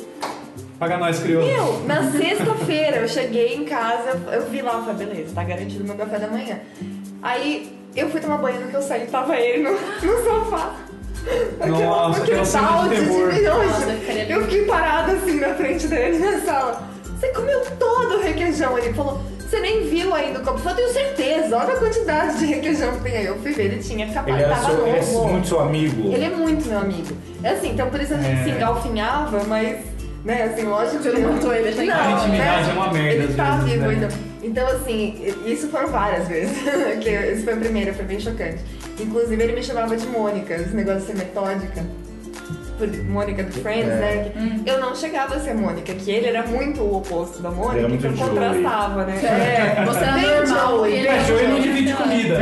Paga 0.78 0.98
nós, 0.98 1.18
crioulo. 1.20 1.46
Meu, 1.46 1.80
na 1.86 2.10
sexta-feira 2.10 2.98
eu 2.98 3.08
cheguei 3.08 3.54
em 3.54 3.64
casa, 3.64 4.20
eu 4.32 4.48
vi 4.48 4.62
lá, 4.62 4.74
eu 4.78 4.82
falei, 4.84 5.06
beleza, 5.06 5.34
tá 5.34 5.44
garantido 5.44 5.84
meu 5.84 5.94
café 5.94 6.18
da 6.18 6.26
manhã. 6.28 6.58
Aí 7.20 7.78
eu 7.94 8.08
fui 8.10 8.20
tomar 8.20 8.38
banho, 8.38 8.60
no 8.60 8.68
que 8.68 8.74
eu 8.74 8.82
saí, 8.82 9.06
tava 9.06 9.36
ele 9.36 9.62
no, 9.62 9.72
no 9.72 10.24
sofá. 10.24 10.74
Nossa, 11.66 12.22
aquela 12.22 12.44
cena 12.44 12.66
de 12.68 12.72
balde 12.72 12.96
de 12.96 13.40
terror. 13.40 13.64
Nossa, 13.64 13.90
eu 14.32 14.42
fiquei 14.42 14.64
parada 14.66 15.12
assim 15.12 15.38
na 15.38 15.54
frente 15.54 15.86
dele 15.86 16.18
na 16.18 16.40
sala. 16.40 16.82
Você 17.18 17.28
comeu 17.28 17.60
todo 17.78 18.16
o 18.16 18.20
requeijão. 18.20 18.76
Ele 18.76 18.92
falou, 18.92 19.20
você 19.38 19.60
nem 19.60 19.86
viu 19.86 20.12
ainda 20.12 20.40
o 20.40 20.42
copo. 20.42 20.68
Eu 20.68 20.74
tenho 20.74 20.88
certeza, 20.92 21.56
olha 21.56 21.74
a 21.74 21.76
quantidade 21.76 22.38
de 22.38 22.46
requeijão 22.46 22.92
que 22.96 23.02
tem 23.02 23.16
aí. 23.18 23.26
Eu 23.26 23.38
fui 23.38 23.52
ver, 23.52 23.66
ele 23.66 23.82
tinha 23.82 24.12
capaz, 24.12 24.34
Ele 24.36 24.48
tava 24.48 24.64
seu, 24.74 24.86
ele 24.86 24.96
é 24.96 25.00
novo. 25.00 25.28
muito 25.28 25.46
seu 25.48 25.60
amigo. 25.60 26.12
Ele 26.12 26.24
é 26.24 26.30
muito 26.30 26.68
meu 26.68 26.78
amigo. 26.78 27.16
É 27.44 27.50
assim, 27.50 27.70
então 27.70 27.88
por 27.88 28.00
isso 28.00 28.14
a 28.14 28.16
gente 28.16 28.40
É. 28.40 28.44
se 28.44 28.50
engalfinhava, 28.50 29.44
mas, 29.46 29.78
né, 30.24 30.42
assim, 30.52 30.64
lógico 30.64 31.02
que 31.04 31.08
não 31.10 31.32
matou 31.32 31.54
ele, 31.54 31.70
que- 31.72 31.88
A 31.90 32.10
intimidade 32.12 32.66
né, 32.66 32.70
é 32.70 32.72
uma 32.72 32.92
merda, 32.92 33.22
Ele 33.22 33.34
tá 33.34 33.50
vezes, 33.58 33.70
vivo 33.70 33.86
né? 33.86 33.88
ainda. 33.90 34.08
Então, 34.42 34.66
assim, 34.66 35.16
isso 35.46 35.68
foram 35.68 35.88
várias 35.88 36.26
vezes. 36.26 36.56
esse 37.06 37.44
foi 37.44 37.54
o 37.54 37.60
primeiro, 37.60 37.94
foi 37.94 38.04
bem 38.04 38.18
chocante. 38.18 38.58
Inclusive, 39.00 39.42
ele 39.42 39.52
me 39.52 39.62
chamava 39.62 39.96
de 39.96 40.06
Mônica, 40.06 40.54
esse 40.54 40.74
negócio 40.74 41.00
de 41.00 41.06
ser 41.06 41.16
metódica. 41.16 41.84
Mônica 42.86 43.42
do 43.42 43.52
Friends, 43.52 43.88
É. 43.88 43.96
né? 43.96 44.32
que 44.64 44.68
Eu 44.70 44.80
não 44.80 44.94
chegava 44.94 45.34
a 45.36 45.40
ser 45.40 45.54
Mônica, 45.54 45.92
que 45.94 46.10
ele 46.10 46.26
era 46.26 46.46
muito 46.46 46.80
o 46.82 46.96
oposto 46.98 47.40
da 47.42 47.50
Mônica, 47.50 47.78
era 47.78 47.88
muito 47.88 48.06
então 48.06 48.26
contrastava, 48.28 49.04
né? 49.04 49.16
É, 49.22 49.84
você 49.84 50.04
era 50.04 50.12
Bem 50.12 50.22
normal. 50.36 50.68
Joey, 50.78 50.92
e 50.92 50.96
ele 50.98 51.08
Mas 51.08 51.26
Joey 51.26 51.48
não 51.48 51.60
divide 51.60 51.92
comida. 51.94 52.38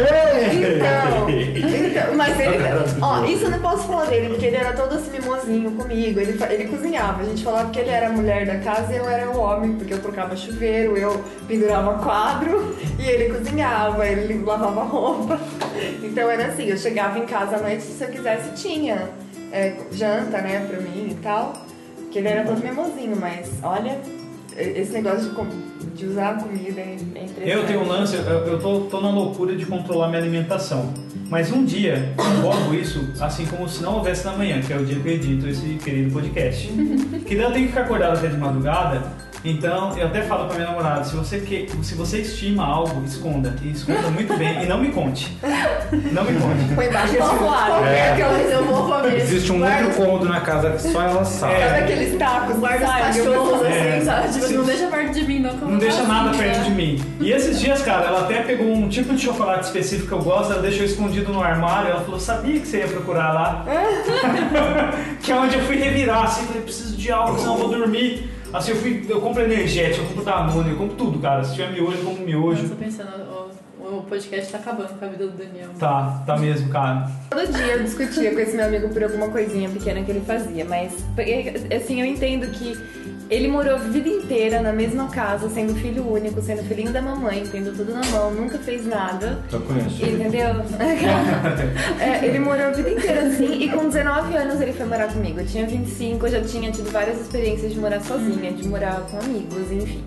Então, 0.51 1.31
então, 1.31 2.15
mas 2.17 2.39
ele. 2.41 2.57
Ó, 3.01 3.25
isso 3.25 3.45
eu 3.45 3.51
não 3.51 3.59
posso 3.61 3.87
falar 3.87 4.07
dele, 4.07 4.29
porque 4.31 4.47
ele 4.47 4.57
era 4.57 4.73
todo 4.73 4.95
assim 4.95 5.11
mimosinho 5.11 5.71
comigo. 5.73 6.21
Ele, 6.21 6.39
ele 6.51 6.65
cozinhava. 6.69 7.23
A 7.23 7.25
gente 7.25 7.43
falava 7.45 7.71
que 7.71 7.79
ele 7.79 7.91
era 7.91 8.09
a 8.09 8.11
mulher 8.11 8.47
da 8.47 8.59
casa 8.59 8.93
e 8.93 8.97
eu 8.97 9.09
era 9.09 9.31
o 9.31 9.39
homem, 9.39 9.75
porque 9.75 9.93
eu 9.95 10.01
trocava 10.01 10.37
chuveiro, 10.37 10.97
eu 10.97 11.23
pendurava 11.47 11.95
quadro 12.03 12.75
e 12.99 13.03
ele 13.09 13.35
cozinhava, 13.35 14.07
ele 14.07 14.43
lavava 14.45 14.83
roupa. 14.85 15.39
Então 16.03 16.31
era 16.31 16.47
assim, 16.47 16.65
eu 16.69 16.77
chegava 16.77 17.19
em 17.19 17.27
casa 17.27 17.57
à 17.57 17.61
noite, 17.61 17.83
se 17.83 18.03
eu 18.03 18.09
quisesse, 18.09 18.51
tinha 18.55 19.09
é, 19.53 19.77
janta, 19.93 20.41
né, 20.41 20.67
pra 20.69 20.81
mim 20.81 21.09
e 21.11 21.15
tal. 21.23 21.53
Que 22.11 22.19
ele 22.19 22.29
era 22.29 22.45
todo 22.45 22.61
mimosinho, 22.61 23.17
mas 23.17 23.49
olha, 23.63 24.01
esse 24.57 24.93
negócio 24.93 25.31
de, 25.31 25.87
de 25.87 26.07
usar 26.07 26.31
a 26.31 26.35
comida 26.35 26.81
é, 26.81 26.97
é 27.15 27.25
impressionante. 27.25 27.49
Eu 27.49 27.67
tenho 27.67 27.81
um 27.83 27.87
lance, 27.87 28.17
eu, 28.17 28.23
eu 28.23 28.59
tô, 28.61 28.81
tô 28.83 29.01
na 29.01 29.11
loucura 29.11 29.57
de 29.57 29.65
controlar 29.65 30.09
minha 30.09 30.21
alimentação. 30.21 30.93
Mas 31.29 31.53
um 31.53 31.65
dia 31.65 32.13
eu 32.19 32.39
invoco 32.39 32.75
isso 32.75 33.09
assim 33.21 33.47
como 33.47 33.69
se 33.69 33.81
não 33.83 33.99
houvesse 33.99 34.25
na 34.25 34.33
manhã, 34.33 34.61
que 34.61 34.73
é 34.73 34.77
o 34.77 34.85
dia 34.85 34.99
que 34.99 35.09
eu 35.09 35.13
edito 35.13 35.49
esse 35.49 35.77
querido 35.77 36.13
podcast. 36.13 36.67
que 37.25 37.37
daí 37.37 37.45
eu 37.45 37.53
tenho 37.53 37.67
que 37.67 37.69
ficar 37.69 37.83
acordado 37.83 38.19
até 38.19 38.27
de 38.27 38.37
madrugada. 38.37 39.30
Então 39.45 39.97
eu 39.97 40.07
até 40.07 40.23
falo 40.23 40.47
pra 40.47 40.57
minha 40.57 40.69
namorada, 40.69 41.05
se 41.05 41.17
você, 41.17 41.39
que, 41.41 41.69
se 41.83 41.95
você 41.95 42.19
estima 42.19 42.65
algo, 42.65 43.03
esconda. 43.05 43.55
E 43.63 43.71
esconda 43.71 44.11
muito 44.11 44.37
bem 44.37 44.63
e 44.63 44.67
não 44.67 44.79
me 44.79 44.91
conte. 44.91 45.37
Não 46.13 46.25
me 46.25 46.39
conte. 46.39 46.75
Põe 46.75 46.87
embaixo 46.87 47.15
do 47.15 47.23
armário. 47.23 47.87
É. 47.87 48.13
Aquelas 48.13 48.51
eu 48.51 48.65
vou 48.65 48.87
comer. 48.87 49.17
Existe 49.17 49.53
um 49.53 49.63
outro 49.63 49.95
cômodo 49.97 50.29
na 50.29 50.41
casa 50.41 50.71
que 50.73 50.83
só 50.83 51.03
ela 51.03 51.25
sabe. 51.25 51.55
É. 51.55 51.69
Sabe 51.69 51.81
aqueles 51.81 52.19
tacos? 52.19 52.57
Guarda 52.59 52.85
os 52.85 52.93
cachorros 52.93 53.63
É. 53.67 53.97
assim, 53.97 54.05
sabe? 54.05 54.33
Tipo, 54.33 54.53
não 54.53 54.65
deixa 54.65 54.87
perto 54.89 55.13
de 55.13 55.27
mim, 55.27 55.39
não. 55.41 55.57
Não 55.57 55.79
deixa 55.79 56.03
nada 56.03 56.31
assim, 56.31 56.39
perto 56.39 56.59
né? 56.59 56.65
de 56.65 56.71
mim. 56.71 57.05
E 57.21 57.33
esses 57.33 57.61
dias, 57.61 57.83
cara, 57.83 58.07
ela 58.07 58.21
até 58.21 58.43
pegou 58.43 58.67
um 58.67 58.89
tipo 58.89 59.15
de 59.15 59.23
chocolate 59.23 59.67
específico 59.67 60.09
que 60.09 60.15
eu 60.15 60.23
gosto, 60.23 60.53
ela 60.53 60.63
deixou 60.63 60.85
escondido 60.85 61.33
no 61.33 61.43
armário, 61.43 61.91
ela 61.91 62.01
falou, 62.01 62.21
sabia 62.21 62.61
que 62.61 62.67
você 62.67 62.79
ia 62.79 62.89
procurar 62.89 63.33
lá. 63.33 63.65
que 65.23 65.33
é 65.33 65.35
onde 65.35 65.57
eu 65.57 65.63
fui 65.63 65.77
revirar, 65.77 66.25
assim, 66.25 66.45
falei, 66.47 66.63
preciso 66.63 66.97
de 66.97 67.11
algo, 67.11 67.39
senão 67.39 67.55
eu 67.55 67.59
vou 67.59 67.69
dormir. 67.69 68.40
Assim, 68.53 68.73
eu 68.73 68.77
fui, 68.77 69.07
eu 69.09 69.21
compro 69.21 69.43
energético, 69.43 70.03
eu 70.05 70.09
compro 70.09 70.25
Danone, 70.25 70.71
eu 70.71 70.77
compro 70.77 70.97
tudo, 70.97 71.19
cara. 71.19 71.45
Se 71.45 71.55
tiver 71.55 71.71
miojo, 71.73 71.99
eu 71.99 72.05
compro 72.05 72.23
Eu 72.23 72.27
miojo. 72.27 72.69
tô 72.69 72.75
pensando, 72.77 73.11
o, 73.81 73.99
o 73.99 74.03
podcast 74.03 74.51
tá 74.51 74.59
acabando 74.59 74.99
com 74.99 75.05
a 75.05 75.09
vida 75.09 75.27
do 75.27 75.37
Daniel. 75.37 75.69
Tá, 75.79 76.23
tá 76.27 76.37
mesmo, 76.37 76.69
cara. 76.71 77.11
Todo 77.31 77.53
dia 77.53 77.77
eu 77.77 77.83
discutia 77.85 78.33
com 78.33 78.41
esse 78.41 78.57
meu 78.57 78.67
amigo 78.67 78.89
por 78.89 79.03
alguma 79.05 79.29
coisinha 79.29 79.69
pequena 79.69 80.03
que 80.03 80.11
ele 80.11 80.21
fazia, 80.21 80.65
mas 80.65 80.93
assim, 81.77 82.01
eu 82.01 82.07
entendo 82.07 82.51
que 82.51 82.77
Ele 83.31 83.47
morou 83.47 83.75
a 83.75 83.79
vida 83.79 84.09
inteira 84.09 84.61
na 84.61 84.73
mesma 84.73 85.09
casa, 85.09 85.49
sendo 85.49 85.73
filho 85.77 86.11
único, 86.11 86.43
sendo 86.43 86.65
filhinho 86.65 86.93
da 86.93 87.01
mamãe, 87.01 87.45
tendo 87.51 87.75
tudo 87.77 87.95
na 87.95 88.05
mão, 88.07 88.35
nunca 88.35 88.59
fez 88.59 88.85
nada. 88.85 89.39
Eu 89.53 89.61
conheço. 89.61 90.05
Entendeu? 90.05 90.51
É, 92.01 92.27
ele 92.27 92.39
morou 92.39 92.67
a 92.67 92.71
vida 92.71 92.91
inteira 92.91 93.23
assim 93.23 93.63
e 93.63 93.69
com 93.69 93.89
19 93.89 94.37
anos 94.37 94.61
ele 94.61 94.73
foi 94.73 94.87
morar 94.87 95.13
comigo. 95.13 95.41
Eu 95.41 95.47
tinha 95.47 95.67
25, 95.67 96.27
eu 96.27 96.31
já 96.31 96.41
tinha 96.41 96.73
tido 96.73 96.91
várias 96.91 97.21
experiências 97.21 97.73
de 97.73 97.79
morar 97.79 98.01
sozinha, 98.01 98.53
de 98.53 98.67
morar 98.67 99.01
com 99.03 99.19
amigos, 99.19 99.71
enfim. 99.71 100.03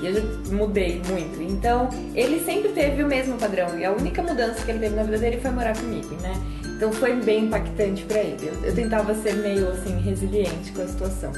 E 0.00 0.06
eu 0.06 0.14
já 0.14 0.22
mudei 0.52 1.02
muito. 1.08 1.42
Então, 1.42 1.88
ele 2.14 2.44
sempre 2.44 2.68
teve 2.68 3.02
o 3.02 3.06
mesmo 3.06 3.36
padrão. 3.36 3.78
E 3.78 3.84
a 3.84 3.90
única 3.90 4.22
mudança 4.22 4.64
que 4.64 4.70
ele 4.70 4.78
teve 4.78 4.94
na 4.94 5.02
vida 5.02 5.18
dele 5.18 5.38
foi 5.40 5.50
morar 5.50 5.76
comigo, 5.76 6.14
né? 6.22 6.34
Então 6.78 6.92
foi 6.92 7.16
bem 7.16 7.46
impactante 7.46 8.04
pra 8.04 8.20
ele. 8.20 8.38
Eu, 8.46 8.68
eu 8.68 8.72
tentava 8.72 9.12
ser 9.12 9.34
meio 9.34 9.68
assim, 9.68 9.98
resiliente 9.98 10.70
com 10.70 10.82
a 10.82 10.86
situação. 10.86 11.32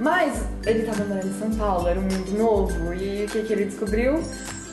Mas 0.00 0.42
ele 0.66 0.82
tava 0.82 1.04
morando 1.04 1.28
em 1.28 1.38
São 1.38 1.48
Paulo, 1.52 1.86
era 1.86 2.00
um 2.00 2.02
mundo 2.02 2.36
novo. 2.36 2.92
E 2.92 3.24
o 3.24 3.28
que, 3.28 3.42
que 3.44 3.52
ele 3.52 3.66
descobriu? 3.66 4.20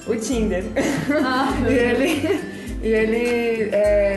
O 0.07 0.15
Tinder. 0.15 0.63
Ah, 1.23 1.53
e 1.69 1.71
ele. 1.71 2.41
E 2.81 2.87
ele. 2.87 3.69
É, 3.75 4.15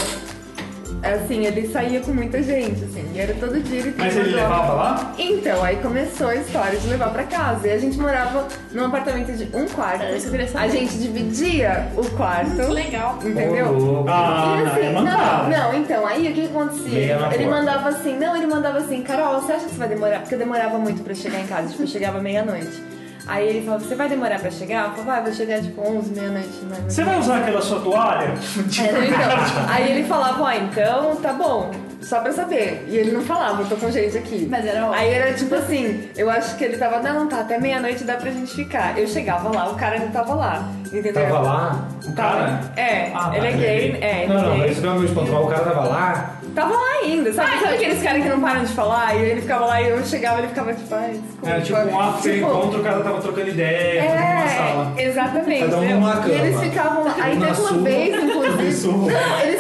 assim, 1.03 1.47
ele 1.47 1.69
saía 1.73 2.01
com 2.01 2.13
muita 2.13 2.43
gente, 2.43 2.85
assim. 2.85 3.05
E 3.15 3.21
era 3.21 3.35
todo 3.35 3.61
dia 3.61 3.81
ele 3.81 3.95
Mas 3.97 4.17
ele 4.17 4.35
levava 4.35 4.73
lá? 4.75 5.15
então, 5.19 5.63
aí 5.65 5.77
começou 5.77 6.29
a 6.29 6.37
história 6.37 6.79
de 6.79 6.87
levar 6.89 7.11
pra 7.11 7.25
casa. 7.25 7.69
E 7.69 7.73
a 7.73 7.79
gente 7.79 7.99
morava 7.99 8.47
num 8.73 8.87
apartamento 8.87 9.33
de 9.33 9.45
um 9.57 9.67
quarto. 9.67 10.03
É 10.03 10.17
isso. 10.17 10.31
A 10.57 10.69
gente 10.69 10.99
dividia 10.99 11.89
o 11.97 12.05
quarto. 12.17 12.51
Que 12.57 12.63
legal. 12.73 13.19
Entendeu? 13.25 14.05
Ah, 14.09 14.57
E 14.59 14.63
não, 14.65 14.73
assim, 14.73 14.81
é 14.87 14.91
mancada. 14.93 15.43
não, 15.49 15.73
não, 15.73 15.75
então, 15.81 16.07
aí 16.07 16.31
o 16.31 16.35
que 16.35 16.47
acontecia? 16.47 16.99
Ele 16.99 17.19
porta. 17.19 17.43
mandava 17.47 17.89
assim, 17.91 18.19
não, 18.19 18.37
ele 18.37 18.47
mandava 18.47 18.79
assim, 18.79 19.03
Carol, 19.03 19.41
você 19.41 19.53
acha 19.53 19.65
que 19.65 19.71
você 19.73 19.79
vai 19.79 19.89
demorar? 19.89 20.21
Porque 20.21 20.35
eu 20.35 20.39
demorava 20.39 20.79
muito 20.79 21.03
pra 21.03 21.15
chegar 21.15 21.41
em 21.41 21.47
casa, 21.47 21.69
tipo, 21.69 21.83
eu 21.83 21.87
chegava 21.87 22.21
meia-noite. 22.21 22.83
Aí 23.31 23.49
ele 23.49 23.63
falava, 23.65 23.85
você 23.85 23.95
vai 23.95 24.09
demorar 24.09 24.41
pra 24.41 24.51
chegar? 24.51 24.87
Eu 24.87 24.91
falava, 24.91 25.05
vai, 25.05 25.23
vou 25.23 25.33
chegar 25.33 25.63
tipo 25.63 25.81
11, 25.81 26.11
meia-noite. 26.11 26.49
Você 26.89 27.05
vai 27.05 27.17
usar 27.17 27.39
aquela 27.39 27.63
sua 27.63 27.79
toalha? 27.79 28.25
É, 28.27 29.07
então. 29.07 29.69
Aí 29.69 29.89
ele 29.93 30.05
falava, 30.09 30.43
ó, 30.43 30.51
então 30.51 31.15
tá 31.15 31.33
bom, 31.33 31.71
só 32.01 32.21
pra 32.21 32.33
saber. 32.33 32.85
E 32.89 32.97
ele 32.97 33.13
não 33.13 33.23
falava, 33.23 33.63
eu 33.63 33.69
tô 33.69 33.77
com 33.77 33.91
gente 33.91 34.17
aqui. 34.17 34.47
Mas 34.51 34.65
era. 34.67 34.91
Aí 34.91 35.09
era 35.13 35.33
tipo 35.35 35.55
assim, 35.55 36.09
eu 36.17 36.29
acho 36.31 36.57
que 36.57 36.65
ele 36.65 36.77
tava, 36.77 37.01
não, 37.01 37.29
tá, 37.29 37.41
até 37.41 37.59
meia-noite 37.59 38.05
dá 38.05 38.15
pra 38.17 38.31
gente 38.31 38.55
ficar. 38.55 38.99
Eu 38.99 39.07
chegava 39.07 39.49
lá, 39.55 39.71
o 39.71 39.75
cara 39.75 39.99
não 39.99 40.09
tava 40.11 40.35
lá, 40.35 40.69
entendeu? 40.87 41.13
Tava 41.13 41.39
lá? 41.41 41.89
O 42.07 42.13
cara? 42.13 42.61
É, 42.77 43.11
Ah, 43.15 43.31
ele 43.35 43.47
é 43.47 43.51
ele 43.51 43.59
gay, 43.59 43.67
é 43.69 43.79
gay. 43.91 43.99
é, 44.03 44.23
ele 44.25 44.33
Não, 44.35 44.43
não, 44.43 44.47
é 44.47 44.57
mas 44.57 44.61
gay. 44.63 44.71
isso 44.73 44.81
não 44.83 44.93
é 44.93 44.97
o 44.97 45.01
meu. 45.01 45.11
Mas 45.15 45.45
o 45.45 45.47
cara 45.47 45.65
tava 45.65 45.89
lá. 45.89 46.37
Tava 46.53 46.75
lá 46.75 46.91
ainda, 47.05 47.33
sabe? 47.33 47.61
sabe 47.61 47.75
aqueles 47.75 48.03
caras 48.03 48.23
que 48.25 48.29
não 48.29 48.41
param 48.41 48.65
de 48.65 48.73
falar? 48.73 49.15
E 49.15 49.23
ele 49.25 49.41
ficava 49.41 49.67
lá 49.67 49.81
e 49.81 49.89
eu 49.89 50.05
chegava 50.05 50.37
e 50.37 50.41
ele 50.41 50.49
ficava 50.49 50.75
tipo, 50.75 50.93
ai, 50.95 51.11
desculpa. 51.13 51.49
Era 51.49 51.61
tipo 51.61 51.79
um 51.79 52.01
after 52.01 52.33
Tipo, 52.35 52.47
encontro, 52.49 52.81
o 52.81 52.83
cara 52.83 53.01
tava 53.05 53.21
trocando 53.21 53.49
ideia, 53.51 54.03
tudo 54.03 54.15
numa 54.19 54.49
sala. 54.49 54.93
É, 54.97 55.03
exatamente. 55.05 55.61
Cada 55.65 55.77
um 55.79 55.89
numa 55.95 56.27
E 56.27 56.31
eles 56.33 56.55
cama. 56.57 56.65
ficavam 56.65 57.05
lá. 57.05 57.15
Aí 57.21 57.31
teve 57.39 57.45
uma 57.45 57.55
sua, 57.55 57.79
vez, 57.79 58.15
inclusive. 58.25 58.89
Não, 59.13 59.41
eles 59.43 59.60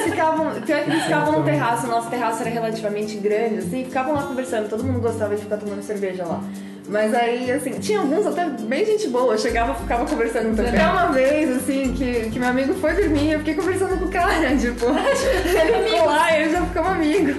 que 0.63 0.73
eles 0.73 1.03
ficavam 1.03 1.39
no 1.39 1.45
terraço, 1.45 1.87
nosso 1.87 2.11
terraço 2.11 2.41
era 2.43 2.51
relativamente 2.51 3.17
grande, 3.17 3.59
assim, 3.59 3.85
ficavam 3.85 4.15
lá 4.15 4.23
conversando, 4.23 4.69
todo 4.69 4.85
mundo 4.85 5.01
gostava 5.01 5.35
de 5.35 5.43
ficar 5.43 5.57
tomando 5.57 5.83
cerveja 5.83 6.25
lá. 6.25 6.43
Mas 6.89 7.15
aí, 7.15 7.51
assim, 7.53 7.79
tinha 7.79 8.01
alguns 8.01 8.27
até 8.27 8.47
bem 8.47 8.85
gente 8.85 9.07
boa, 9.09 9.35
eu 9.35 9.39
chegava 9.39 9.73
e 9.73 9.77
ficava 9.77 10.05
conversando 10.05 10.57
também. 10.57 10.73
Até 10.73 10.89
uma 10.89 11.07
vez, 11.13 11.57
assim, 11.57 11.95
que, 11.95 12.31
que 12.31 12.39
meu 12.39 12.49
amigo 12.49 12.75
foi 12.75 12.95
dormir, 12.95 13.31
eu 13.31 13.39
fiquei 13.39 13.55
conversando 13.55 13.97
com 13.97 14.07
o 14.07 14.11
cara, 14.11 14.49
tipo, 14.59 14.87
ele 14.87 15.89
ficou 15.89 16.07
lá 16.07 16.37
e 16.37 16.47
eu 16.47 16.51
já 16.51 16.67
ficamos 16.67 16.91
amigos. 16.91 17.37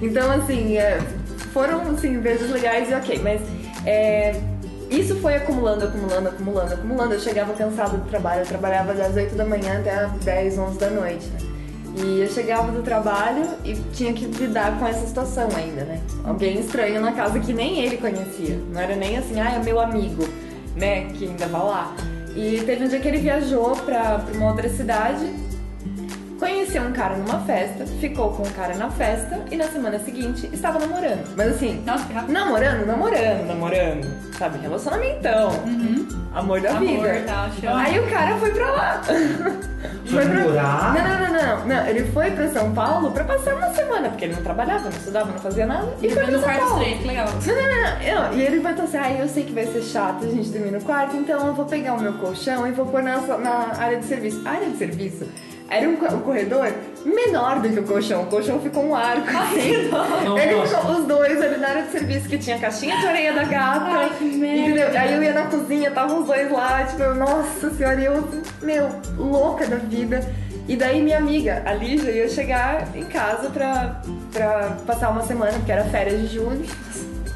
Então, 0.00 0.30
assim, 0.30 0.78
é, 0.78 0.98
foram, 1.52 1.82
assim, 1.90 2.20
vezes 2.20 2.50
legais 2.50 2.88
e 2.88 2.94
ok, 2.94 3.20
mas 3.22 3.42
é, 3.84 4.34
isso 4.90 5.14
foi 5.16 5.36
acumulando, 5.36 5.84
acumulando, 5.84 6.28
acumulando, 6.28 6.74
acumulando. 6.74 7.14
Eu 7.14 7.20
chegava 7.20 7.52
cansada 7.52 7.98
do 7.98 8.08
trabalho, 8.08 8.40
eu 8.40 8.46
trabalhava 8.46 8.94
das 8.94 9.14
8 9.14 9.34
da 9.34 9.44
manhã 9.44 9.78
até 9.78 9.94
as 9.94 10.12
10, 10.24 10.58
11 10.58 10.78
da 10.78 10.90
noite, 10.90 11.26
né? 11.26 11.49
E 11.96 12.20
eu 12.20 12.28
chegava 12.28 12.70
do 12.70 12.82
trabalho 12.82 13.48
e 13.64 13.74
tinha 13.92 14.12
que 14.12 14.24
lidar 14.26 14.78
com 14.78 14.86
essa 14.86 15.06
situação 15.06 15.48
ainda, 15.56 15.84
né? 15.84 16.00
Alguém 16.24 16.60
estranho 16.60 17.00
na 17.00 17.12
casa 17.12 17.40
que 17.40 17.52
nem 17.52 17.80
ele 17.84 17.96
conhecia. 17.96 18.58
Não 18.72 18.80
era 18.80 18.94
nem 18.94 19.18
assim, 19.18 19.40
ah, 19.40 19.54
é 19.54 19.58
meu 19.58 19.80
amigo, 19.80 20.22
né? 20.76 21.06
Que 21.06 21.26
ainda 21.26 21.46
vai 21.46 21.62
lá. 21.62 21.94
E 22.36 22.62
teve 22.64 22.84
um 22.84 22.88
dia 22.88 23.00
que 23.00 23.08
ele 23.08 23.18
viajou 23.18 23.74
pra 23.76 24.24
uma 24.34 24.50
outra 24.50 24.68
cidade, 24.68 25.26
conheceu 26.40 26.82
um 26.82 26.92
cara 26.92 27.16
numa 27.16 27.38
festa, 27.40 27.86
ficou 28.00 28.32
com 28.32 28.42
o 28.42 28.50
cara 28.52 28.74
na 28.74 28.90
festa 28.90 29.38
e 29.50 29.56
na 29.56 29.64
semana 29.68 29.98
seguinte 29.98 30.48
estava 30.52 30.78
namorando. 30.78 31.36
Mas 31.36 31.54
assim, 31.54 31.82
Nossa, 31.86 32.04
que 32.06 32.12
rápido. 32.14 32.32
namorando, 32.32 32.86
namorando, 32.86 33.46
namorando. 33.46 34.08
Sabe, 34.38 34.58
relacionamentão. 34.58 35.50
Amor 36.34 36.60
da 36.62 36.70
Amor, 36.70 36.80
vida. 36.86 37.24
tá. 37.26 37.50
Aí 37.76 37.98
o 37.98 38.08
cara 38.08 38.36
foi 38.38 38.50
pra 38.52 38.70
lá. 38.70 39.02
Foi 40.06 40.24
pra... 40.26 40.40
morar? 40.40 40.94
Não, 40.94 41.08
não, 41.08 41.18
não, 41.20 41.58
não, 41.58 41.66
não. 41.66 41.86
Ele 41.86 42.04
foi 42.12 42.30
pra 42.30 42.48
São 42.48 42.72
Paulo 42.72 43.10
pra 43.10 43.24
passar 43.24 43.54
uma 43.54 43.72
semana, 43.74 44.08
porque 44.08 44.24
ele 44.24 44.34
não 44.34 44.42
trabalhava, 44.42 44.84
não 44.84 44.90
estudava, 44.90 45.30
não 45.30 45.38
fazia 45.38 45.66
nada. 45.66 45.92
E 46.00 46.08
foi 46.08 46.22
pra 46.24 46.32
no 46.32 46.38
São 46.38 46.42
quarto 46.42 46.68
Paulo. 46.68 47.06
legal. 47.06 47.28
Não, 47.46 47.54
não, 47.54 48.22
não, 48.22 48.30
não. 48.30 48.38
E 48.38 48.42
ele 48.42 48.60
vai 48.60 48.72
assim, 48.72 48.96
ah, 48.96 49.12
eu 49.12 49.28
sei 49.28 49.44
que 49.44 49.52
vai 49.52 49.66
ser 49.66 49.82
chato 49.82 50.24
a 50.24 50.28
gente 50.28 50.48
dormir 50.48 50.70
no 50.70 50.80
quarto, 50.80 51.16
então 51.16 51.46
eu 51.46 51.54
vou 51.54 51.66
pegar 51.66 51.94
o 51.94 52.00
meu 52.00 52.14
colchão 52.14 52.66
e 52.66 52.72
vou 52.72 52.86
pôr 52.86 53.02
na, 53.02 53.18
na 53.38 53.72
área 53.78 53.98
de 53.98 54.06
serviço. 54.06 54.40
A 54.46 54.52
área 54.52 54.70
de 54.70 54.76
serviço 54.78 55.26
era 55.70 55.88
um, 55.88 55.92
um 55.92 56.20
corredor 56.20 56.72
menor 57.04 57.60
do 57.60 57.68
que 57.68 57.78
o 57.78 57.84
colchão. 57.84 58.22
O 58.22 58.26
colchão 58.26 58.60
ficou 58.60 58.84
um 58.84 58.94
arco, 58.94 59.28
assim. 59.28 59.70
Ele 59.70 60.66
ficou 60.66 60.90
os 60.90 61.06
dois 61.06 61.40
ali 61.40 61.58
na 61.58 61.68
área 61.68 61.82
de 61.82 61.92
serviço, 61.92 62.28
que 62.28 62.38
tinha 62.38 62.58
caixinha 62.58 62.96
de 62.98 63.06
areia 63.06 63.32
da 63.32 63.44
gata. 63.44 63.84
Ai, 63.86 64.10
que 64.18 64.24
merda. 64.24 64.58
entendeu? 64.60 65.00
Aí 65.00 65.14
eu 65.14 65.22
ia 65.22 65.32
na 65.32 65.46
cozinha, 65.46 65.90
tava 65.92 66.14
os 66.14 66.26
dois 66.26 66.50
lá, 66.50 66.82
tipo, 66.84 67.14
nossa 67.14 67.70
senhora, 67.70 68.00
e 68.00 68.04
eu, 68.04 68.28
meu, 68.62 68.88
louca 69.16 69.66
da 69.66 69.76
vida. 69.76 70.20
E 70.68 70.76
daí 70.76 71.00
minha 71.00 71.18
amiga, 71.18 71.62
a 71.64 71.72
Lígia, 71.72 72.10
ia 72.10 72.28
chegar 72.28 72.88
em 72.94 73.04
casa 73.04 73.48
pra, 73.50 74.00
pra 74.32 74.76
passar 74.86 75.10
uma 75.10 75.22
semana, 75.22 75.52
porque 75.52 75.72
era 75.72 75.84
férias 75.84 76.20
de 76.20 76.34
julho. 76.34 76.64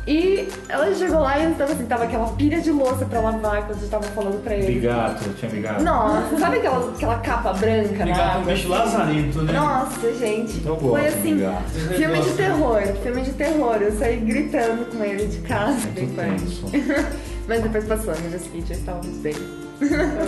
E 0.07 0.49
ela 0.69 0.95
chegou 0.95 1.21
lá 1.21 1.39
e 1.39 1.55
tava 1.55 1.73
assim, 1.73 1.87
tava 1.87 2.05
aquela 2.05 2.27
pilha 2.33 2.61
de 2.61 2.71
louça 2.71 3.07
pra 3.07 3.21
lavar 3.21 3.67
que 3.67 3.73
eu 3.73 3.79
já 3.79 3.87
tava 3.89 4.03
falando 4.09 4.43
pra 4.45 4.55
ele. 4.55 4.75
Bigato, 4.75 5.25
tinha 5.39 5.51
bigato. 5.51 5.83
Nossa, 5.83 6.39
sabe 6.39 6.59
aquela, 6.59 6.91
aquela 6.91 7.19
capa 7.21 7.53
branca 7.55 7.99
na 7.99 8.05
Ligado 8.05 8.19
um 8.39 8.41
água? 8.43 8.53
bicho 8.53 8.69
lazarento, 8.69 9.43
né? 9.43 9.53
Nossa, 9.55 10.13
gente. 10.15 10.63
Eu 10.67 10.77
Foi 10.77 11.01
gosto 11.01 11.07
assim, 11.19 11.37
de 11.37 11.43
gato. 11.43 11.71
filme 11.97 12.21
de 12.21 12.31
terror, 12.33 12.83
filme 13.03 13.23
de 13.23 13.33
terror. 13.33 13.77
Eu 13.81 13.93
saí 13.93 14.17
gritando 14.19 14.85
com 14.97 15.03
ele 15.03 15.27
de 15.27 15.39
casa. 15.39 15.79
Muito 15.97 16.15
tenso. 16.17 16.67
Mas 17.49 17.63
depois 17.63 17.85
passou, 17.85 18.15
no 18.15 18.29
dia 18.29 18.39
seguinte 18.39 18.69
já 18.69 18.75
estávamos 18.75 19.17
bem. 19.19 19.35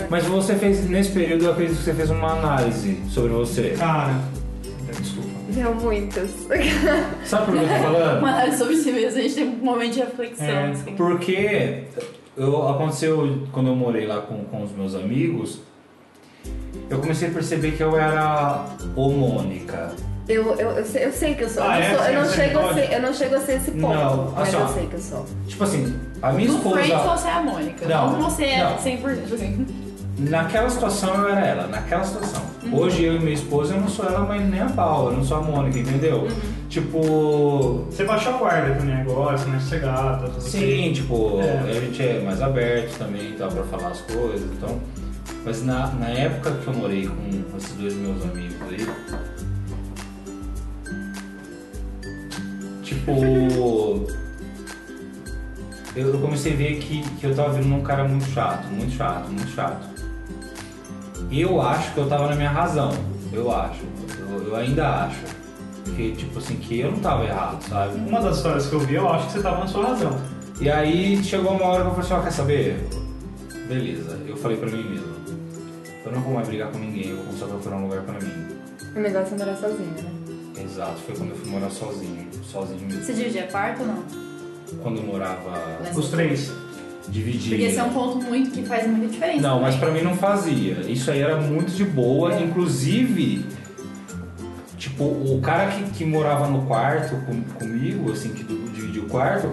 Mas 0.09 0.25
você 0.25 0.55
fez, 0.55 0.87
nesse 0.89 1.11
período, 1.11 1.45
eu 1.45 1.51
acredito 1.51 1.77
que 1.77 1.83
você 1.83 1.93
fez 1.93 2.09
uma 2.11 2.31
análise 2.33 2.99
sobre 3.09 3.29
você. 3.31 3.75
Cara, 3.77 4.13
Deu 5.57 5.73
muitas. 5.75 6.29
Sabe 7.25 7.45
por 7.45 7.55
que 7.57 7.63
eu 7.63 7.67
tô 7.67 7.75
falando? 7.83 8.19
Uma 8.19 8.29
análise 8.29 8.57
sobre 8.57 8.75
si 8.77 8.91
mesmo, 8.91 9.19
a 9.19 9.21
gente 9.23 9.35
tem 9.35 9.47
um 9.47 9.55
momento 9.57 9.93
de 9.93 9.99
reflexão. 9.99 10.45
É, 10.45 10.69
assim. 10.71 10.95
Porque 10.95 11.83
eu, 12.37 12.67
aconteceu 12.69 13.47
quando 13.51 13.67
eu 13.69 13.75
morei 13.75 14.05
lá 14.05 14.21
com, 14.21 14.43
com 14.45 14.63
os 14.63 14.71
meus 14.71 14.93
amigos, 14.95 15.61
eu 16.89 16.99
comecei 16.99 17.29
a 17.29 17.31
perceber 17.31 17.71
que 17.71 17.81
eu 17.81 17.97
era 17.97 18.65
homônica. 18.95 19.91
Eu, 20.27 20.43
eu, 20.55 20.71
eu, 20.71 20.85
sei, 20.85 21.05
eu 21.05 21.11
sei 21.11 21.35
que 21.35 21.43
eu 21.45 21.49
sou. 21.49 21.63
Ah, 21.63 21.79
eu, 21.79 21.97
não 21.97 22.03
é? 22.03 22.03
sou- 22.03 22.05
eu 22.05 22.13
não 22.19 22.25
Você 22.25 22.35
chego 22.35 22.59
a 22.59 22.73
ser, 22.73 22.93
eu 22.93 23.01
não 23.01 23.13
chego 23.13 23.35
a 23.35 23.39
ser 23.39 23.51
esse 23.53 23.71
ponto. 23.71 23.93
Não, 23.93 24.31
mas 24.35 24.47
assim, 24.53 24.57
eu 24.61 24.67
sei 24.67 24.87
que 24.87 24.93
eu 24.95 24.99
sou. 24.99 25.25
Tipo 25.47 25.63
assim, 25.63 25.99
a 26.21 26.31
minha 26.33 26.49
No 26.49 26.57
esposa. 26.57 26.75
Friends 26.83 27.03
você 27.03 27.27
é 27.27 27.31
a 27.31 27.41
Mônica. 27.41 27.87
Não, 27.87 28.11
Não, 28.11 28.29
você 28.29 28.43
é 28.43 28.63
não. 28.63 28.77
100%. 28.77 29.21
tipo 29.23 29.35
assim. 29.35 29.67
Naquela 30.17 30.67
situação 30.67 31.13
eu 31.13 31.29
era 31.29 31.45
ela, 31.45 31.67
naquela 31.67 32.03
situação. 32.03 32.41
Hoje 32.71 33.03
eu 33.03 33.15
e 33.17 33.19
minha 33.19 33.33
esposa 33.33 33.75
eu 33.75 33.81
não 33.81 33.87
sou 33.87 34.05
ela, 34.05 34.21
mas 34.21 34.41
nem 34.49 34.59
a 34.59 34.65
Paula, 34.65 35.11
eu 35.11 35.17
não 35.17 35.23
sou 35.23 35.37
a 35.37 35.41
Mônica, 35.41 35.77
entendeu? 35.77 36.27
Tipo. 36.69 37.85
Você 37.89 38.03
baixou 38.03 38.33
a 38.33 38.37
guarda 38.37 38.75
com 38.75 38.81
o 38.81 38.85
negócio, 38.85 39.47
né? 39.47 39.59
Sossegado, 39.59 40.29
tudo 40.31 40.41
Sim, 40.41 40.91
tipo, 40.91 41.39
É. 41.39 41.69
a 41.69 41.73
gente 41.79 42.01
é 42.01 42.19
mais 42.21 42.41
aberto 42.41 42.97
também 42.97 43.33
tá, 43.33 43.47
pra 43.47 43.63
falar 43.65 43.89
as 43.89 44.01
coisas, 44.01 44.49
então. 44.51 44.79
Mas 45.45 45.63
na, 45.63 45.87
na 45.91 46.09
época 46.09 46.51
que 46.51 46.67
eu 46.67 46.73
morei 46.73 47.07
com 47.07 47.57
esses 47.57 47.73
dois 47.73 47.93
meus 47.93 48.23
amigos 48.23 48.55
aí. 48.69 48.87
Tipo. 52.81 54.07
Eu 55.95 56.19
comecei 56.19 56.53
a 56.53 56.55
ver 56.55 56.77
que, 56.79 57.01
que 57.01 57.25
eu 57.25 57.35
tava 57.35 57.53
virando 57.53 57.75
um 57.75 57.81
cara 57.81 58.03
muito 58.07 58.25
chato, 58.25 58.67
muito 58.67 58.93
chato, 58.95 59.27
muito 59.29 59.49
chato. 59.49 59.96
E 61.29 61.41
eu 61.41 61.61
acho 61.61 61.93
que 61.93 61.99
eu 61.99 62.07
tava 62.07 62.27
na 62.29 62.35
minha 62.35 62.49
razão. 62.49 62.91
Eu 63.31 63.53
acho. 63.53 63.81
Eu, 64.19 64.47
eu 64.47 64.55
ainda 64.55 65.05
acho. 65.05 65.37
Que, 65.95 66.11
tipo 66.13 66.37
assim, 66.37 66.55
que 66.57 66.79
eu 66.81 66.91
não 66.91 66.99
tava 66.99 67.23
errado, 67.25 67.61
sabe? 67.63 67.95
Uma 67.97 68.21
das 68.21 68.37
histórias 68.37 68.67
que 68.67 68.73
eu 68.73 68.79
vi, 68.79 68.95
eu 68.95 69.09
acho 69.09 69.27
que 69.27 69.33
você 69.33 69.41
tava 69.41 69.59
na 69.59 69.67
sua 69.67 69.87
razão. 69.87 70.11
E 70.59 70.69
aí 70.69 71.23
chegou 71.23 71.53
uma 71.53 71.65
hora 71.65 71.83
que 71.83 71.89
eu 71.89 71.95
falei 71.95 72.05
assim, 72.05 72.13
ó, 72.13 72.21
quer 72.21 72.31
saber? 72.31 72.87
Beleza, 73.67 74.19
eu 74.27 74.35
falei 74.35 74.57
pra 74.57 74.69
mim 74.69 74.83
mesmo. 74.83 75.15
Eu 76.05 76.11
não 76.11 76.21
vou 76.21 76.33
mais 76.33 76.47
brigar 76.47 76.71
com 76.71 76.79
ninguém, 76.79 77.09
eu 77.09 77.17
vou 77.17 77.25
começar 77.25 77.45
a 77.45 77.49
procurar 77.49 77.77
um 77.77 77.83
lugar 77.83 78.01
pra 78.01 78.13
mim. 78.19 78.47
O 78.95 78.99
negócio 78.99 79.35
é 79.35 79.37
morar 79.37 79.55
sozinho, 79.55 79.91
né? 79.91 80.63
Exato, 80.63 80.97
foi 81.05 81.15
quando 81.15 81.29
eu 81.29 81.35
fui 81.35 81.49
morar 81.51 81.69
sozinho, 81.69 82.27
sozinho 82.43 82.81
mesmo. 82.81 83.03
Você 83.03 83.13
dividia 83.13 83.43
quarto 83.47 83.81
ou 83.81 83.87
não? 83.87 84.27
quando 84.81 84.97
eu 84.97 85.03
morava 85.03 85.79
Os 85.95 86.09
três. 86.09 86.51
Dividido. 87.09 87.49
Porque 87.49 87.63
esse 87.63 87.79
é 87.79 87.83
um 87.83 87.89
ponto 87.89 88.25
muito 88.25 88.51
que 88.51 88.63
faz 88.63 88.87
muita 88.87 89.07
diferença. 89.07 89.41
Não, 89.41 89.61
mas 89.61 89.75
também. 89.75 89.89
pra 89.91 89.99
mim 90.03 90.07
não 90.09 90.15
fazia. 90.17 90.73
Isso 90.87 91.09
aí 91.11 91.19
era 91.19 91.37
muito 91.41 91.71
de 91.71 91.83
boa, 91.85 92.33
É. 92.33 92.43
inclusive, 92.43 93.45
tipo, 94.77 95.03
o 95.03 95.39
cara 95.41 95.71
que, 95.71 95.83
que 95.91 96.05
morava 96.05 96.47
no 96.47 96.63
quarto 96.63 97.15
com- 97.25 97.41
comigo, 97.59 98.11
assim, 98.11 98.29
que 98.29 98.43
dividia 98.43 99.01
o 99.01 99.05
quarto, 99.07 99.51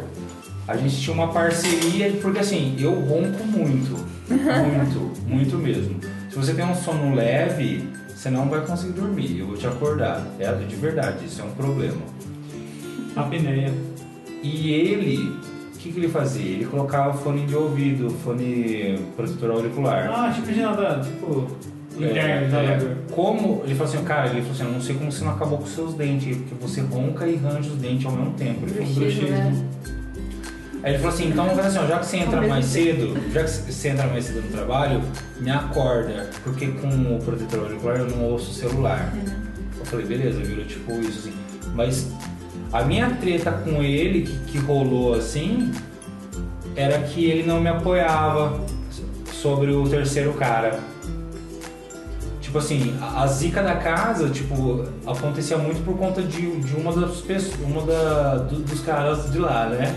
a 0.67 0.77
gente 0.77 0.99
tinha 1.01 1.15
uma 1.15 1.29
parceria, 1.29 2.11
porque 2.23 2.39
assim, 2.41 2.75
eu 2.79 2.93
ronco 2.93 3.45
muito. 3.45 3.97
Muito, 4.29 5.13
muito 5.29 5.57
mesmo. 5.59 5.97
Se 6.31 6.37
você 6.37 6.55
tem 6.55 6.65
um 6.65 6.75
sono 6.75 7.15
leve, 7.15 7.89
você 8.09 8.31
não 8.31 8.49
vai 8.49 8.61
conseguir 8.67 8.93
dormir. 8.95 9.39
Eu 9.39 9.47
vou 9.49 9.57
te 9.57 9.67
acordar. 9.67 10.27
É 10.39 10.51
de 10.53 10.75
verdade, 10.77 11.25
isso 11.27 11.41
é 11.41 11.45
um 11.45 11.51
problema. 11.51 12.01
Apneia. 13.15 13.73
E 14.43 14.71
ele, 14.73 15.37
que, 15.85 15.93
que 15.93 16.01
ele 16.01 16.09
fazia? 16.09 16.53
Ele 16.53 16.65
colocava 16.65 17.13
fone 17.13 17.45
de 17.45 17.55
ouvido, 17.55 18.09
fone 18.25 18.99
protetor 19.15 19.51
auricular. 19.51 20.11
Ah, 20.11 20.33
tipo 20.33 20.51
de 20.51 20.61
nada, 20.61 21.01
tipo. 21.01 21.47
Interno, 21.97 22.57
É, 22.57 22.75
é, 22.75 22.97
como 23.13 23.63
ele 23.65 23.75
falou 23.77 23.93
assim, 23.93 24.05
cara, 24.05 24.29
ele 24.29 24.41
falou 24.41 24.53
assim, 24.53 24.65
eu 24.65 24.73
não 24.73 24.81
sei 24.81 24.97
como 24.97 25.13
você 25.13 25.25
não 25.25 25.33
acabou 25.33 25.59
com 25.59 25.65
os 25.65 25.71
seus 25.71 25.95
dentes, 25.95 26.37
porque 26.39 26.55
você 26.61 26.81
ronca 26.81 27.25
e 27.25 27.37
range 27.37 27.71
os 27.71 27.77
dentes 27.77 28.05
ao 28.05 28.13
mesmo 28.13 28.33
tempo. 28.33 28.65
Ele 28.65 28.75
falou 28.75 28.95
Bruxismo, 28.95 29.29
né? 29.29 29.69
Aí 30.83 30.91
ele 30.93 30.99
falou 30.99 31.15
assim, 31.15 31.29
então 31.29 31.47
assim, 31.51 31.79
ó, 31.79 31.87
já 31.87 31.99
que 31.99 32.07
você 32.07 32.17
entra 32.17 32.43
mais 32.49 32.65
cedo, 32.65 33.33
já 33.33 33.45
que 33.45 33.51
você 33.51 33.89
entra 33.91 34.07
mais 34.09 34.25
cedo 34.25 34.43
no 34.43 34.49
trabalho, 34.51 35.03
me 35.39 35.51
acorda, 35.51 36.31
porque 36.43 36.67
com 36.67 36.89
o 36.89 37.23
protetor 37.23 37.61
auricular 37.61 37.99
eu 37.99 38.09
não 38.09 38.25
ouço 38.25 38.51
o 38.51 38.55
celular. 38.55 39.13
Eu 39.79 39.87
falei, 39.87 40.05
beleza, 40.05 40.41
virou 40.41 40.65
tipo 40.65 40.93
isso 40.95 41.29
assim. 41.29 41.33
Mas 41.75 42.11
a 42.75 42.83
minha 42.83 43.09
treta 43.21 43.53
com 43.53 43.83
ele 43.83 44.23
que, 44.23 44.37
que 44.53 44.59
rolou 44.59 45.15
assim 45.15 45.71
era 46.77 46.99
que 46.99 47.25
ele 47.25 47.45
não 47.45 47.61
me 47.61 47.69
apoiava 47.69 48.61
sobre 49.33 49.71
o 49.71 49.89
terceiro 49.89 50.33
cara. 50.35 50.81
Tipo 52.41 52.59
assim, 52.59 52.97
a, 53.01 53.23
a 53.23 53.27
zica 53.29 53.63
da 53.63 53.77
casa, 53.77 54.29
tipo, 54.29 54.85
acontecia 55.07 55.57
muito 55.57 55.85
por 55.85 55.97
conta 55.97 56.21
de, 56.23 56.51
de 56.61 56.75
uma 56.77 56.93
das 56.93 57.21
pessoas, 57.21 57.55
uma 57.61 57.83
da, 57.83 58.37
do- 58.37 58.61
dos 58.61 58.81
caras 58.81 59.31
de 59.33 59.39
lá, 59.39 59.67
né? 59.67 59.95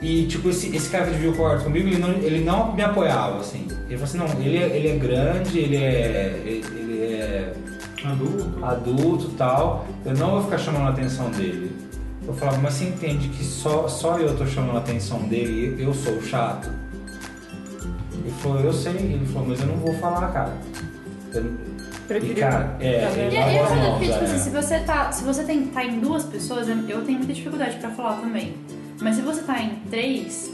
E 0.00 0.26
tipo, 0.26 0.48
esse, 0.48 0.74
esse 0.76 0.88
cara 0.90 1.04
que 1.06 1.10
dividiu 1.10 1.32
o 1.32 1.36
quarto 1.36 1.64
comigo, 1.64 1.88
ele 1.88 1.98
não, 1.98 2.10
ele 2.10 2.40
não 2.44 2.72
me 2.74 2.82
apoiava, 2.82 3.40
assim. 3.40 3.66
Ele 3.88 3.98
falou 3.98 4.04
assim, 4.04 4.18
não, 4.18 4.44
ele, 4.44 4.56
é- 4.58 4.76
ele 4.76 4.88
é 4.88 4.96
grande, 4.96 5.58
ele 5.58 5.76
é. 5.76 6.40
ele 6.46 7.02
é 7.02 7.52
Adulto. 8.12 8.64
adulto 8.64 9.28
tal, 9.36 9.86
eu 10.04 10.14
não 10.16 10.30
vou 10.32 10.42
ficar 10.44 10.58
chamando 10.58 10.86
a 10.86 10.90
atenção 10.90 11.30
dele. 11.30 11.70
Eu 12.26 12.34
falava, 12.34 12.58
mas 12.58 12.74
você 12.74 12.84
entende 12.84 13.28
que 13.28 13.42
só, 13.44 13.88
só 13.88 14.18
eu 14.18 14.36
tô 14.36 14.46
chamando 14.46 14.76
a 14.76 14.80
atenção 14.80 15.20
dele 15.22 15.76
e 15.78 15.82
eu 15.82 15.94
sou 15.94 16.14
o 16.14 16.22
chato? 16.22 16.70
Ele 18.12 18.30
falou, 18.42 18.60
eu 18.60 18.72
sei. 18.72 18.92
Ele 18.92 19.26
falou, 19.26 19.48
mas 19.48 19.60
eu 19.60 19.66
não 19.66 19.76
vou 19.76 19.94
falar, 19.94 20.28
cara. 20.32 20.52
Eu, 21.32 21.52
Prefiro- 22.06 22.32
e, 22.32 22.36
cara, 22.40 22.76
é, 22.80 23.06
Tá 23.06 23.16
E 23.20 23.36
as 23.38 23.68
sabe, 23.68 23.80
mãos, 23.80 23.90
porque, 23.98 24.12
tipo 24.12 24.18
é. 24.18 24.24
assim, 24.24 24.38
se 24.38 24.50
você 24.50 24.78
tá. 24.80 25.12
Se 25.12 25.24
você 25.24 25.44
tem, 25.44 25.66
tá 25.66 25.84
em 25.84 26.00
duas 26.00 26.24
pessoas, 26.24 26.66
eu 26.68 27.02
tenho 27.02 27.18
muita 27.18 27.32
dificuldade 27.32 27.76
pra 27.76 27.90
falar 27.90 28.16
também. 28.20 28.54
Mas 29.00 29.16
se 29.16 29.22
você 29.22 29.42
tá 29.42 29.60
em 29.62 29.76
três 29.90 30.50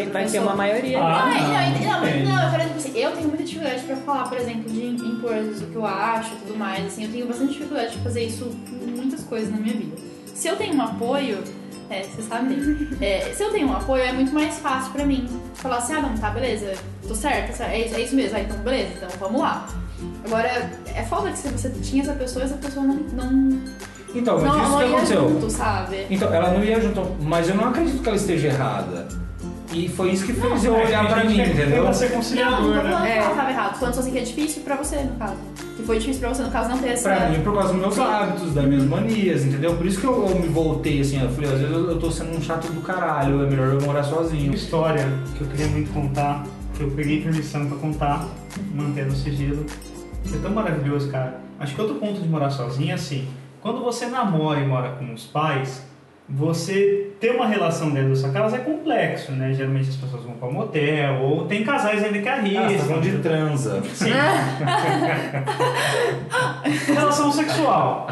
e 0.00 0.04
outra 0.04 0.24
ter 0.24 0.38
uma 0.40 0.54
maioria. 0.54 0.98
Ah, 1.00 1.22
Ah, 1.24 1.26
não, 1.26 1.34
não, 1.34 1.42
não, 1.42 1.48
não, 1.48 2.00
mas 2.00 2.00
depende. 2.10 2.28
não, 2.28 2.42
eu 2.44 2.50
quero 2.50 2.62
tipo 2.64 2.76
assim, 2.78 2.98
eu 2.98 3.10
tenho 3.12 3.28
muita 3.28 3.44
dificuldade 3.44 3.82
pra 3.82 3.96
falar, 3.96 4.28
por 4.28 4.38
exemplo, 4.38 4.70
de 4.70 4.86
impor 4.86 5.32
o 5.36 5.66
que 5.66 5.74
eu 5.76 5.86
acho 5.86 6.32
e 6.34 6.36
tudo 6.46 6.58
mais. 6.58 6.86
Assim, 6.86 7.04
eu 7.04 7.10
tenho 7.12 7.26
bastante 7.26 7.52
dificuldade 7.52 7.92
de 7.92 7.98
fazer 7.98 8.24
isso 8.24 8.50
em 8.86 8.90
muitas 8.92 9.22
coisas 9.24 9.50
na 9.50 9.56
minha 9.58 9.74
vida. 9.74 9.96
Se 10.34 10.48
eu 10.48 10.56
tenho 10.56 10.74
um 10.74 10.82
apoio, 10.82 11.38
é, 11.90 12.02
você 12.02 12.22
sabe 12.22 12.54
disso. 12.54 12.96
É, 13.00 13.32
se 13.34 13.42
eu 13.42 13.50
tenho 13.52 13.68
um 13.68 13.72
apoio, 13.72 14.02
é 14.02 14.12
muito 14.12 14.32
mais 14.34 14.58
fácil 14.58 14.92
pra 14.92 15.04
mim 15.04 15.28
falar 15.54 15.76
assim, 15.78 15.92
ah 15.94 16.02
não, 16.02 16.14
tá, 16.16 16.30
beleza, 16.30 16.72
tô 17.06 17.14
certa, 17.14 17.64
é 17.64 17.86
isso, 17.86 17.94
é 17.94 18.00
isso 18.00 18.14
mesmo, 18.16 18.36
ah, 18.36 18.40
então 18.40 18.56
beleza, 18.58 18.90
então 18.96 19.08
vamos 19.20 19.40
lá. 19.40 19.66
Agora, 20.24 20.48
é 20.94 21.02
foda 21.04 21.30
que 21.30 21.38
se 21.38 21.48
você 21.48 21.70
tinha 21.82 22.02
essa 22.02 22.12
pessoa, 22.14 22.44
essa 22.44 22.56
pessoa 22.56 22.84
não, 22.84 22.94
não, 23.12 23.60
Então, 24.14 24.40
mas 24.40 24.44
não, 24.44 24.62
isso 24.64 24.76
que 24.78 24.82
ia 24.84 24.88
aconteceu. 24.96 25.28
junto, 25.28 25.50
sabe? 25.50 26.06
Então, 26.10 26.34
ela 26.34 26.50
não 26.50 26.64
ia 26.64 26.80
junto, 26.80 27.16
mas 27.20 27.48
eu 27.48 27.54
não 27.54 27.68
acredito 27.68 28.02
que 28.02 28.08
ela 28.08 28.16
esteja 28.16 28.48
errada. 28.48 29.06
E 29.72 29.88
foi 29.88 30.10
isso 30.10 30.26
que 30.26 30.32
fez 30.34 30.64
eu 30.64 30.76
É, 30.76 30.84
olhar 30.84 31.06
pra 31.08 31.24
mim, 31.24 31.40
entendeu? 31.40 31.82
Tenta 31.82 31.92
ser 31.94 32.08
Não, 32.10 32.16
conciliador, 32.16 32.60
não 32.60 32.66
tô 32.68 32.70
né? 32.74 32.82
falando 32.82 33.02
que 33.04 33.08
É. 33.08 33.16
ela 33.18 33.34
tava 33.34 33.50
errado, 33.50 33.78
só 33.78 33.86
assim 33.86 34.10
que 34.12 34.18
é 34.18 34.22
difícil 34.22 34.62
pra 34.62 34.76
você, 34.76 34.96
no 34.96 35.16
caso. 35.16 35.36
Que 35.76 35.82
foi 35.82 35.98
difícil 35.98 36.20
pra 36.20 36.28
você, 36.34 36.42
no 36.42 36.50
caso, 36.50 36.68
não 36.68 36.78
ter 36.78 36.88
essa... 36.88 37.08
Pra 37.14 37.28
mim, 37.30 37.40
por 37.40 37.54
causa 37.54 37.72
dos 37.72 37.80
meus 37.80 37.98
hábitos, 37.98 38.54
das 38.54 38.64
minhas 38.66 38.84
manias, 38.84 39.44
entendeu? 39.44 39.74
Por 39.74 39.86
isso 39.86 39.98
que 40.00 40.06
eu, 40.06 40.28
eu 40.28 40.38
me 40.38 40.48
voltei 40.48 41.00
assim, 41.00 41.20
eu 41.22 41.30
falei, 41.30 41.50
às 41.52 41.58
vezes 41.60 41.74
eu, 41.74 41.90
eu 41.90 41.98
tô 41.98 42.10
sendo 42.10 42.36
um 42.36 42.42
chato 42.42 42.70
do 42.70 42.80
caralho, 42.82 43.42
é 43.44 43.48
melhor 43.48 43.68
eu 43.72 43.80
morar 43.80 44.02
sozinho. 44.02 44.46
Uma 44.46 44.54
história 44.54 45.08
que 45.36 45.40
eu 45.42 45.46
queria 45.48 45.66
muito 45.68 45.90
contar, 45.92 46.44
que 46.76 46.82
eu 46.82 46.90
peguei 46.90 47.22
permissão 47.22 47.66
pra 47.66 47.78
contar, 47.78 48.26
mantendo 48.74 49.12
o 49.12 49.16
sigilo. 49.16 49.64
É 50.34 50.38
tão 50.38 50.50
maravilhoso, 50.52 51.10
cara. 51.10 51.40
Acho 51.58 51.74
que 51.74 51.80
outro 51.80 51.96
ponto 51.96 52.20
de 52.20 52.28
morar 52.28 52.50
sozinho 52.50 52.90
é 52.90 52.94
assim: 52.94 53.26
quando 53.62 53.80
você 53.82 54.06
namora 54.06 54.60
e 54.60 54.66
mora 54.66 54.90
com 54.92 55.12
os 55.14 55.24
pais, 55.24 55.82
você 56.34 57.10
ter 57.20 57.32
uma 57.36 57.46
relação 57.46 57.90
dentro 57.90 58.08
da 58.10 58.16
sua 58.16 58.30
casa 58.30 58.56
é 58.56 58.60
complexo, 58.60 59.32
né? 59.32 59.52
Geralmente 59.52 59.90
as 59.90 59.96
pessoas 59.96 60.24
vão 60.24 60.32
pra 60.34 60.48
motel, 60.50 61.20
ou 61.20 61.44
tem 61.46 61.62
casais 61.62 62.02
ainda 62.02 62.18
que 62.18 62.28
Ah, 62.28 62.32
tá 62.32 62.38
arriscam. 62.38 62.86
falando 62.88 63.02
de 63.02 63.18
transa. 63.18 63.82
Sim. 63.94 64.10
relação 66.94 67.30
sexual. 67.32 68.06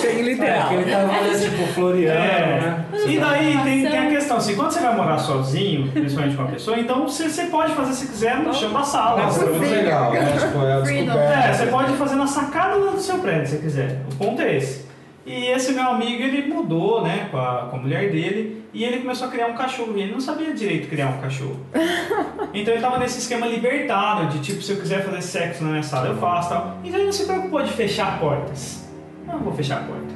Tem 0.00 0.22
literal. 0.22 0.70
É, 0.70 0.74
ele 0.74 0.90
tava 0.90 1.12
tipo 1.38 1.66
Floriano, 1.74 2.18
É. 2.18 2.60
né? 2.60 2.84
E 3.06 3.18
daí 3.18 3.58
tem, 3.62 3.86
tem 3.86 3.98
a 3.98 4.08
questão 4.10 4.38
assim, 4.38 4.56
quando 4.56 4.70
você 4.70 4.80
vai 4.80 4.96
morar 4.96 5.18
sozinho, 5.18 5.90
principalmente 5.92 6.36
com 6.36 6.42
uma 6.42 6.50
pessoa, 6.52 6.78
então 6.78 7.02
você, 7.06 7.28
você 7.28 7.44
pode 7.44 7.74
fazer 7.74 7.92
se 7.92 8.06
quiser 8.06 8.38
no 8.38 8.54
chão 8.54 8.72
da 8.72 8.82
sala. 8.82 9.22
Nossa, 9.24 9.44
é 9.44 9.48
muito 9.48 9.66
Você- 9.66 9.74
legal, 9.74 10.12
né? 10.12 10.36
Tipo, 10.38 10.64
é. 10.64 11.50
É, 11.50 11.52
você 11.52 11.66
pode 11.66 11.92
fazer 11.92 12.14
na 12.14 12.26
sacada 12.26 12.78
do 12.78 12.98
seu 12.98 13.18
prédio 13.18 13.46
se 13.48 13.58
quiser. 13.58 14.00
O 14.10 14.14
ponto 14.16 14.40
é 14.40 14.56
esse. 14.56 14.85
E 15.26 15.46
esse 15.46 15.72
meu 15.72 15.88
amigo, 15.90 16.22
ele 16.22 16.46
mudou, 16.46 17.02
né, 17.02 17.26
com 17.32 17.36
a, 17.36 17.66
com 17.68 17.76
a 17.76 17.78
mulher 17.80 18.12
dele, 18.12 18.64
e 18.72 18.84
ele 18.84 18.98
começou 18.98 19.26
a 19.26 19.30
criar 19.30 19.48
um 19.48 19.54
cachorro. 19.54 19.92
E 19.96 20.02
ele 20.02 20.12
não 20.12 20.20
sabia 20.20 20.54
direito 20.54 20.88
criar 20.88 21.08
um 21.08 21.20
cachorro. 21.20 21.58
Então 22.54 22.72
ele 22.72 22.80
tava 22.80 22.98
nesse 22.98 23.18
esquema 23.18 23.46
libertado, 23.46 24.28
de 24.28 24.38
tipo, 24.38 24.62
se 24.62 24.72
eu 24.72 24.78
quiser 24.78 25.04
fazer 25.04 25.20
sexo 25.20 25.62
na 25.62 25.70
minha 25.70 25.82
sala, 25.82 26.08
eu 26.08 26.16
faço 26.16 26.48
tal. 26.48 26.78
Então 26.82 26.98
ele 26.98 27.06
não 27.06 27.12
se 27.12 27.26
preocupou 27.26 27.62
de 27.62 27.70
fechar 27.70 28.18
portas. 28.18 28.88
Não 29.26 29.40
vou 29.40 29.52
fechar 29.52 29.80
a 29.80 29.84
porta. 29.84 30.14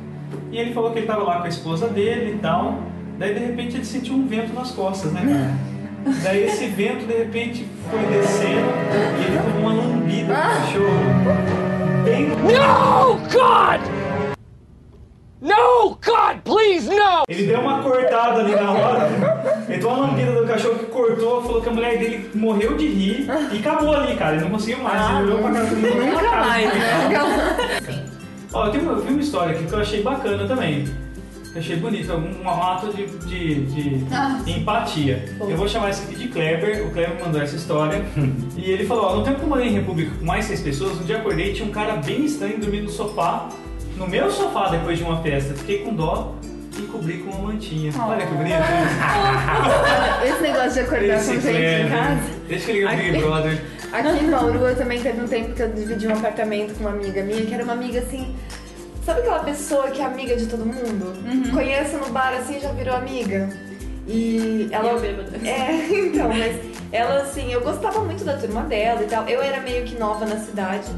E 0.50 0.56
ele 0.56 0.72
falou 0.72 0.90
que 0.90 1.00
ele 1.00 1.06
tava 1.06 1.22
lá 1.22 1.38
com 1.38 1.44
a 1.44 1.48
esposa 1.48 1.88
dele 1.88 2.36
e 2.36 2.38
tal. 2.38 2.78
Daí 3.18 3.34
de 3.34 3.40
repente 3.40 3.76
ele 3.76 3.84
sentiu 3.84 4.14
um 4.14 4.26
vento 4.26 4.54
nas 4.54 4.70
costas, 4.70 5.12
né, 5.12 5.20
cara? 5.20 6.14
Daí 6.22 6.44
esse 6.44 6.66
vento 6.68 7.04
de 7.04 7.12
repente 7.12 7.66
foi 7.90 8.00
descendo 8.06 8.70
e 9.18 9.24
ele 9.26 9.38
tomou 9.38 9.70
uma 9.70 9.82
lambida 9.82 10.32
do 10.32 10.40
cachorro. 10.40 12.04
Bem 12.04 12.28
no 12.28 12.36
No, 12.36 13.16
God! 13.28 13.99
No, 15.40 15.96
God, 16.04 16.42
please, 16.44 16.86
no! 16.88 17.22
Ele 17.28 17.46
deu 17.46 17.60
uma 17.60 17.82
cortada 17.82 18.40
ali 18.40 18.54
na 18.54 18.70
hora. 18.72 19.08
Ele 19.68 19.78
tomou 19.80 19.96
uma 19.98 20.06
lambida 20.08 20.32
do 20.32 20.46
cachorro 20.46 20.74
que 20.78 20.86
cortou, 20.86 21.42
falou 21.42 21.62
que 21.62 21.68
a 21.68 21.72
mulher 21.72 21.98
dele 21.98 22.30
morreu 22.34 22.76
de 22.76 22.86
rir 22.86 23.26
e 23.52 23.58
acabou 23.58 23.94
ali, 23.94 24.14
cara. 24.16 24.34
Ele 24.36 24.44
não 24.44 24.50
conseguiu 24.50 24.80
mais. 24.82 25.00
Ah, 25.00 25.20
ele 25.22 25.32
olhou 25.32 25.38
pra 25.42 25.52
cara 25.52 25.64
dele 25.66 25.88
e 25.88 26.10
Nunca 26.10 26.36
mais, 26.36 26.74
né? 26.74 28.04
Ó, 28.52 28.66
eu, 28.66 28.72
tenho, 28.72 28.84
uma- 28.84 28.92
eu 28.92 29.02
vi 29.02 29.12
uma 29.12 29.20
história 29.22 29.54
aqui 29.54 29.64
que 29.66 29.72
eu 29.72 29.78
achei 29.80 30.02
bacana 30.02 30.46
também. 30.46 30.84
Que 31.52 31.56
eu 31.56 31.60
achei 31.62 31.76
bonito, 31.76 32.12
um, 32.12 32.42
um 32.44 32.50
ato 32.50 32.92
de, 32.94 33.06
de, 33.06 33.64
de 33.66 34.06
Ah, 34.14 34.38
empatia. 34.46 35.24
Eu 35.40 35.56
vou 35.56 35.66
chamar 35.66 35.90
esse 35.90 36.02
aqui 36.02 36.16
de 36.16 36.28
Kleber, 36.28 36.86
o 36.86 36.90
Kleber 36.90 37.18
mandou 37.24 37.40
essa 37.40 37.56
história. 37.56 38.04
e 38.56 38.70
ele 38.70 38.84
falou, 38.84 39.04
ó, 39.06 39.16
no 39.16 39.24
tempo 39.24 39.38
que 39.38 39.44
eu 39.44 39.48
morei 39.48 39.68
em 39.68 39.72
República 39.72 40.10
com 40.18 40.24
mais 40.24 40.44
seis 40.44 40.60
pessoas, 40.60 41.00
um 41.00 41.04
dia 41.04 41.16
acordei 41.16 41.50
e 41.50 41.54
tinha 41.54 41.66
um 41.66 41.72
cara 41.72 41.94
bem 41.96 42.24
estranho 42.26 42.58
dormindo 42.58 42.84
no 42.84 42.90
sofá, 42.90 43.48
no 44.00 44.08
meu 44.08 44.30
sofá 44.30 44.68
depois 44.70 44.96
de 44.96 45.04
uma 45.04 45.22
festa. 45.22 45.52
Fiquei 45.54 45.84
com 45.84 45.94
dó 45.94 46.34
e 46.78 46.82
cobri 46.84 47.18
com 47.18 47.30
uma 47.30 47.52
mantinha. 47.52 47.92
Olha 48.00 48.26
que 48.26 48.32
bonito. 48.32 48.56
Esse 50.24 50.42
negócio 50.42 50.72
de 50.72 50.80
acordar 50.80 51.06
com 51.06 51.20
Esse 51.20 51.32
gente 51.34 51.46
em 51.48 51.52
Kleber. 51.52 51.90
casa. 51.90 52.20
Deixa 52.48 52.64
que 52.64 52.70
ele 52.70 52.80
liga 52.80 52.90
pro 52.90 53.02
Big 53.02 53.16
Aqui. 53.18 53.26
Brother. 53.26 53.62
Aqui 53.92 54.24
em 54.24 54.30
Bauru 54.30 54.58
eu 54.66 54.76
também 54.76 55.02
teve 55.02 55.20
um 55.20 55.28
tempo 55.28 55.52
que 55.52 55.62
eu 55.62 55.68
dividi 55.68 56.08
um 56.08 56.14
apartamento 56.14 56.74
com 56.74 56.80
uma 56.80 56.90
amiga 56.90 57.22
minha, 57.22 57.44
que 57.44 57.52
era 57.52 57.62
uma 57.62 57.74
amiga 57.74 57.98
assim. 58.00 58.34
Sabe 59.04 59.20
aquela 59.20 59.40
pessoa 59.40 59.90
que 59.90 60.00
é 60.00 60.04
amiga 60.04 60.34
de 60.34 60.46
todo 60.46 60.64
mundo? 60.64 61.12
Conhece 61.52 61.96
no 61.96 62.08
bar 62.10 62.32
assim 62.38 62.56
e 62.56 62.60
já 62.60 62.72
virou 62.72 62.96
amiga. 62.96 63.50
E 64.06 64.68
ela. 64.72 64.92
eu 64.92 65.00
bêbada. 65.00 65.36
É, 65.46 65.72
então, 65.92 66.28
mas 66.28 66.56
ela 66.90 67.20
assim, 67.20 67.52
eu 67.52 67.60
gostava 67.60 68.00
muito 68.00 68.24
da 68.24 68.38
turma 68.38 68.62
dela 68.62 69.02
e 69.02 69.06
tal. 69.06 69.28
Eu 69.28 69.42
era 69.42 69.60
meio 69.60 69.84
que 69.84 69.98
nova 69.98 70.24
na 70.24 70.38
cidade. 70.38 70.88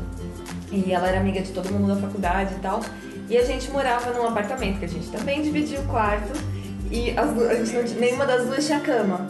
E 0.73 0.93
ela 0.93 1.09
era 1.09 1.21
amiga 1.21 1.41
de 1.41 1.53
todo 1.53 1.71
mundo 1.71 1.95
da 1.95 2.01
faculdade 2.01 2.55
e 2.55 2.59
tal. 2.59 2.81
E 3.29 3.37
a 3.37 3.45
gente 3.45 3.71
morava 3.71 4.13
num 4.13 4.27
apartamento 4.27 4.79
que 4.79 4.87
a 4.87 4.89
gente 4.89 5.09
também 5.11 5.43
dividia 5.43 5.81
o 5.81 5.87
quarto. 5.87 6.33
E 6.91 7.11
as 7.11 7.39
a 7.39 7.55
gente 7.55 7.73
não 7.93 8.01
nenhuma 8.01 8.27
das 8.27 8.47
duas 8.47 8.67
tinha 8.67 8.81
cama. 8.81 9.29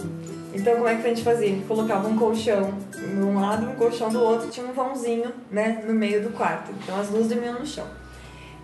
Então 0.54 0.74
como 0.74 0.88
é 0.88 0.94
que 0.94 1.06
a 1.06 1.08
gente 1.08 1.22
fazia? 1.22 1.46
A 1.46 1.50
gente 1.50 1.66
colocava 1.66 2.08
um 2.08 2.16
colchão 2.16 2.74
num 3.14 3.40
lado 3.40 3.64
e 3.64 3.68
um 3.68 3.74
colchão 3.74 4.10
do 4.10 4.22
outro, 4.22 4.48
tinha 4.50 4.66
um 4.66 4.72
vãozinho, 4.72 5.32
né, 5.50 5.82
no 5.86 5.94
meio 5.94 6.22
do 6.22 6.30
quarto. 6.30 6.70
Então 6.82 6.98
as 7.00 7.08
duas 7.08 7.28
dormiam 7.28 7.54
no 7.54 7.66
chão. 7.66 7.86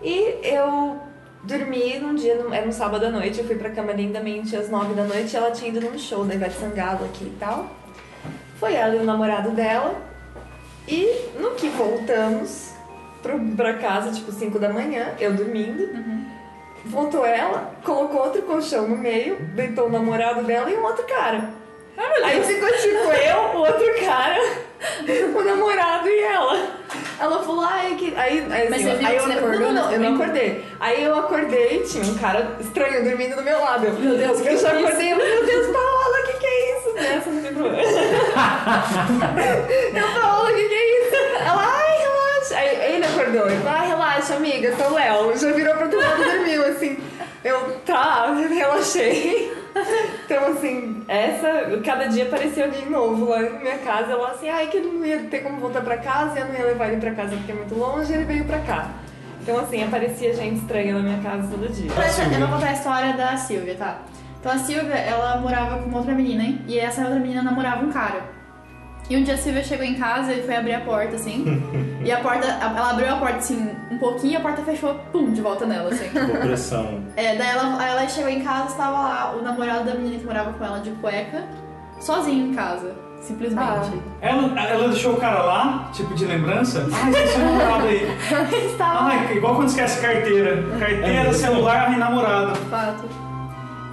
E 0.01 0.37
eu 0.43 0.97
dormi 1.43 1.97
num 1.99 2.15
dia, 2.15 2.37
era 2.51 2.67
um 2.67 2.71
sábado 2.71 3.05
à 3.05 3.09
noite, 3.09 3.39
eu 3.39 3.45
fui 3.45 3.55
pra 3.55 3.69
cama 3.69 3.91
lindamente 3.91 4.55
às 4.55 4.69
nove 4.69 4.93
da 4.93 5.03
noite 5.03 5.33
e 5.33 5.37
ela 5.37 5.51
tinha 5.51 5.71
ido 5.71 5.81
num 5.81 5.97
show 5.97 6.23
da 6.25 6.35
Ivete 6.35 6.55
Sangalo 6.55 7.05
aqui 7.05 7.25
e 7.25 7.37
tal. 7.39 7.69
Foi 8.59 8.73
ela 8.73 8.95
e 8.95 8.99
o 8.99 9.03
namorado 9.03 9.51
dela. 9.51 10.08
E 10.89 11.29
no 11.39 11.51
que 11.51 11.69
voltamos 11.69 12.71
pro, 13.21 13.39
pra 13.55 13.73
casa, 13.75 14.11
tipo 14.11 14.31
5 14.31 14.57
da 14.57 14.69
manhã, 14.69 15.13
eu 15.19 15.33
dormindo. 15.33 15.87
Voltou 16.85 17.23
ela, 17.25 17.73
colocou 17.83 18.21
outro 18.21 18.41
colchão 18.41 18.87
no 18.87 18.97
meio, 18.97 19.37
deitou 19.53 19.85
o 19.85 19.91
namorado 19.91 20.43
dela 20.43 20.71
e 20.71 20.75
um 20.75 20.83
outro 20.83 21.05
cara. 21.05 21.49
Aí 22.23 22.41
ficou 22.41 22.69
tipo 22.69 23.11
eu, 23.11 23.37
o 23.37 23.57
outro 23.59 24.05
cara, 24.05 24.39
o 25.35 25.43
namorado 25.43 26.07
e 26.07 26.19
ela. 26.19 26.79
Ela 27.19 27.43
falou, 27.43 27.65
ai, 27.65 27.95
que. 27.95 28.15
Aí, 28.15 28.47
aí, 28.49 28.69
Mas 28.69 28.81
assim, 28.81 28.83
você 28.83 28.95
viu 28.95 29.07
aí 29.07 29.15
eu 29.17 29.23
você 29.23 29.35
não, 29.35 29.59
não, 29.59 29.73
não, 29.73 29.91
eu 29.91 29.99
não 29.99 30.15
acordei. 30.15 30.65
Aí 30.79 31.03
eu 31.03 31.19
acordei, 31.19 31.83
tinha 31.83 32.03
um 32.05 32.17
cara 32.17 32.57
estranho 32.61 33.03
dormindo 33.03 33.35
do 33.35 33.43
meu 33.43 33.59
lado. 33.59 33.91
Meu 33.91 34.17
Deus, 34.17 34.45
eu 34.45 34.57
já 34.57 34.71
acordei, 34.71 35.11
eu, 35.11 35.17
meu 35.17 35.45
Deus, 35.45 35.67
Paola, 35.67 36.19
o 36.21 36.25
que, 36.25 36.33
que 36.39 36.45
é 36.47 36.77
isso? 36.77 36.93
Nessa 36.93 37.29
problema. 37.53 37.81
eu, 39.93 40.21
Paola, 40.21 40.49
o 40.49 40.55
que, 40.55 40.67
que 40.67 40.73
é 40.73 41.01
isso? 41.01 41.15
Ela, 41.45 41.63
ai, 41.65 41.97
relaxa. 41.97 42.57
Aí 42.57 42.95
ele 42.95 43.05
acordou, 43.05 43.45
ele 43.47 43.61
falou, 43.61 43.79
ai, 43.79 43.87
relaxa, 43.87 44.35
amiga, 44.35 44.75
sou 44.75 44.93
Léo. 44.93 45.37
Já 45.37 45.51
virou 45.51 45.81
outro 45.81 45.99
lado 45.99 46.21
e 46.21 46.25
dormiu, 46.25 46.65
assim. 46.65 46.97
Eu, 47.43 47.79
tá, 47.85 48.33
relaxei. 48.33 49.53
Então, 50.25 50.45
assim, 50.51 51.03
essa, 51.07 51.79
cada 51.83 52.05
dia 52.05 52.25
aparecia 52.25 52.65
alguém 52.65 52.89
novo 52.89 53.29
lá 53.29 53.39
na 53.41 53.59
minha 53.59 53.77
casa. 53.79 54.11
Ela 54.11 54.31
assim, 54.31 54.49
ai, 54.49 54.67
que 54.67 54.77
ele 54.77 54.91
não 54.91 55.05
ia 55.05 55.19
ter 55.23 55.39
como 55.39 55.59
voltar 55.59 55.81
pra 55.81 55.97
casa, 55.97 56.39
eu 56.39 56.45
não 56.47 56.53
ia 56.53 56.65
levar 56.65 56.89
ele 56.89 57.01
pra 57.01 57.11
casa 57.11 57.35
porque 57.35 57.51
é 57.51 57.55
muito 57.55 57.75
longe, 57.75 58.11
ele 58.11 58.25
veio 58.25 58.45
pra 58.45 58.59
cá. 58.59 58.89
Então, 59.41 59.57
assim, 59.57 59.83
aparecia 59.83 60.33
gente 60.33 60.59
estranha 60.59 60.93
na 60.93 60.99
minha 60.99 61.21
casa 61.21 61.47
todo 61.47 61.67
dia. 61.71 61.89
Eu 61.89 62.39
vou 62.39 62.49
contar 62.49 62.69
a 62.69 62.73
história 62.73 63.13
da 63.13 63.37
Silvia, 63.37 63.75
tá? 63.75 63.99
Então 64.39 64.51
a 64.51 64.57
Silvia, 64.57 64.95
ela 64.95 65.37
morava 65.37 65.79
com 65.79 65.89
uma 65.89 65.97
outra 65.97 66.13
menina, 66.13 66.43
hein? 66.43 66.61
E 66.67 66.79
essa 66.79 67.01
outra 67.01 67.19
menina 67.19 67.41
namorava 67.43 67.85
um 67.85 67.91
cara. 67.91 68.39
E 69.09 69.17
um 69.17 69.23
dia 69.23 69.33
a 69.33 69.37
Silvia 69.37 69.63
chegou 69.63 69.83
em 69.83 69.95
casa 69.95 70.31
e 70.33 70.43
foi 70.43 70.55
abrir 70.55 70.75
a 70.75 70.81
porta, 70.81 71.15
assim. 71.15 71.43
e 72.05 72.11
a 72.11 72.19
porta, 72.19 72.47
ela 72.47 72.91
abriu 72.91 73.11
a 73.11 73.17
porta, 73.17 73.37
assim, 73.37 73.69
um 73.91 73.97
pouquinho 73.97 74.33
e 74.33 74.35
a 74.35 74.39
porta 74.39 74.61
fechou, 74.61 74.93
pum, 75.11 75.33
de 75.33 75.41
volta 75.41 75.65
nela, 75.65 75.89
assim. 75.89 76.07
Opressão. 76.37 77.03
É, 77.15 77.35
daí 77.35 77.49
ela, 77.49 77.85
ela 77.85 78.07
chegou 78.07 78.29
em 78.29 78.41
casa, 78.41 78.67
estava 78.67 78.91
lá 78.91 79.35
o 79.35 79.41
namorado 79.41 79.85
da 79.85 79.95
menina 79.95 80.19
que 80.19 80.25
morava 80.25 80.53
com 80.53 80.63
ela 80.63 80.79
de 80.79 80.91
cueca, 80.91 81.43
sozinho 81.99 82.51
em 82.51 82.53
casa, 82.53 82.95
simplesmente. 83.19 83.91
Ela, 84.21 84.61
ela 84.61 84.87
deixou 84.89 85.15
o 85.15 85.17
cara 85.17 85.41
lá, 85.41 85.89
tipo 85.91 86.13
de 86.13 86.25
lembrança. 86.25 86.87
Ai, 86.93 87.09
esqueci 87.09 87.35
o 87.35 87.45
namorado 87.45 87.87
aí. 87.87 88.17
Ele 88.53 88.65
estava 88.71 88.99
Ai, 89.05 89.35
igual 89.35 89.55
quando 89.55 89.69
esquece 89.69 90.01
carteira. 90.01 90.63
Carteira, 90.79 91.33
celular 91.33 91.91
e 91.93 91.97
namorado. 91.97 92.55
fato. 92.69 93.28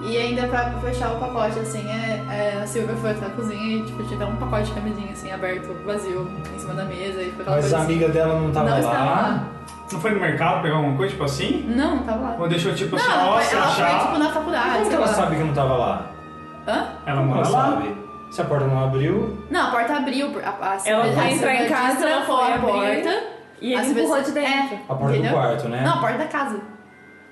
E 0.01 0.15
ainda 0.15 0.47
pra 0.47 0.69
fechar 0.79 1.11
o 1.13 1.19
pacote, 1.19 1.57
assim, 1.59 1.89
é, 1.89 2.23
é, 2.29 2.61
a 2.61 2.67
Silvia 2.67 2.95
foi 2.97 3.11
até 3.11 3.25
a 3.25 3.29
cozinha 3.29 3.77
e 3.77 3.81
tipo, 3.83 4.03
tinha 4.03 4.15
até 4.21 4.31
um 4.31 4.35
pacote 4.35 4.65
de 4.65 4.71
camisinha 4.73 5.11
assim, 5.11 5.31
aberto, 5.31 5.73
vazio, 5.85 6.29
em 6.55 6.59
cima 6.59 6.73
da 6.75 6.85
mesa 6.85 7.21
e 7.23 7.31
foi 7.31 7.43
Mas 7.45 7.53
coisa 7.61 7.77
a 7.77 7.81
assim. 7.81 7.91
amiga 7.93 8.09
dela 8.09 8.39
não 8.39 8.51
tava 8.51 8.65
não 8.69 8.73
lá. 8.73 8.79
estava 8.79 9.05
lá. 9.05 9.43
Não 9.91 9.99
foi 10.01 10.11
no 10.11 10.19
mercado 10.19 10.61
pegar 10.61 10.75
alguma 10.75 10.95
coisa, 10.97 11.11
tipo 11.13 11.23
assim? 11.23 11.65
Não, 11.67 11.95
não 11.95 12.03
tava 12.03 12.21
lá. 12.21 12.35
Ou 12.39 12.47
deixou 12.47 12.73
tipo 12.75 12.95
Não, 12.95 13.03
assim, 13.03 13.11
ela, 13.11 13.23
nossa, 13.25 13.43
foi, 13.49 13.57
ela 13.57 13.67
foi 13.71 13.83
achar. 13.85 13.99
tipo 14.05 14.19
na 14.19 14.29
faculdade, 14.29 14.73
Como 14.77 14.89
que 14.89 14.95
ela 14.95 15.05
lá. 15.05 15.13
sabe 15.13 15.35
que 15.35 15.43
não 15.43 15.53
tava 15.53 15.75
lá? 15.77 16.05
Hã? 16.67 16.87
Ela 17.05 17.21
mora 17.21 17.39
ela 17.47 17.49
lá. 17.49 17.71
sabe? 17.71 17.95
Se 18.29 18.41
a 18.41 18.45
porta 18.45 18.67
não 18.67 18.83
abriu, 18.83 19.37
Não, 19.49 19.67
a 19.67 19.71
porta 19.71 19.93
abriu. 19.95 20.31
A, 20.45 20.49
a 20.73 20.77
Ela 20.85 21.05
foi 21.13 21.31
entrar 21.31 21.55
em 21.55 21.69
casa, 21.69 21.95
destrancou 21.95 22.37
foi 22.37 22.53
a 22.53 22.59
porta. 22.59 23.23
E 23.61 23.73
a 23.75 23.81
ele 23.83 23.99
empurrou 24.01 24.21
de 24.21 24.31
dentro. 24.31 24.75
É, 24.75 24.79
a 24.89 24.93
porta 24.95 25.13
entendeu? 25.17 25.31
do 25.31 25.37
quarto, 25.37 25.69
né? 25.69 25.81
Não, 25.81 25.93
a 25.95 25.97
porta 25.97 26.17
da 26.19 26.25
casa. 26.27 26.59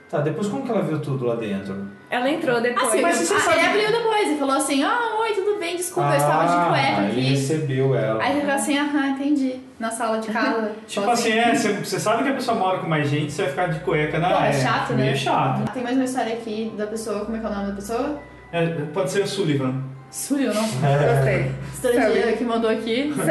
Tá, 0.10 0.20
depois 0.22 0.48
como 0.48 0.64
que 0.64 0.72
ela 0.72 0.82
viu 0.84 1.00
tudo 1.02 1.26
lá 1.26 1.36
dentro? 1.36 1.76
Ela 2.16 2.30
entrou 2.32 2.62
depois. 2.62 2.88
Ah, 2.88 2.92
sim, 2.92 3.02
Mas 3.02 3.18
mas 3.20 3.28
você 3.28 3.40
sabe- 3.40 3.58
ele 3.60 3.66
abriu 3.68 3.92
depois 4.00 4.30
e 4.32 4.36
falou 4.38 4.56
assim: 4.56 4.84
Ah, 4.84 5.00
oi, 5.22 5.34
tudo 5.34 5.60
bem, 5.60 5.76
desculpa, 5.76 6.10
eu 6.12 6.18
estava 6.18 6.46
de 6.46 6.54
Ah, 6.54 6.66
cueca 6.70 7.02
ele 7.02 7.22
aqui. 7.22 7.30
recebeu 7.32 7.96
ela. 7.96 8.24
Aí 8.24 8.32
ele 8.32 8.42
falou 8.42 8.56
assim: 8.56 8.78
Aham, 8.78 9.08
entendi. 9.10 9.60
Na 9.80 9.92
sala 9.92 10.20
de 10.20 10.30
casa. 10.32 10.72
Tipo 10.88 11.10
assim, 11.10 11.32
é, 11.34 11.54
você, 11.54 11.74
você 11.74 12.00
sabe 12.00 12.24
que 12.24 12.30
a 12.30 12.34
pessoa 12.34 12.58
mora 12.58 12.78
com 12.80 12.88
mais 12.88 13.10
gente, 13.10 13.32
você 13.34 13.42
vai 13.44 13.52
ficar 13.52 13.68
de 13.68 13.80
cueca 13.80 14.18
na 14.20 14.30
Pô, 14.30 14.44
é 14.44 14.50
é, 14.50 14.54
chato, 14.54 14.94
né? 14.94 15.04
meio 15.04 15.18
chato. 15.18 15.72
Tem 15.74 15.84
mais 15.84 15.96
uma 15.98 16.06
história 16.06 16.34
aqui 16.34 16.74
da 16.78 16.88
pessoa, 16.88 17.26
como 17.26 17.36
é 17.36 17.40
que 17.42 17.46
é 17.46 17.50
o 17.50 17.54
nome 17.54 17.68
da 17.68 17.74
pessoa? 17.76 18.20
É, 18.54 18.66
pode 18.94 19.12
ser 19.12 19.22
o 19.24 19.28
Sullivan. 19.28 19.84
Sully, 20.10 20.46
não? 20.46 20.54
Gostei. 20.54 21.52
Estrangeira 21.74 22.32
que 22.34 22.44
mandou 22.46 22.70
aqui. 22.70 23.12
Sully, 23.14 23.28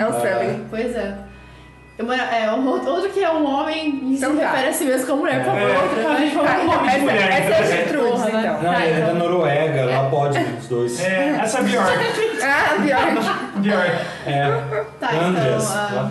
é 0.00 0.06
o 0.08 0.12
Sully. 0.12 0.64
Pois 0.68 0.96
é. 0.96 1.14
É, 1.96 2.50
um 2.50 2.66
outro 2.68 3.08
que 3.10 3.22
é 3.22 3.30
um 3.30 3.44
homem 3.44 4.00
e 4.02 4.16
se 4.16 4.24
Então 4.24 4.36
tá. 4.36 4.50
refere 4.50 4.68
a 4.68 4.72
si 4.72 4.84
mesmo 4.84 5.06
como 5.06 5.20
mulher, 5.22 5.44
por 5.44 5.46
favor. 5.46 5.60
É, 5.60 5.78
outra. 5.78 6.08
a 6.10 6.16
gente 6.16 6.34
nome 6.34 6.82
de 6.82 6.88
Essa, 6.88 6.98
mulher. 6.98 7.30
essa 7.30 7.34
é 7.34 7.44
então. 7.44 7.58
a 7.58 7.62
Gertrudes, 7.62 8.10
Porra, 8.10 8.30
né? 8.30 8.40
então. 8.40 8.62
Não, 8.62 8.72
Tá, 8.72 8.86
ele 8.86 8.94
é 8.94 9.00
da 9.00 9.12
então. 9.12 9.14
Noruega, 9.30 9.84
lá 9.84 10.10
pode 10.10 10.38
os 10.38 10.66
dois. 10.66 11.00
É, 11.00 11.28
essa 11.40 11.58
é 11.58 11.60
a 11.60 11.64
Bjork. 11.64 11.88
Ah, 12.42 12.74
Bjork. 12.78 13.58
Bjork. 13.60 13.90
É. 14.26 14.84
Tá, 14.98 15.10
Andreas. 15.12 15.64
então. 15.70 15.94
lá. 15.96 16.10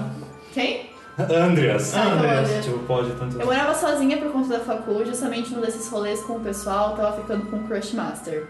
quem? 0.53 0.89
Andreas. 1.19 1.93
Ah, 1.97 1.99
então, 2.05 2.13
Andreas. 2.13 2.65
Tipo, 2.65 2.79
pode 2.79 3.11
tanto. 3.11 3.39
Eu 3.39 3.45
morava 3.45 3.75
sozinha 3.75 4.17
por 4.17 4.31
conta 4.31 4.57
da 4.57 4.59
facu, 4.61 5.03
justamente 5.05 5.53
num 5.53 5.59
desses 5.61 5.89
rolês 5.89 6.21
com 6.21 6.33
o 6.33 6.39
pessoal, 6.39 6.95
tava 6.95 7.17
ficando 7.17 7.45
com 7.47 7.57
o 7.57 7.63
Crush 7.67 7.93
Master. 7.93 8.47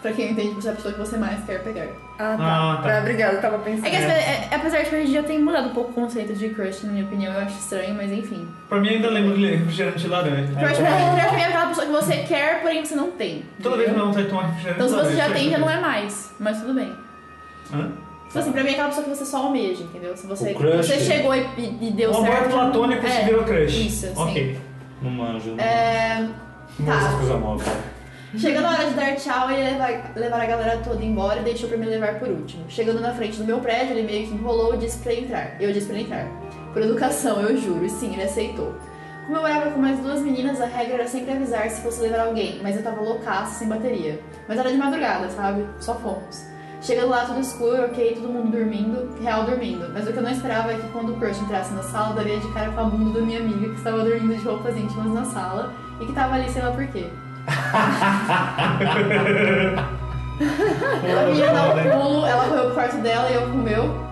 Pra 0.00 0.12
quem 0.12 0.30
entende, 0.30 0.54
você 0.54 0.68
é 0.68 0.70
a 0.70 0.74
pessoa 0.76 0.94
que 0.94 1.00
você 1.00 1.16
mais 1.16 1.44
quer 1.44 1.62
pegar. 1.64 1.86
Ah, 2.20 2.36
tá. 2.36 2.36
Ah, 2.38 2.80
tá. 2.82 2.98
Obrigada, 3.00 3.34
eu 3.34 3.40
tava 3.40 3.58
pensando. 3.58 3.86
É 3.86 3.90
que 3.90 3.96
é- 3.96 4.48
é- 4.50 4.54
apesar 4.54 4.82
de 4.82 4.90
que 4.90 4.94
hoje 4.94 5.04
em 5.06 5.10
dia 5.10 5.22
tem 5.24 5.40
mudado 5.40 5.70
um 5.70 5.74
pouco 5.74 5.90
o 5.90 5.94
conceito 5.94 6.34
de 6.34 6.50
crush, 6.50 6.84
na 6.84 6.92
minha 6.92 7.04
opinião, 7.04 7.32
eu 7.32 7.40
acho 7.40 7.58
estranho, 7.58 7.94
mas 7.96 8.12
enfim. 8.12 8.46
Pra 8.68 8.78
mim 8.80 8.90
ainda 8.90 9.10
lembro 9.10 9.36
de 9.36 9.46
refrigerante 9.46 9.98
de 9.98 10.06
laranja. 10.08 10.52
Crush, 10.54 10.78
pra 10.78 10.90
mim 11.32 11.40
é 11.42 11.44
aquela 11.46 11.66
pessoa 11.66 11.86
que 11.86 11.92
você 11.92 12.16
quer, 12.18 12.60
porém 12.62 12.84
você 12.84 12.94
não 12.94 13.10
tem. 13.10 13.44
Toda 13.60 13.76
vez 13.76 13.90
que 13.90 13.96
não 13.98 14.12
vai 14.12 14.24
tomar 14.24 14.42
refrigerante 14.46 14.80
Então 14.82 14.88
se 14.88 15.04
você 15.04 15.16
já 15.16 15.30
tem, 15.30 15.50
já 15.50 15.58
não 15.58 15.68
é 15.70 15.80
mais. 15.80 16.32
Mas 16.38 16.60
tudo 16.60 16.74
bem. 16.74 16.92
Hã? 17.72 17.90
Tipo 18.28 18.38
assim, 18.38 18.52
pra 18.52 18.62
mim 18.62 18.68
é 18.68 18.72
aquela 18.72 18.88
pessoa 18.88 19.04
que 19.04 19.10
você 19.16 19.24
só 19.24 19.38
almeja, 19.38 19.82
entendeu? 19.82 20.16
Se 20.16 20.26
você, 20.28 20.54
crush. 20.54 20.86
você 20.86 21.00
chegou 21.00 21.34
e, 21.34 21.40
e- 21.56 21.88
e 21.88 21.90
deu 21.90 22.10
Um 22.10 22.22
certo. 22.22 22.36
amor 22.36 22.48
platônico 22.50 23.04
é, 23.06 23.10
se 23.10 23.24
virou 23.24 23.42
crush. 23.44 23.86
Isso, 23.86 24.06
sim. 24.06 24.12
Ok. 24.16 24.58
Não 25.02 25.10
manjo. 25.10 25.50
Não 25.50 25.64
É, 25.64 26.28
tá. 26.86 27.12
coisas 27.18 27.40
novas. 27.40 27.66
Chegando 28.36 28.66
a 28.66 28.70
hora 28.72 28.86
de 28.86 28.94
dar 28.94 29.16
tchau, 29.16 29.50
ele 29.50 29.70
levar, 29.70 30.12
levar 30.14 30.42
a 30.42 30.46
galera 30.46 30.78
toda 30.84 31.02
embora 31.02 31.40
e 31.40 31.44
deixou 31.44 31.66
pra 31.66 31.78
me 31.78 31.86
levar 31.86 32.18
por 32.18 32.28
último. 32.28 32.64
Chegando 32.68 33.00
na 33.00 33.14
frente 33.14 33.38
do 33.38 33.44
meu 33.44 33.58
prédio, 33.58 33.96
ele 33.96 34.06
meio 34.06 34.28
que 34.28 34.34
enrolou 34.34 34.74
e 34.74 34.78
disse 34.78 34.98
pra 34.98 35.14
entrar. 35.14 35.56
Eu 35.58 35.72
disse 35.72 35.86
pra 35.86 35.96
ele 35.96 36.04
entrar. 36.04 36.26
Por 36.74 36.82
educação, 36.82 37.40
eu 37.40 37.56
juro. 37.56 37.86
E 37.86 37.88
sim, 37.88 38.12
ele 38.12 38.24
aceitou. 38.24 38.74
Como 39.24 39.38
eu 39.38 39.42
morava 39.42 39.70
com 39.70 39.80
mais 39.80 39.98
duas 40.00 40.20
meninas, 40.20 40.60
a 40.60 40.66
regra 40.66 40.94
era 40.94 41.08
sempre 41.08 41.32
avisar 41.32 41.70
se 41.70 41.80
fosse 41.80 42.02
levar 42.02 42.20
alguém, 42.20 42.60
mas 42.62 42.76
eu 42.76 42.82
tava 42.82 43.00
loucaça, 43.00 43.60
sem 43.60 43.68
bateria. 43.68 44.20
Mas 44.46 44.58
era 44.58 44.70
de 44.70 44.76
madrugada, 44.76 45.30
sabe? 45.30 45.66
Só 45.80 45.94
fomos. 45.94 46.44
Chegando 46.82 47.08
lá, 47.08 47.24
tudo 47.24 47.40
escuro, 47.40 47.86
ok, 47.86 48.14
todo 48.14 48.28
mundo 48.28 48.50
dormindo, 48.50 49.18
real 49.22 49.44
dormindo. 49.44 49.90
Mas 49.92 50.06
o 50.06 50.12
que 50.12 50.18
eu 50.18 50.22
não 50.22 50.30
esperava 50.30 50.72
é 50.72 50.76
que 50.76 50.88
quando 50.88 51.12
o 51.12 51.18
crush 51.18 51.40
entrasse 51.40 51.72
na 51.72 51.82
sala, 51.82 52.14
daria 52.14 52.38
de 52.38 52.52
cara 52.52 52.70
com 52.72 52.80
a 52.80 52.84
bunda 52.84 53.20
da 53.20 53.26
minha 53.26 53.40
amiga, 53.40 53.70
que 53.70 53.76
estava 53.76 54.04
dormindo 54.04 54.36
de 54.36 54.44
roupas 54.44 54.76
íntimas 54.76 55.12
na 55.12 55.24
sala, 55.24 55.74
e 56.00 56.06
que 56.06 56.12
tava 56.12 56.34
ali 56.34 56.48
sei 56.50 56.62
lá 56.62 56.70
por 56.70 56.86
quê. 56.88 57.10
Ela 61.04 61.30
ia 61.30 61.52
dar 61.52 61.74
um 61.74 61.90
pulo, 61.90 62.26
ela 62.26 62.44
correu 62.44 62.64
pro 62.66 62.74
quarto 62.74 62.96
dela 62.98 63.28
e 63.30 63.34
eu 63.34 63.42
pro 63.42 63.54
meu. 63.56 64.08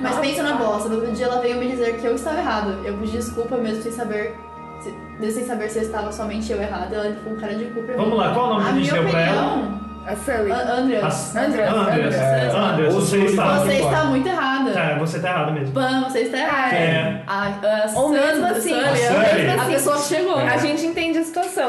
Mas 0.00 0.16
pensa 0.18 0.42
na 0.42 0.54
bosta, 0.54 0.88
no 0.88 0.96
outro 0.96 1.12
dia 1.12 1.26
ela 1.26 1.40
veio 1.40 1.58
me 1.58 1.68
dizer 1.70 1.96
que 1.98 2.06
eu 2.06 2.14
estava 2.14 2.38
errada. 2.38 2.76
Eu 2.84 2.94
pedi 2.94 3.12
desculpa 3.12 3.56
mesmo 3.56 3.82
sem 3.82 3.92
saber. 3.92 4.34
se- 4.82 4.94
Mesmo 5.18 5.34
sem 5.38 5.46
saber 5.46 5.68
se 5.70 5.78
eu 5.78 5.82
estava 5.82 6.12
somente 6.12 6.52
eu 6.52 6.60
errada, 6.60 6.94
ela 6.94 7.14
ficou 7.14 7.34
com 7.34 7.40
cara 7.40 7.54
de 7.54 7.64
culpa. 7.66 7.92
Vamos 7.96 8.18
lá, 8.18 8.32
qual 8.34 8.46
o 8.46 8.48
nome 8.54 8.62
A 8.62 8.64
que 8.64 8.70
a 8.70 8.74
gente 8.74 8.90
minha 8.92 9.02
deu 9.02 9.10
pra 9.10 9.20
ela? 9.20 9.86
A 10.06 10.14
Sully. 10.14 10.52
A- 10.52 10.72
Andreas. 10.74 11.36
A- 11.36 11.40
Andreas, 11.40 11.74
Andreas. 11.74 12.14
É, 12.14 12.90
você 12.90 13.18
está. 13.24 13.58
Você 13.58 13.72
está 13.72 14.04
muito 14.04 14.28
errada. 14.28 14.70
É, 14.70 14.98
você 15.00 15.18
tá 15.18 15.30
errado 15.30 15.52
mesmo. 15.52 15.74
Pan, 15.74 16.02
você 16.04 16.20
está 16.20 16.38
errada. 16.38 16.74
É. 16.76 17.22
A, 17.26 17.46
a 17.46 17.98
Ou 17.98 18.10
mesmo 18.10 18.26
Sandra- 18.42 18.50
assim, 18.50 18.72
A 18.72 18.90
a, 18.92 18.96
Sully. 18.96 19.50
a 19.60 19.64
pessoa 19.64 19.98
chegou. 19.98 20.38
A 20.38 20.56
gente 20.58 20.86
entende 20.86 21.18
a 21.18 21.22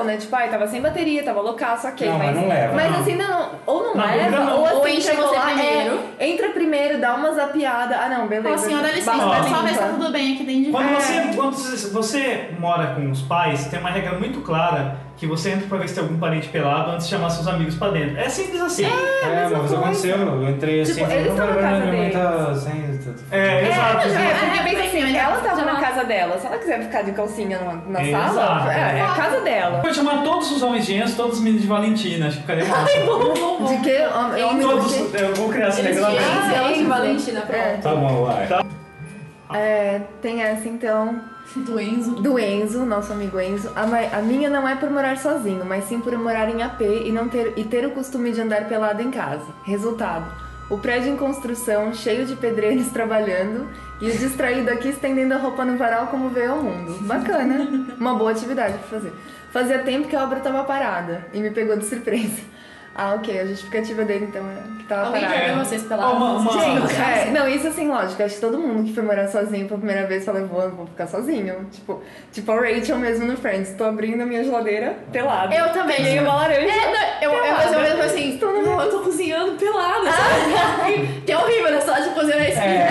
né? 0.04 0.18
Tipo, 0.18 0.36
ai, 0.36 0.50
tava 0.50 0.68
sem 0.68 0.82
bateria, 0.82 1.24
tava 1.24 1.42
loucaço, 1.42 1.88
ok. 1.88 2.08
Não, 2.10 2.18
mas 2.18 2.36
não 2.36 2.48
leva, 2.48 2.74
Mas 2.74 2.92
não. 2.92 3.00
assim, 3.00 3.16
não, 3.16 3.50
ou 3.66 3.84
não 3.84 3.96
Na 3.96 4.06
leva, 4.06 4.40
não. 4.40 4.58
ou 4.60 4.66
assim, 4.66 4.76
Ou 4.78 4.88
entra 4.88 5.16
você 5.16 5.36
lá, 5.36 5.46
primeiro. 5.46 6.00
é, 6.20 6.28
entra 6.30 6.50
primeiro, 6.50 6.98
dá 7.00 7.16
uma 7.16 7.32
zapiada. 7.34 7.96
Ah, 7.98 8.10
não, 8.10 8.28
beleza. 8.28 8.56
Assim, 8.56 8.76
ó, 8.76 8.82
dá 8.82 8.88
licença, 8.92 9.12
pessoal, 9.12 9.64
mas 9.64 9.78
tá 9.78 9.86
limpa. 9.86 9.98
tudo 10.00 10.12
bem 10.12 10.34
aqui 10.34 10.44
dentro 10.44 10.64
de 10.66 10.72
Quando 10.72 10.94
casa. 10.94 11.02
você, 11.02 11.36
quando 11.36 11.54
você- 11.54 11.88
você 11.90 12.50
mora 12.60 12.88
com 12.96 13.10
os 13.12 13.22
pais, 13.22 13.66
tem 13.66 13.80
uma 13.80 13.90
regra 13.90 14.18
muito 14.20 14.42
clara 14.42 14.96
que 15.18 15.26
você 15.26 15.50
entra 15.52 15.68
pra 15.68 15.80
ver 15.80 15.88
se 15.90 15.96
tem 15.96 16.04
algum 16.04 16.20
parente 16.20 16.48
pelado 16.50 16.92
antes 16.92 17.08
de 17.08 17.16
chamar 17.16 17.32
seus 17.32 17.48
amigos 17.48 17.74
pra 17.76 17.90
dentro. 17.90 18.20
É 18.20 18.30
simples 18.30 18.62
assim. 18.62 18.86
É, 18.86 19.48
uma 19.48 19.60
vez 19.60 19.74
aconteceu, 19.74 20.16
eu 20.18 20.50
entrei 20.50 20.82
assim, 20.82 20.94
Tipo, 20.94 21.12
eles 21.12 21.28
estão 21.32 21.48
na 21.48 21.56
casa 21.56 21.86
deles. 21.88 22.14
tá 22.14 22.56
sem... 22.56 22.98
É, 23.32 23.38
É, 23.38 23.68
exato. 23.70 24.08
é, 24.08 24.08
exato. 24.08 24.40
porque 24.46 24.60
É, 24.60 24.64
pensa 24.64 24.84
assim, 24.84 25.02
mas 25.02 25.16
ela 25.16 25.38
tava 25.38 25.62
na 25.66 25.74
não- 25.74 25.82
casa 25.82 26.04
dela. 26.04 26.38
Se 26.38 26.46
ela 26.46 26.58
quiser 26.58 26.82
ficar 26.84 27.02
de 27.02 27.12
calcinha 27.14 27.58
na, 27.60 28.00
na 28.00 28.12
sala, 28.34 28.72
é, 28.74 29.00
é 29.00 29.02
a 29.02 29.08
casa 29.16 29.42
dela. 29.42 29.77
Pode 29.82 29.96
chamar 29.96 30.24
todos 30.24 30.52
os 30.52 30.62
homens 30.62 30.86
de 30.86 30.94
Enzo, 30.96 31.16
todos 31.16 31.34
os 31.38 31.40
meninos 31.40 31.62
de 31.62 31.68
Valentina, 31.68 32.28
acho 32.28 32.36
que 32.38 32.42
ficaria 32.42 32.66
massa. 32.66 32.86
De 32.86 33.78
que? 33.82 34.02
Homem 34.08 34.44
homem 34.44 34.62
do 34.62 34.70
Todos, 34.70 34.94
quê? 34.94 35.08
eu 35.14 35.36
vou 35.36 35.50
criar 35.50 35.68
essa 35.68 35.82
regra 35.82 36.02
lá 36.02 36.10
tinham 36.10 36.24
dentro. 36.24 36.56
ela 36.56 36.74
de. 36.74 36.84
Valentina, 36.84 37.42
pronto. 37.42 37.60
É. 37.60 37.78
Tá 37.78 37.96
bom, 37.96 38.26
vai. 38.26 38.48
É, 39.54 40.02
tem 40.22 40.42
essa 40.42 40.68
então. 40.68 41.20
Do 41.56 41.80
Enzo. 41.80 42.12
do 42.16 42.38
Enzo, 42.38 42.86
nosso 42.86 43.14
amigo 43.14 43.40
Enzo. 43.40 43.72
A, 43.76 44.18
a 44.18 44.22
minha 44.22 44.50
não 44.50 44.68
é 44.68 44.76
por 44.76 44.90
morar 44.90 45.18
sozinho, 45.18 45.64
mas 45.66 45.86
sim 45.86 46.00
por 46.02 46.16
morar 46.18 46.50
em 46.50 46.62
AP 46.62 46.82
e 46.82 47.12
não 47.12 47.30
ter 47.30 47.54
e 47.56 47.64
ter 47.64 47.86
o 47.86 47.92
costume 47.92 48.32
de 48.34 48.42
andar 48.42 48.68
pelado 48.68 49.02
em 49.02 49.10
casa. 49.10 49.46
Resultado: 49.64 50.26
o 50.70 50.78
prédio 50.78 51.14
em 51.14 51.16
construção, 51.16 51.94
cheio 51.94 52.26
de 52.26 52.36
pedreiros 52.36 52.88
trabalhando 52.92 53.66
e 54.02 54.10
o 54.10 54.18
distraído 54.18 54.70
aqui 54.70 54.90
estendendo 54.90 55.34
a 55.34 55.38
roupa 55.38 55.64
no 55.64 55.78
varal 55.78 56.08
como 56.08 56.30
veio 56.30 56.52
ao 56.52 56.62
mundo. 56.62 56.98
Bacana, 57.04 57.88
uma 57.98 58.14
boa 58.14 58.32
atividade 58.32 58.78
pra 58.78 59.00
fazer. 59.00 59.14
Fazia 59.52 59.80
tempo 59.80 60.08
que 60.08 60.16
a 60.16 60.24
obra 60.24 60.40
tava 60.40 60.64
parada 60.64 61.26
e 61.34 61.40
me 61.40 61.50
pegou 61.52 61.78
de 61.78 61.86
surpresa. 61.86 62.42
Ah, 63.00 63.14
ok, 63.14 63.40
a 63.40 63.46
justificativa 63.46 64.04
dele 64.04 64.26
então 64.28 64.42
é 64.50 64.78
que 64.80 64.86
tava 64.86 65.06
Alguém 65.10 65.22
parada. 65.24 65.46
viu 65.54 65.56
vocês 65.64 65.84
pelados? 65.84 66.18
Uma- 66.18 66.32
uma- 66.40 66.52
Gente, 66.52 66.96
é, 67.00 67.30
não, 67.32 67.48
isso 67.48 67.68
assim, 67.68 67.88
lógico. 67.88 68.24
Acho 68.24 68.34
que 68.34 68.42
todo 68.42 68.58
mundo 68.58 68.86
que 68.86 68.92
foi 68.96 69.04
morar 69.04 69.28
sozinho 69.28 69.68
pela 69.68 69.78
primeira 69.78 70.08
vez 70.08 70.26
fala, 70.26 70.40
vou, 70.46 70.68
vou 70.72 70.88
ficar 70.88 71.06
sozinho. 71.06 71.68
Tipo, 71.72 72.02
tipo 72.32 72.52
a 72.52 72.56
Rachel 72.56 72.98
mesmo 72.98 73.28
no 73.28 73.38
Friends. 73.38 73.76
Tô 73.78 73.84
abrindo 73.84 74.24
a 74.24 74.26
minha 74.26 74.44
geladeira 74.44 74.96
pelada. 75.12 75.54
Eu 75.54 75.72
também. 75.74 75.98
Peguei 75.98 76.20
uma 76.22 76.34
laranja. 76.38 76.60
É, 76.72 76.92
não, 76.92 77.32
eu, 77.34 77.46
eu, 77.46 77.54
mas 77.54 77.72
eu 77.72 77.82
mesmo 77.82 78.02
assim, 78.02 78.40
não, 78.42 78.82
eu 78.82 78.90
tô 78.90 79.00
cozinhando 79.02 79.52
pelada. 79.60 80.12
sabe? 80.12 81.22
Que 81.24 81.32
é 81.34 81.38
horrível, 81.38 81.72
né? 81.74 81.82
Só 81.82 82.00
de 82.00 82.10
cozinhar 82.16 82.42
esse 82.50 82.58
É, 82.58 82.88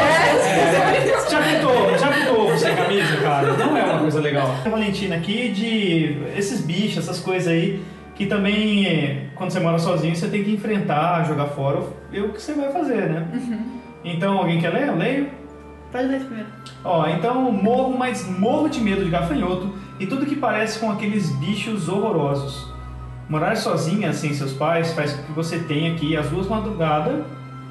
já 1.29 1.43
pintou, 1.43 1.99
já 1.99 2.09
pintou 2.13 2.47
ovo 2.47 2.57
sem 2.57 2.77
camisa, 2.77 3.17
cara? 3.17 3.47
Não 3.55 3.77
é 3.77 3.83
uma 3.83 3.99
coisa 4.17 4.21
legal. 4.21 4.55
A 4.65 4.69
Valentina 4.69 5.17
aqui 5.17 5.49
de 5.51 6.19
esses 6.37 6.61
bichos, 6.61 6.99
essas 6.99 7.21
coisas 7.21 7.49
aí, 7.49 7.83
que 8.15 8.27
também, 8.27 9.31
quando 9.35 9.51
você 9.51 9.61
mora 9.61 9.79
sozinho, 9.79 10.15
você 10.17 10.29
tem 10.29 10.43
que 10.43 10.53
enfrentar, 10.53 11.25
jogar 11.27 11.47
fora, 11.47 11.83
é 12.13 12.21
o 12.21 12.31
que 12.31 12.41
você 12.41 12.55
vai 12.55 12.73
fazer, 12.73 13.09
né? 13.11 13.29
Então, 14.05 14.39
alguém 14.39 14.61
quer 14.61 14.73
ler? 14.73 14.89
Eu 14.89 14.97
leio? 14.97 15.29
Pode 15.93 16.09
ler 16.09 16.21
primeiro. 16.21 16.49
Ó, 16.85 17.07
então 17.09 17.51
morro, 17.53 17.97
mas 17.97 18.27
morro 18.27 18.69
de 18.69 18.81
medo 18.81 19.05
de 19.05 19.11
gafanhoto 19.11 19.75
e 19.99 20.07
tudo 20.07 20.27
que 20.27 20.37
parece 20.37 20.79
com 20.79 20.91
aqueles 20.91 21.31
bichos 21.37 21.89
horrorosos. 21.89 22.73
Morar 23.29 23.57
sozinha, 23.57 24.13
sem 24.13 24.33
seus 24.33 24.53
pais, 24.53 24.93
faz 24.93 25.13
com 25.13 25.23
que 25.25 25.33
você 25.33 25.59
tenha 25.59 25.93
aqui 25.93 26.17
às 26.17 26.29
duas 26.29 26.47
madrugadas 26.47 27.25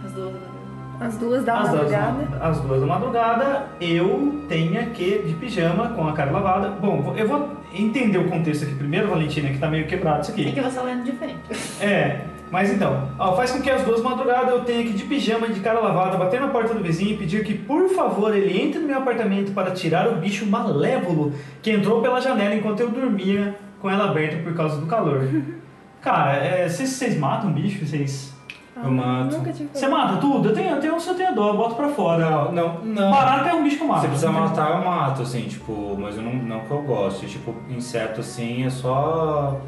As 0.06 0.12
duas. 0.12 0.55
As 1.00 1.18
duas 1.18 1.44
da 1.44 1.56
duas, 1.60 1.72
madrugada. 1.74 2.28
ma- 2.32 2.38
às 2.48 2.60
duas 2.62 2.82
da 2.82 2.88
madrugada, 2.88 3.68
eu 3.82 4.44
tenha 4.48 4.86
que 4.88 5.20
de 5.26 5.34
pijama 5.34 5.90
com 5.90 6.08
a 6.08 6.14
cara 6.14 6.32
lavada. 6.32 6.70
Bom, 6.70 7.14
eu 7.18 7.28
vou 7.28 7.50
entender 7.74 8.18
o 8.18 8.30
contexto 8.30 8.64
aqui 8.64 8.76
primeiro, 8.76 9.08
Valentina, 9.10 9.50
que 9.50 9.58
tá 9.58 9.68
meio 9.70 9.86
quebrado 9.88 10.22
isso 10.22 10.32
É 10.32 10.34
aqui. 10.34 10.52
que 10.54 10.62
você 10.62 10.76
tá 10.80 10.84
lendo 10.84 11.04
diferente. 11.04 11.40
É, 11.82 12.22
mas 12.52 12.72
então, 12.72 13.10
ó, 13.20 13.36
faz 13.36 13.52
com 13.52 13.62
que 13.62 13.70
às 13.70 13.84
duas 13.84 14.02
da 14.02 14.10
madrugada 14.10 14.52
eu 14.52 14.62
tenha 14.64 14.84
que 14.84 14.94
de 14.94 15.04
pijama, 15.04 15.48
de 15.50 15.60
cara 15.60 15.80
lavada, 15.80 16.18
bater 16.18 16.40
na 16.40 16.48
porta 16.48 16.74
do 16.74 16.82
vizinho 16.82 17.12
e 17.12 17.18
pedir 17.18 17.44
que, 17.44 17.54
por 17.54 17.90
favor, 17.90 18.36
ele 18.36 18.62
entre 18.62 18.80
no 18.80 18.88
meu 18.88 18.98
apartamento 18.98 19.52
para 19.54 19.72
tirar 19.72 20.08
o 20.08 20.16
bicho 20.18 20.46
malévolo 20.46 21.34
que 21.62 21.72
entrou 21.72 22.02
pela 22.02 22.22
janela 22.22 22.56
enquanto 22.56 22.80
eu 22.80 22.90
dormia 22.90 23.56
com 23.82 23.90
ela 23.90 24.06
aberta 24.10 24.38
por 24.44 24.54
causa 24.56 24.80
do 24.80 24.86
calor. 24.88 25.28
Cara, 26.02 26.34
é, 26.36 26.70
vocês, 26.70 26.90
vocês 26.90 27.18
matam 27.18 27.52
bicho? 27.52 27.84
Vocês. 27.86 28.35
Eu 28.84 28.92
mato. 28.92 29.38
Nunca 29.38 29.54
tive 29.54 29.70
Você 29.74 29.88
mata 29.88 30.18
tudo? 30.18 30.50
Eu 30.50 30.54
tenho, 30.54 30.76
eu 30.76 30.82
tenho, 30.82 31.00
se 31.00 31.08
eu 31.10 31.16
tenho 31.16 31.34
dó, 31.34 31.50
eu 31.50 31.58
boto 31.58 31.76
pra 31.76 31.88
fora. 31.90 32.30
Não, 32.30 32.52
não, 32.52 32.84
não. 32.84 33.12
Barata 33.12 33.50
é 33.50 33.54
um 33.54 33.64
bicho 33.64 33.78
que 33.78 33.84
eu 33.84 33.88
mato. 33.88 34.02
Se 34.02 34.08
precisa 34.08 34.32
matar, 34.32 34.72
eu 34.72 34.86
mato, 34.86 35.22
assim, 35.22 35.44
tipo, 35.44 35.96
mas 35.98 36.18
eu 36.18 36.24
não, 36.24 36.34
não 36.34 36.60
que 36.62 36.72
eu 36.72 36.82
goste. 36.82 37.26
Tipo, 37.28 37.56
inseto 37.70 38.20
assim 38.20 38.66
é 38.66 38.70
só. 38.70 39.60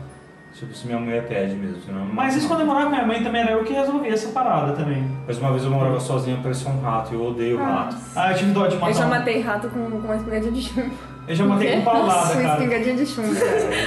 Tipo, 0.54 0.74
se 0.74 0.88
minha 0.88 1.00
mulher 1.00 1.28
pede 1.28 1.56
mesmo. 1.56 1.80
Senão 1.82 2.06
Mas 2.12 2.36
isso 2.36 2.48
quando 2.48 2.62
eu 2.62 2.66
morava 2.66 2.86
com 2.88 2.92
minha 2.92 3.06
mãe 3.06 3.22
também 3.24 3.42
era 3.42 3.52
eu 3.52 3.64
que 3.64 3.74
resolvia 3.74 4.12
essa 4.12 4.30
parada 4.30 4.74
também. 4.74 5.08
Mas 5.28 5.38
uma 5.38 5.52
vez 5.52 5.64
eu 5.64 5.70
morava 5.70 6.00
sozinho, 6.00 6.40
apareceu 6.40 6.72
um 6.72 6.82
rato 6.82 7.14
e 7.14 7.16
eu 7.16 7.28
odeio 7.28 7.58
rato. 7.60 7.96
Ah, 8.16 8.32
eu 8.32 8.38
tive 8.38 8.52
dó 8.52 8.66
de 8.66 8.76
matar. 8.76 8.90
Eu 8.90 8.94
já 8.94 9.06
um. 9.06 9.10
matei 9.10 9.40
rato 9.40 9.70
com, 9.70 9.90
com 9.92 9.98
uma 10.00 10.16
espingadinha 10.16 10.52
de 10.52 10.62
chumbo. 10.64 10.92
Eu 11.28 11.36
já 11.36 11.46
matei 11.46 11.76
com 11.78 11.82
paulada, 11.84 12.34
Com 12.34 12.42
cara. 12.42 12.54
espingadinha 12.54 12.96
de 12.96 13.06
chumbo. 13.06 13.34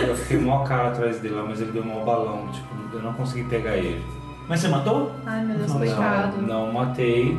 Eu 0.06 0.16
fiquei 0.16 0.38
mó 0.38 0.62
cara 0.62 0.88
atrás 0.88 1.18
dele 1.18 1.34
lá, 1.34 1.42
mas 1.42 1.60
ele 1.60 1.72
deu 1.72 1.82
um 1.82 2.04
balão, 2.04 2.46
tipo, 2.52 2.68
eu 2.92 3.02
não 3.02 3.12
consegui 3.14 3.44
pegar 3.44 3.76
ele. 3.76 4.04
Mas 4.50 4.58
você 4.58 4.66
matou? 4.68 5.12
Ai, 5.24 5.44
meu 5.44 5.58
Deus, 5.58 5.70
Não, 5.70 5.78
coitado. 5.78 6.42
Não, 6.42 6.66
não 6.66 6.72
matei, 6.72 7.38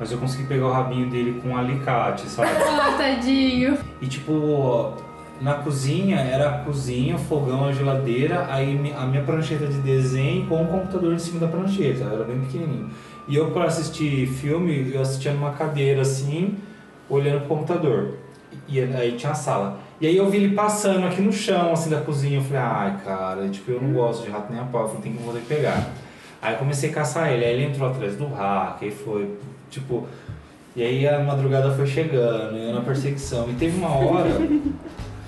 mas 0.00 0.10
eu 0.10 0.18
consegui 0.18 0.48
pegar 0.48 0.66
o 0.66 0.72
rabinho 0.72 1.08
dele 1.08 1.40
com 1.40 1.50
um 1.50 1.56
alicate, 1.56 2.22
sabe? 2.22 2.50
Ah, 2.68 2.96
tadinho. 2.98 3.78
E 4.02 4.08
tipo, 4.08 4.94
na 5.40 5.54
cozinha 5.54 6.16
era 6.16 6.48
a 6.48 6.58
cozinha, 6.64 7.16
fogão, 7.16 7.66
a 7.66 7.72
geladeira, 7.72 8.48
aí 8.50 8.92
a 8.98 9.06
minha 9.06 9.22
prancheta 9.22 9.68
de 9.68 9.78
desenho 9.78 10.48
com 10.48 10.64
o 10.64 10.66
computador 10.66 11.14
em 11.14 11.20
cima 11.20 11.38
da 11.38 11.46
prancheta, 11.46 12.02
era 12.02 12.24
bem 12.24 12.40
pequenininho. 12.40 12.90
E 13.28 13.36
eu 13.36 13.52
para 13.52 13.66
assistir 13.66 14.26
filme, 14.26 14.90
eu 14.92 15.02
assistia 15.02 15.32
numa 15.32 15.52
cadeira 15.52 16.02
assim, 16.02 16.56
olhando 17.08 17.46
pro 17.46 17.58
computador. 17.58 18.14
E 18.66 18.80
aí 18.80 19.12
tinha 19.12 19.30
a 19.30 19.36
sala. 19.36 19.78
E 20.00 20.06
aí 20.08 20.16
eu 20.16 20.28
vi 20.28 20.38
ele 20.38 20.56
passando 20.56 21.06
aqui 21.06 21.22
no 21.22 21.32
chão, 21.32 21.72
assim, 21.72 21.90
da 21.90 22.00
cozinha. 22.00 22.38
Eu 22.38 22.42
falei, 22.42 22.58
ai, 22.60 23.00
cara, 23.04 23.48
tipo, 23.48 23.70
eu 23.70 23.80
não 23.80 23.92
gosto 23.92 24.24
de 24.24 24.30
rato 24.30 24.52
nem 24.52 24.60
a 24.60 24.64
pau. 24.64 24.82
Eu 24.82 24.88
falei, 24.88 25.02
tem 25.02 25.12
que 25.12 25.22
vou 25.22 25.32
ter 25.32 25.40
que 25.40 25.46
pegar. 25.46 25.86
Aí 26.42 26.54
eu 26.54 26.58
comecei 26.58 26.90
a 26.90 26.92
caçar 26.92 27.32
ele. 27.32 27.44
Aí 27.44 27.52
ele 27.54 27.64
entrou 27.64 27.88
atrás 27.88 28.16
do 28.16 28.26
rato, 28.28 28.84
aí 28.84 28.90
foi, 28.90 29.36
tipo... 29.70 30.06
E 30.76 30.82
aí 30.82 31.06
a 31.06 31.18
madrugada 31.18 31.72
foi 31.72 31.86
chegando, 31.86 32.56
eu 32.56 32.74
na 32.74 32.80
perseguição. 32.80 33.50
E 33.50 33.54
teve 33.54 33.76
uma 33.76 33.90
hora 33.90 34.30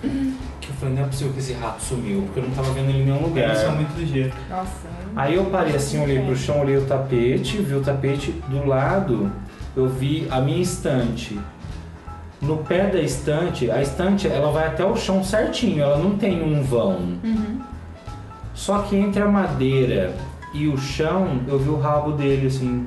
que 0.00 0.68
eu 0.70 0.74
falei, 0.78 0.94
não 0.94 1.02
é 1.02 1.06
possível 1.06 1.32
que 1.32 1.40
esse 1.40 1.52
rato 1.54 1.82
sumiu, 1.82 2.22
porque 2.22 2.38
eu 2.38 2.44
não 2.44 2.50
tava 2.52 2.70
vendo 2.72 2.90
ele 2.90 3.00
em 3.00 3.04
nenhum 3.06 3.22
lugar. 3.22 3.46
Eles 3.46 3.58
são 3.58 3.74
muito 3.74 3.92
ligeiros. 3.98 4.32
Nossa. 4.48 4.88
Aí 5.16 5.34
eu 5.34 5.44
parei 5.46 5.74
assim, 5.74 6.00
olhei 6.00 6.20
pro 6.20 6.36
chão, 6.36 6.60
olhei 6.60 6.76
o 6.76 6.86
tapete, 6.86 7.58
vi 7.58 7.74
o 7.74 7.82
tapete 7.82 8.30
do 8.48 8.64
lado, 8.64 9.32
eu 9.76 9.88
vi 9.88 10.28
a 10.30 10.40
minha 10.40 10.62
estante. 10.62 11.38
No 12.40 12.58
pé 12.58 12.86
da 12.86 13.00
estante, 13.00 13.68
a 13.70 13.82
estante 13.82 14.28
ela 14.28 14.50
vai 14.52 14.68
até 14.68 14.84
o 14.84 14.96
chão 14.96 15.24
certinho, 15.24 15.82
ela 15.82 15.98
não 15.98 16.16
tem 16.16 16.40
um 16.42 16.62
vão. 16.62 17.18
Só 18.54 18.78
que 18.82 18.96
entre 18.96 19.22
a 19.22 19.28
madeira 19.28 20.14
e 20.52 20.68
o 20.68 20.76
chão, 20.78 21.40
eu 21.48 21.58
vi 21.58 21.68
o 21.68 21.78
rabo 21.78 22.12
dele 22.12 22.46
assim. 22.46 22.86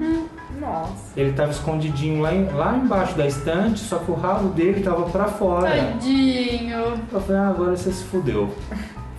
Nossa. 0.59 0.93
Ele 1.18 1.34
tava 1.34 1.51
escondidinho 1.51 2.22
lá, 2.22 2.34
em- 2.34 2.47
lá 2.53 2.76
embaixo 2.78 3.16
da 3.16 3.28
estante, 3.28 3.80
só 3.82 3.97
que 3.97 4.09
o 4.09 4.13
rabo 4.16 4.49
dele 4.49 4.82
tava 4.82 5.03
pra 5.09 5.26
fora. 5.26 5.70
Tadinho. 5.70 6.93
Eu 7.11 7.22
falei, 7.22 7.41
ah, 7.41 7.49
agora 7.49 7.76
você 7.76 7.91
se 7.91 8.03
fudeu. 8.05 8.49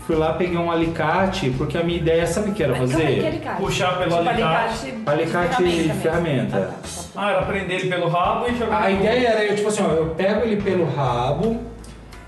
Fui 0.07 0.15
lá, 0.15 0.33
peguei 0.35 0.57
um 0.57 0.71
alicate, 0.71 1.51
porque 1.51 1.77
a 1.77 1.83
minha 1.83 1.99
ideia, 1.99 2.27
sabe 2.29 2.51
o 2.51 2.55
que 2.55 2.63
era 2.63 2.73
é 2.73 2.75
que 2.75 2.81
fazer? 2.87 3.27
alicate? 3.27 3.61
Puxar 3.61 3.99
pelo 3.99 4.17
Tipo, 4.17 4.29
alicate. 4.29 4.95
Alicate 5.05 5.63
e 5.63 5.67
mesmo. 5.67 5.95
ferramenta. 6.01 6.57
Ah, 6.57 6.61
tá. 6.61 7.01
Ah, 7.17 7.31
era 7.33 7.43
prender 7.43 7.81
ele 7.81 7.89
pelo 7.91 8.09
rabo 8.09 8.47
e 8.49 8.57
jogar 8.57 8.83
A 8.85 8.91
ideia 8.91 9.29
era 9.29 9.45
eu, 9.45 9.57
tipo 9.57 9.69
assim, 9.69 9.83
ó, 9.83 9.89
eu 9.91 10.07
pego 10.11 10.41
ele 10.45 10.63
pelo 10.63 10.85
rabo, 10.95 11.61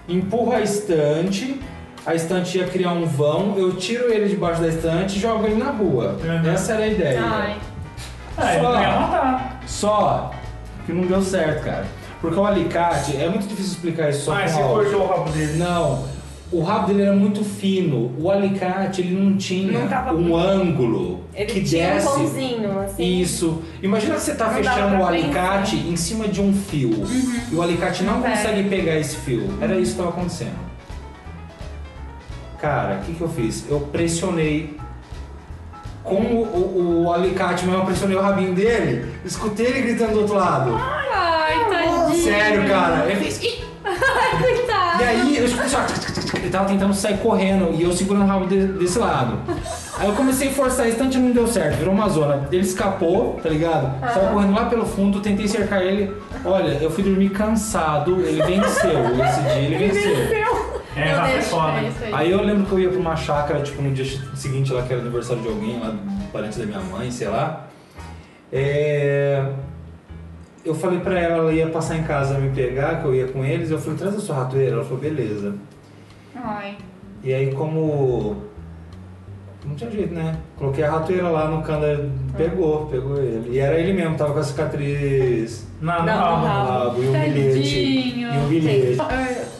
empurro 0.08 0.52
a 0.52 0.60
estante, 0.60 1.60
a 2.06 2.14
estante 2.14 2.58
ia 2.58 2.66
criar 2.66 2.92
um 2.92 3.04
vão, 3.04 3.54
eu 3.56 3.74
tiro 3.76 4.12
ele 4.12 4.28
debaixo 4.28 4.60
da 4.62 4.68
estante 4.68 5.16
e 5.18 5.20
jogo 5.20 5.46
ele 5.46 5.56
na 5.56 5.70
rua. 5.70 6.16
Uhum. 6.24 6.50
Essa 6.50 6.72
era 6.74 6.84
a 6.84 6.88
ideia. 6.88 7.20
Ai. 7.22 7.56
Ah, 8.36 8.42
Só- 8.42 8.80
ia 8.80 9.00
matar. 9.00 9.60
Só 9.66 10.30
que 10.86 10.92
não 10.92 11.02
deu 11.06 11.20
certo, 11.22 11.64
cara. 11.64 11.84
Porque 12.20 12.38
o 12.38 12.44
alicate, 12.44 13.16
é 13.16 13.28
muito 13.28 13.46
difícil 13.46 13.72
explicar 13.72 14.10
isso 14.10 14.24
só 14.24 14.32
Ah, 14.34 14.42
com 14.42 14.48
você 14.48 14.62
cortou 14.62 15.02
o 15.02 15.06
rabo 15.08 15.30
dele. 15.30 15.56
Não, 15.58 16.04
o 16.50 16.62
rabo 16.62 16.86
dele 16.88 17.02
era 17.02 17.12
muito 17.14 17.44
fino. 17.44 18.12
O 18.18 18.30
alicate, 18.30 19.02
ele 19.02 19.14
não 19.14 19.36
tinha 19.36 19.86
Não 19.86 20.16
um 20.16 20.36
ângulo 20.36 21.20
Ele 21.34 21.46
que 21.46 21.62
tinha 21.62 21.94
desce. 21.94 22.08
um 22.08 22.10
pãozinho, 22.12 22.80
assim. 22.80 23.20
Isso. 23.20 23.62
Imagina 23.82 24.14
que 24.14 24.20
você 24.22 24.34
tá 24.34 24.46
Não 24.46 24.54
fechando 24.54 24.96
o 24.96 25.06
alicate 25.06 25.76
em 25.76 25.94
cima 25.96 26.26
de 26.26 26.40
um 26.40 26.52
fio. 26.52 26.92
E 27.52 27.54
o 27.54 27.62
alicate 27.62 28.02
não 28.02 28.14
Não 28.14 28.22
pega. 28.22 28.36
consegue 28.36 28.68
pegar 28.68 28.96
esse 28.96 29.16
fio. 29.16 29.48
Era 29.60 29.74
isso 29.76 29.94
que 29.94 30.00
estava 30.00 30.08
acontecendo. 30.08 30.67
Cara, 32.60 32.96
o 32.96 33.04
que, 33.04 33.14
que 33.14 33.20
eu 33.20 33.28
fiz? 33.28 33.64
Eu 33.70 33.80
pressionei 33.80 34.76
com 36.02 36.14
o, 36.16 36.42
o- 36.42 37.04
o 37.06 37.12
alicate, 37.12 37.64
mas 37.66 37.74
eu 37.76 37.84
pressionei 37.84 38.16
o 38.16 38.20
rabinho 38.20 38.54
dele. 38.54 39.06
Escutei 39.24 39.66
ele 39.66 39.82
gritando 39.82 40.12
do 40.14 40.20
outro 40.20 40.34
lado. 40.34 40.74
Ai, 40.74 41.54
tadinho. 41.70 42.22
Sério, 42.24 42.66
cara. 42.68 43.06
Ele 43.06 43.16
fez. 43.20 43.42
"Ih!" 43.42 43.64
Coitado. 43.84 45.02
E 45.02 45.04
aí 45.04 45.38
eu 45.38 45.44
escutei 45.44 45.68
só. 45.68 45.78
Ele 46.36 46.50
tava 46.50 46.68
tentando 46.68 46.94
sair 46.94 47.18
correndo 47.18 47.74
e 47.74 47.82
eu 47.82 47.92
segurando 47.92 48.24
o 48.24 48.26
rabo 48.26 48.46
de- 48.46 48.66
desse 48.66 48.98
lado. 48.98 49.38
Aí 49.98 50.06
eu 50.08 50.14
comecei 50.14 50.48
a 50.48 50.52
forçar 50.52 50.86
a 50.86 50.88
estante 50.88 51.16
e 51.16 51.20
não 51.20 51.30
deu 51.32 51.46
certo, 51.46 51.76
virou 51.78 51.92
uma 51.94 52.08
zona. 52.08 52.46
Ele 52.52 52.62
escapou, 52.62 53.38
tá 53.42 53.48
ligado? 53.48 53.98
Saiu 54.12 54.28
correndo 54.30 54.54
lá 54.54 54.66
pelo 54.66 54.84
fundo, 54.86 55.20
tentei 55.20 55.48
cercar 55.48 55.82
ele. 55.82 56.12
Olha, 56.44 56.78
eu 56.80 56.90
fui 56.90 57.02
dormir 57.02 57.30
cansado, 57.30 58.20
ele 58.20 58.42
venceu 58.42 58.92
esse 59.24 59.40
dia, 59.42 59.58
ele 59.58 59.78
venceu. 59.88 60.57
É, 61.02 61.12
Eu 61.12 61.16
rato 61.16 61.28
é 61.28 61.32
deixo, 61.34 61.48
foda. 61.50 61.78
é 61.80 61.88
isso 61.88 62.04
aí. 62.04 62.10
Aí 62.14 62.30
eu 62.32 62.42
lembro 62.42 62.66
que 62.66 62.72
eu 62.72 62.78
ia 62.80 62.88
pra 62.90 62.98
uma 62.98 63.16
chácara, 63.16 63.60
tipo, 63.62 63.80
no 63.82 63.92
dia 63.92 64.04
seguinte 64.34 64.72
lá, 64.72 64.82
que 64.82 64.92
era 64.92 65.02
aniversário 65.02 65.42
de 65.42 65.48
alguém, 65.48 65.78
lá, 65.80 65.94
parente 66.32 66.58
da 66.58 66.66
minha 66.66 66.80
mãe, 66.80 67.10
sei 67.10 67.28
lá. 67.28 67.66
É... 68.52 69.44
Eu 70.64 70.74
falei 70.74 70.98
pra 71.00 71.18
ela, 71.18 71.36
ela 71.36 71.52
ia 71.52 71.68
passar 71.68 71.96
em 71.96 72.02
casa 72.02 72.38
me 72.38 72.50
pegar, 72.50 73.00
que 73.00 73.06
eu 73.06 73.14
ia 73.14 73.26
com 73.28 73.44
eles, 73.44 73.70
eu 73.70 73.78
falei, 73.78 73.98
traz 73.98 74.14
a 74.16 74.20
sua 74.20 74.36
ratoeira. 74.36 74.74
Ela 74.74 74.84
falou, 74.84 74.98
beleza. 74.98 75.54
Ai. 76.34 76.76
E 77.22 77.32
aí 77.32 77.52
como. 77.54 78.36
Não 79.64 79.74
tinha 79.74 79.90
jeito, 79.90 80.14
né? 80.14 80.36
Coloquei 80.56 80.84
a 80.84 80.90
ratoeira 80.90 81.28
lá 81.28 81.48
no 81.48 81.62
cano, 81.62 82.10
pegou, 82.36 82.86
pegou 82.86 83.18
ele. 83.18 83.50
E 83.50 83.58
era 83.58 83.78
ele 83.78 83.92
mesmo, 83.92 84.16
tava 84.16 84.32
com 84.32 84.38
a 84.38 84.42
cicatriz 84.42 85.66
Na, 85.80 85.98
Não, 86.02 86.04
no 86.06 86.10
rabo. 86.12 86.40
no 86.40 86.46
rabo. 86.46 86.68
rabo 86.68 87.02
e 87.02 87.08
um 87.08 87.12
bilhete. 87.12 87.78
E 87.78 88.24
um 88.26 88.48
bilhete. 88.48 88.96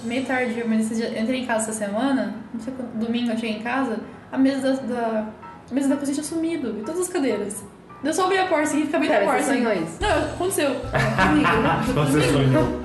Meio 0.09 0.25
tarde, 0.25 0.65
mas 0.67 0.99
eu 0.99 1.21
entrei 1.21 1.41
em 1.41 1.47
casa 1.47 1.71
essa 1.71 1.85
semana, 1.85 2.35
não 2.53 2.61
sei 2.61 2.73
quando, 2.75 2.99
domingo 2.99 3.31
eu 3.31 3.37
cheguei 3.37 3.57
em 3.57 3.63
casa, 3.63 4.01
a 4.33 4.39
mesa 4.39 4.73
da, 4.73 4.95
da, 4.95 5.27
a 5.71 5.75
mesa 5.75 5.89
da 5.89 5.97
cozinha 5.97 6.15
tinha 6.15 6.25
sumido, 6.25 6.79
e 6.81 6.83
todas 6.83 7.03
as 7.03 7.09
cadeiras. 7.09 7.63
Eu 8.03 8.15
só 8.15 8.25
abri 8.25 8.39
a 8.39 8.47
porta 8.47 8.63
assim, 8.63 8.87
fica 8.87 8.99
bem 8.99 9.09
na 9.09 9.17
Pera, 9.17 9.27
porta. 9.27 9.43
você 9.43 9.51
assim. 9.51 9.63
sonhou 9.63 9.83
isso? 9.83 9.99
Não, 10.01 10.25
aconteceu. 10.35 10.71
Domingo. 11.29 12.11
Você 12.11 12.33
sonhou. 12.33 12.81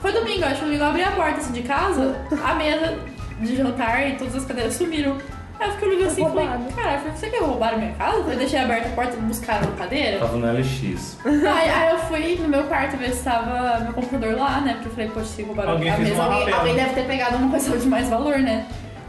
Foi 0.00 0.12
domingo, 0.12 0.44
acho 0.44 0.56
que 0.56 0.64
domingo 0.66 0.82
eu 0.82 0.88
abri 0.88 1.02
a 1.02 1.12
porta 1.12 1.38
assim, 1.38 1.52
de 1.52 1.62
casa, 1.62 2.14
a 2.44 2.54
mesa 2.54 2.98
de 3.40 3.56
jantar 3.56 4.06
e 4.06 4.16
todas 4.16 4.36
as 4.36 4.44
cadeiras 4.44 4.74
sumiram. 4.74 5.16
Aí 5.64 5.70
eu 5.70 5.74
fiquei 5.76 5.88
olhando 5.88 6.06
assim 6.08 6.20
e 6.22 6.28
falei, 6.28 6.46
Roubado. 6.46 6.74
cara, 6.74 7.00
você 7.16 7.30
que 7.30 7.38
roubaram 7.38 7.78
minha 7.78 7.92
casa? 7.94 8.18
Eu 8.18 8.36
deixei 8.36 8.58
aberta 8.58 8.88
a 8.88 8.92
porta 8.92 9.16
e 9.16 9.20
buscaram 9.20 9.68
a 9.68 9.72
cadeira. 9.72 10.18
Tava 10.18 10.36
no 10.36 10.52
LX. 10.52 11.18
Aí, 11.24 11.70
aí 11.70 11.90
eu 11.92 11.98
fui 12.00 12.36
no 12.42 12.48
meu 12.48 12.64
quarto 12.64 12.96
ver 12.98 13.12
se 13.14 13.24
tava 13.24 13.80
meu 13.80 13.92
computador 13.94 14.36
lá, 14.36 14.60
né? 14.60 14.74
Porque 14.74 14.88
eu 14.88 14.92
falei, 14.92 15.08
poxa, 15.08 15.26
se 15.26 15.42
roubaram 15.42 15.70
Alguém 15.72 15.90
a 15.90 15.96
fez 15.96 16.08
mesa, 16.10 16.20
uma 16.22 16.24
alguém, 16.34 16.40
rapela. 16.44 16.58
alguém 16.58 16.74
deve 16.76 16.94
ter 16.94 17.06
pegado 17.06 17.36
uma 17.36 17.50
coisa 17.50 17.78
de 17.78 17.86
mais 17.86 18.08
valor, 18.10 18.38
né? 18.40 18.66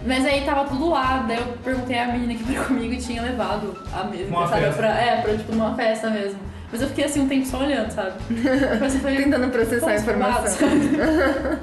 Mas 0.07 0.25
aí 0.25 0.41
tava 0.45 0.63
tudo 0.65 0.89
lá, 0.91 1.25
daí 1.27 1.37
eu 1.39 1.45
perguntei 1.63 1.99
à 1.99 2.05
menina 2.07 2.35
que 2.35 2.43
veio 2.43 2.63
comigo 2.63 2.93
e 2.93 2.97
tinha 2.97 3.21
levado 3.21 3.75
a 3.91 4.03
mesa, 4.05 4.29
Uma 4.29 4.47
sabe? 4.47 4.61
festa. 4.61 4.77
Pra, 4.77 4.87
é, 5.01 5.21
pra 5.21 5.33
tipo 5.35 5.51
numa 5.53 5.75
festa 5.75 6.09
mesmo. 6.09 6.39
Mas 6.71 6.81
eu 6.81 6.87
fiquei 6.87 7.05
assim 7.05 7.21
um 7.21 7.27
tempo 7.27 7.45
só 7.45 7.57
olhando, 7.57 7.91
sabe? 7.91 8.13
Foi 9.01 9.15
Tentando 9.17 9.49
processar 9.49 9.89
a 9.91 9.95
informação. 9.95 10.67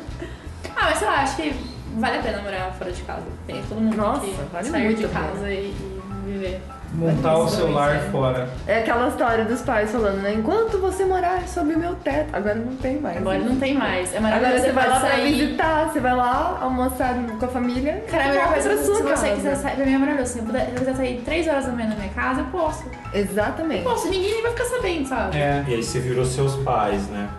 ah, 0.77 0.85
mas 0.85 0.99
sei 0.99 1.07
lá, 1.09 1.15
acho 1.23 1.37
que 1.37 1.72
vale 1.95 2.19
a 2.19 2.23
pena 2.23 2.43
morar 2.43 2.73
fora 2.73 2.93
de 2.93 3.03
casa. 3.03 3.23
Tem 3.47 3.63
todo 3.69 3.81
mundo 3.81 3.97
Nossa, 3.97 4.21
que 4.21 4.35
vale 4.53 4.69
sair 4.69 4.85
muito 4.85 4.99
de 4.99 5.05
a 5.05 5.09
casa 5.09 5.51
e, 5.51 5.69
e 5.69 6.03
viver. 6.27 6.61
Montar 6.95 7.39
o 7.39 7.47
isso, 7.47 7.63
é. 7.79 8.11
fora. 8.11 8.49
É 8.67 8.81
aquela 8.81 9.09
história 9.09 9.47
dos 9.47 9.63
pais 9.63 9.91
falando, 9.91 10.21
né? 10.21 10.35
Enquanto 10.35 10.79
você 10.79 11.07
morar 11.07 11.49
sob 11.49 11.73
o 11.73 11.79
meu 11.79 11.95
teto. 11.95 12.29
Agora 12.35 12.55
não 12.55 12.77
tem 12.77 13.01
mais. 13.01 13.17
Agora 13.17 13.39
não 13.39 13.57
tem 13.57 13.75
mais. 13.75 14.13
É 14.13 14.19
Agora 14.19 14.35
maravilhoso. 14.35 14.65
você 14.67 14.73
vai 14.73 14.89
lá 14.89 15.01
pra 15.01 15.09
sair. 15.09 15.33
visitar, 15.33 15.89
você 15.89 16.01
vai 16.01 16.15
lá 16.15 16.59
almoçar 16.61 17.15
com 17.39 17.45
a 17.47 17.49
família. 17.49 18.05
Cara, 18.11 18.25
a 18.25 18.27
e 18.27 18.31
melhor 18.31 18.53
coisa 18.53 18.69
pra 18.69 18.79
sua 18.79 18.97
se 18.97 19.03
você 19.03 19.31
quiser 19.31 19.57
sair, 19.57 19.77
pra 19.77 19.87
mim 19.87 19.95
é 19.95 19.99
maravilhoso. 19.99 20.33
Se 20.33 20.39
eu, 20.41 20.45
puder, 20.45 20.67
se 20.67 20.73
eu 20.73 20.79
quiser 20.81 20.95
sair 20.97 21.23
3 21.25 21.49
horas 21.49 21.65
da 21.65 21.73
manhã 21.73 21.89
na 21.89 21.97
minha 21.97 22.11
casa, 22.11 22.41
eu 22.41 22.47
posso. 22.47 22.85
Exatamente. 23.15 23.85
Posso, 23.85 24.11
ninguém 24.11 24.31
nem 24.31 24.43
vai 24.43 24.51
ficar 24.51 24.65
sabendo, 24.67 25.09
sabe? 25.09 25.39
É. 25.39 25.65
E 25.67 25.75
aí 25.75 25.83
você 25.83 25.99
virou 25.99 26.27
seus 26.27 26.57
pais, 26.57 27.09
né? 27.09 27.31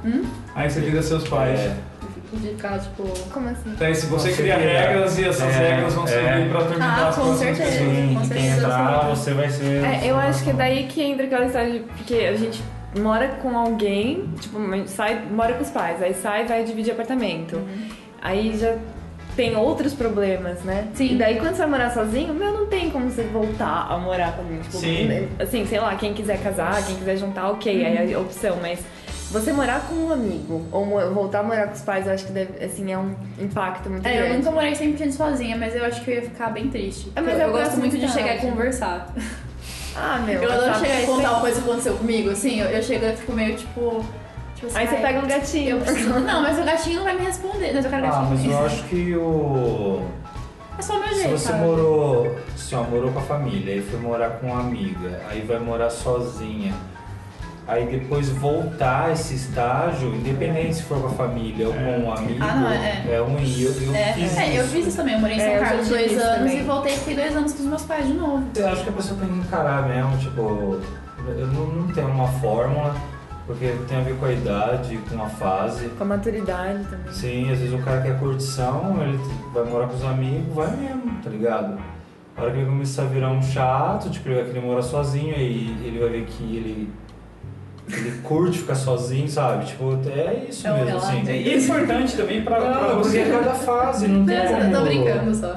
Aí 0.55 0.67
você 0.69 0.79
vira 0.79 1.03
seus 1.03 1.27
pais. 1.27 1.59
É. 1.59 1.75
De 2.33 2.49
ficar, 2.49 2.79
tipo. 2.79 3.03
Como 3.31 3.47
assim? 3.49 3.75
Daí 3.77 3.93
se 3.95 4.07
você 4.07 4.29
Você 4.31 4.41
cria 4.41 4.57
regras 4.57 5.17
e 5.19 5.25
essas 5.25 5.55
É, 5.55 5.69
regras 5.69 5.93
vão 5.93 6.03
é. 6.05 6.07
servir 6.07 6.49
pra 6.49 6.59
atormentar 6.59 6.99
Ah, 6.99 7.07
as 7.09 7.15
com 7.15 7.35
certeza. 7.35 7.63
pessoas. 7.63 7.79
Sim, 7.95 7.95
com 7.95 8.11
e 8.11 8.15
quem 8.15 8.25
certeza. 8.41 8.57
entrar, 8.65 9.09
você 9.09 9.33
vai 9.33 9.49
ser. 9.49 9.83
É, 9.83 10.01
eu 10.05 10.17
acho 10.17 10.43
que 10.43 10.49
é 10.49 10.53
daí 10.53 10.83
que 10.87 11.01
entra 11.03 11.25
aquela 11.25 11.45
história 11.45 11.71
de. 11.71 11.79
Porque 11.79 12.15
a 12.15 12.35
gente 12.35 12.61
mora 12.99 13.27
com 13.41 13.57
alguém, 13.57 14.29
tipo, 14.39 14.57
sai, 14.87 15.21
mora 15.31 15.53
com 15.53 15.63
os 15.63 15.69
pais, 15.69 16.01
aí 16.01 16.13
sai 16.13 16.43
e 16.43 16.47
vai 16.47 16.63
dividir 16.63 16.91
apartamento. 16.93 17.61
Aí 18.21 18.57
já 18.57 18.75
tem 19.35 19.55
outros 19.55 19.93
problemas, 19.93 20.61
né? 20.61 20.87
Sim. 20.93 21.13
E 21.13 21.17
daí 21.17 21.37
quando 21.39 21.53
você 21.55 21.59
vai 21.63 21.69
morar 21.69 21.89
sozinho, 21.91 22.33
meu, 22.33 22.51
não 22.51 22.65
tem 22.67 22.89
como 22.89 23.09
você 23.09 23.23
voltar 23.23 23.87
a 23.89 23.97
morar 23.97 24.33
com 24.33 24.41
alguém. 24.43 24.59
Tipo, 24.59 24.77
Sim. 24.77 25.27
Assim, 25.39 25.65
sei 25.65 25.79
lá, 25.79 25.95
quem 25.95 26.13
quiser 26.13 26.41
casar, 26.41 26.85
quem 26.85 26.95
quiser 26.95 27.17
juntar, 27.17 27.49
ok, 27.49 27.85
aí 27.85 28.11
é 28.11 28.15
a 28.15 28.19
opção, 28.19 28.57
mas. 28.61 28.79
Você 29.33 29.51
morar 29.51 29.81
com 29.87 29.95
um 29.95 30.11
amigo 30.13 30.63
ou 30.71 30.85
voltar 31.11 31.39
a 31.39 31.43
morar 31.43 31.67
com 31.67 31.73
os 31.73 31.81
pais, 31.81 32.05
eu 32.05 32.13
acho 32.13 32.25
que 32.27 32.31
deve, 32.31 32.63
assim, 32.63 32.91
é 32.91 32.97
um 32.97 33.15
impacto 33.39 33.89
muito 33.89 34.05
É, 34.07 34.13
eu 34.15 34.21
grande. 34.25 34.37
nunca 34.37 34.51
morei 34.51 34.73
100% 34.73 35.11
sozinha, 35.11 35.57
mas 35.57 35.75
eu 35.75 35.83
acho 35.83 36.03
que 36.03 36.11
eu 36.11 36.15
ia 36.15 36.21
ficar 36.21 36.51
bem 36.51 36.67
triste. 36.69 37.11
É, 37.15 37.19
mas 37.21 37.33
eu, 37.33 37.39
eu 37.39 37.47
eu 37.47 37.51
gosto 37.51 37.63
gosto 37.65 37.79
muito 37.79 37.97
de 37.97 38.07
chegar 38.09 38.35
e 38.35 38.39
conversar. 38.39 39.11
Ah, 39.95 40.19
meu. 40.25 40.41
Eu 40.41 40.51
adoro 40.51 40.75
chegar 40.79 41.01
e 41.01 41.05
contar 41.05 41.31
uma 41.31 41.39
coisa 41.41 41.61
que 41.61 41.67
aconteceu 41.67 41.95
comigo, 41.95 42.29
assim, 42.29 42.59
eu, 42.59 42.67
eu 42.67 42.83
chego 42.83 43.05
e 43.05 43.15
fico 43.15 43.31
meio 43.33 43.55
tipo. 43.55 44.05
tipo 44.55 44.67
assim, 44.67 44.77
Aí 44.77 44.87
você 44.87 44.95
pega 44.97 45.19
um 45.19 45.27
gatinho. 45.27 45.69
Eu 45.77 45.81
preciso. 45.81 46.19
Não, 46.19 46.41
mas 46.43 46.59
o 46.59 46.63
gatinho 46.63 46.97
não 46.97 47.03
vai 47.03 47.15
me 47.17 47.25
responder. 47.25 47.73
Mas 47.73 47.85
eu 47.85 47.91
quero 47.91 48.05
Ah, 48.05 48.09
gatinho. 48.09 48.29
mas 48.29 48.45
eu 48.45 48.65
acho 48.65 48.83
que 48.83 49.15
o. 49.15 50.07
É 50.77 50.81
só 50.81 50.95
o 50.95 50.99
meu 50.99 51.09
Se 51.09 51.15
jeito. 51.15 51.29
você 51.31 51.47
sabe? 51.49 51.59
morou, 51.63 52.27
ó, 52.73 52.83
morou 52.83 53.11
com 53.11 53.19
a 53.19 53.21
família, 53.23 53.73
aí 53.75 53.81
foi 53.81 53.99
morar 53.99 54.29
com 54.39 54.47
uma 54.47 54.59
amiga, 54.61 55.21
aí 55.29 55.41
vai 55.41 55.59
morar 55.59 55.89
sozinha, 55.91 56.73
aí 57.67 57.85
depois 57.87 58.29
voltar 58.29 59.11
esse 59.13 59.35
estágio, 59.35 60.13
independente 60.13 60.75
se 60.75 60.83
for 60.83 60.99
com 60.99 61.07
a 61.07 61.11
família 61.11 61.67
ou 61.67 61.73
com 61.73 61.79
um 61.99 62.11
amigo, 62.13 62.39
Ah, 62.41 62.55
não, 62.55 62.69
é. 62.69 63.03
é 63.09 63.19
ruim. 63.19 63.61
Eu, 63.61 63.71
eu 63.81 63.95
É, 63.95 64.13
fiz 64.13 64.37
é, 64.37 64.57
eu 64.57 64.63
isso. 64.63 64.73
fiz 64.73 64.87
isso 64.87 64.97
também. 64.97 65.13
Eu 65.13 65.19
morei 65.21 65.37
em 65.37 65.39
É, 65.39 65.45
São 65.45 65.53
eu 65.53 65.59
já 65.59 65.65
Carlos 65.67 65.87
dois 65.89 66.11
anos 66.17 66.37
também. 66.37 66.59
e 66.59 66.63
voltei 66.63 66.93
e 66.93 66.97
fiquei 66.97 67.15
dois 67.15 67.35
anos 67.35 67.53
com 67.53 67.59
os 67.63 67.65
meus 67.69 67.81
pais 67.83 68.07
de 68.07 68.13
novo. 68.13 68.43
Eu 68.55 68.67
acho 68.69 68.83
que 68.83 68.89
a 68.89 68.93
pessoa 68.93 69.19
tem 69.19 69.29
que 69.29 69.35
encarar 69.39 69.87
mesmo, 69.87 70.17
tipo, 70.17 70.41
eu 71.25 71.47
não, 71.47 71.65
não 71.67 71.87
tenho 71.93 72.07
uma 72.09 72.27
fórmula, 72.27 72.95
porque 73.47 73.73
tem 73.87 73.97
a 73.97 74.01
ver 74.01 74.15
com 74.17 74.25
a 74.25 74.31
idade, 74.33 74.99
com 75.09 75.21
a 75.23 75.29
fase. 75.29 75.87
Com 75.89 76.03
a 76.03 76.07
maturidade 76.07 76.83
também. 76.85 77.13
Sim, 77.13 77.51
às 77.51 77.59
vezes 77.59 77.73
o 77.73 77.77
cara 77.83 78.01
quer 78.01 78.19
curtição, 78.19 78.97
ele 79.01 79.17
vai 79.53 79.63
morar 79.63 79.87
com 79.87 79.95
os 79.95 80.03
amigos, 80.03 80.53
vai 80.53 80.71
mesmo, 80.75 81.13
tá 81.23 81.29
ligado? 81.29 81.77
A 82.35 82.41
hora 82.41 82.51
que 82.51 82.57
ele 82.57 82.65
começar 82.65 83.03
a 83.03 83.05
virar 83.05 83.29
um 83.29 83.41
chato, 83.41 84.09
tipo, 84.09 84.27
ele 84.27 84.35
vai 84.41 84.45
querer 84.45 84.61
morar 84.65 84.81
sozinho, 84.81 85.35
aí 85.35 85.77
ele 85.85 85.99
vai 85.99 86.09
ver 86.09 86.25
que 86.25 86.43
ele, 86.55 86.89
ele 87.91 88.11
curte 88.23 88.59
ficar 88.59 88.75
sozinho, 88.75 89.27
sabe? 89.27 89.65
Tipo, 89.65 89.97
é 90.09 90.45
isso 90.49 90.65
É 90.67 90.71
mesmo, 90.83 90.97
assim. 90.97 91.23
E 91.25 91.49
é 91.53 91.57
importante 91.57 92.15
também 92.15 92.41
pra, 92.41 92.55
pra 92.57 92.69
Não, 92.69 92.91
é 92.91 92.95
você. 92.95 93.23
cada 93.25 93.53
fase, 93.53 94.07
não 94.07 94.25
tem 94.25 94.37
Eu 94.37 94.47
como... 94.57 94.71
tô 94.71 94.81
brincando 94.83 95.35
só. 95.35 95.47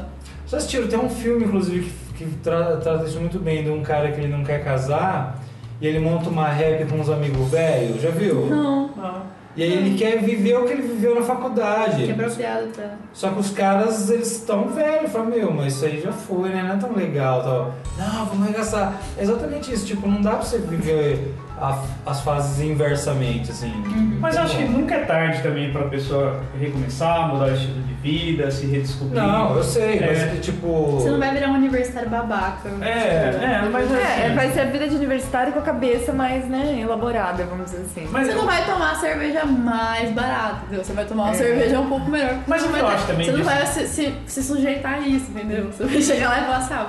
Vocês 0.47 0.55
assistiram? 0.62 0.89
Tem 0.89 0.99
um 0.99 1.09
filme, 1.09 1.45
inclusive, 1.45 1.93
que, 2.16 2.24
que 2.24 2.31
tra- 2.37 2.77
trata 2.79 3.05
isso 3.05 3.18
muito 3.20 3.39
bem, 3.39 3.62
de 3.64 3.70
um 3.70 3.83
cara 3.83 4.11
que 4.12 4.20
ele 4.20 4.29
não 4.33 4.45
quer 4.45 4.62
casar 4.64 5.41
e 5.81 5.87
ele 5.87 5.99
monta 5.99 6.29
uma 6.29 6.49
rap 6.49 6.85
com 6.87 6.97
uns 6.97 7.09
amigos 7.11 7.51
velhos, 7.51 8.01
já 8.01 8.11
viu? 8.11 8.47
Não. 8.47 8.89
Não. 8.97 9.37
E 9.57 9.62
aí 9.62 9.72
ele 9.72 9.97
quer 9.97 10.18
viver 10.22 10.55
o 10.59 10.64
que 10.66 10.72
ele 10.74 10.83
viveu 10.83 11.14
na 11.14 11.22
faculdade. 11.22 12.05
Que 12.05 12.12
apropriado 12.12 12.66
pra. 12.68 12.91
Só 13.14 13.31
que 13.31 13.41
os 13.41 13.51
caras, 13.51 14.11
eles 14.11 14.31
estão 14.33 14.68
velhos, 14.68 15.11
falam, 15.11 15.29
meu, 15.31 15.51
mas 15.51 15.74
isso 15.74 15.85
aí 15.87 15.99
já 16.01 16.12
foi, 16.12 16.51
né? 16.51 16.62
Não 16.62 16.74
é 16.74 16.77
tão 16.79 16.93
legal, 16.95 17.43
tal. 17.43 17.74
Não, 17.97 18.27
vamos 18.27 18.43
arregaçar. 18.49 19.01
É 19.16 19.22
exatamente 19.22 19.72
isso, 19.72 19.87
tipo, 19.87 20.07
não 20.07 20.20
dá 20.20 20.33
pra 20.33 20.43
você 20.43 20.59
viver 20.59 21.33
a- 21.61 21.83
as 22.05 22.21
fases 22.21 22.61
inversamente, 22.61 23.51
assim. 23.51 23.73
Mas 24.21 24.37
eu 24.37 24.43
acho 24.43 24.57
que 24.57 24.65
nunca 24.65 24.95
é 24.95 25.05
tarde 25.05 25.43
também 25.43 25.73
pra 25.73 25.83
pessoa 25.85 26.41
recomeçar, 26.59 27.29
mudar 27.29 27.47
o 27.47 27.55
estilo 27.55 27.81
de 27.83 27.95
vida, 27.95 28.51
se 28.51 28.67
redescobrir. 28.67 29.23
Não, 29.23 29.57
eu 29.57 29.63
sei, 29.63 29.99
É. 29.99 30.07
mas 30.35 30.45
tipo... 30.45 30.93
Você 31.01 31.11
não 31.11 31.19
vai 31.19 31.33
virar 31.33 31.49
um 31.49 31.55
universitário 31.55 32.09
babaca. 32.09 32.69
É, 32.83 32.89
é, 32.89 33.69
mas 33.73 33.91
É, 33.93 34.27
assim, 34.27 34.35
vai 34.35 34.51
ser 34.53 34.61
a 34.61 34.65
vida 34.67 34.89
de 34.89 34.95
universitário 34.97 35.53
com 35.53 35.59
a 35.59 35.63
cabeça 35.63 36.13
mais, 36.13 36.47
né, 36.47 36.79
elaborada, 36.81 37.45
vamos 37.45 37.67
dizer 37.67 37.83
assim. 37.91 38.09
Mas 38.11 38.27
Você 38.27 38.33
eu- 38.33 38.37
não 38.39 38.47
vai 38.47 38.65
tomar 38.65 38.93
a 38.93 38.95
cerveja 38.97 39.45
mais 39.45 40.11
barata, 40.13 40.61
entendeu? 40.67 40.85
Você 40.85 40.93
vai 40.93 41.05
tomar 41.05 41.25
uma 41.25 41.33
É. 41.33 41.35
cerveja 41.35 41.81
um 41.81 41.89
pouco 41.89 42.11
melhor. 42.11 42.37
Mas 42.47 42.63
Você 42.63 42.69
o 42.69 42.71
que 42.71 42.73
não 42.75 42.81
eu 42.81 42.87
vai- 42.87 42.95
acho 42.97 43.07
também 43.07 43.25
Você 43.27 43.33
não 43.33 43.39
disso- 43.41 43.51
vai 43.51 43.67
se, 43.67 43.89
se, 43.89 44.15
se 44.27 44.43
sujeitar 44.43 44.95
a 44.95 45.01
isso, 45.01 45.31
entendeu? 45.31 45.67
Você 45.73 45.85
vai 45.85 46.03
chegar 46.03 46.29
lá 46.29 46.39
e 46.41 46.45
falar 46.45 46.57
assim, 46.59 46.75
ah, 46.75 46.87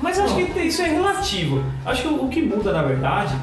Mas 0.00 0.18
eu 0.18 0.24
acho 0.24 0.34
que 0.34 0.60
isso 0.60 0.82
é 0.82 0.86
relativo. 0.88 1.64
Acho 1.86 2.02
que 2.02 2.08
o 2.08 2.24
o 2.24 2.28
que 2.28 2.42
muda, 2.42 2.72
na 2.72 2.82
verdade, 2.82 3.34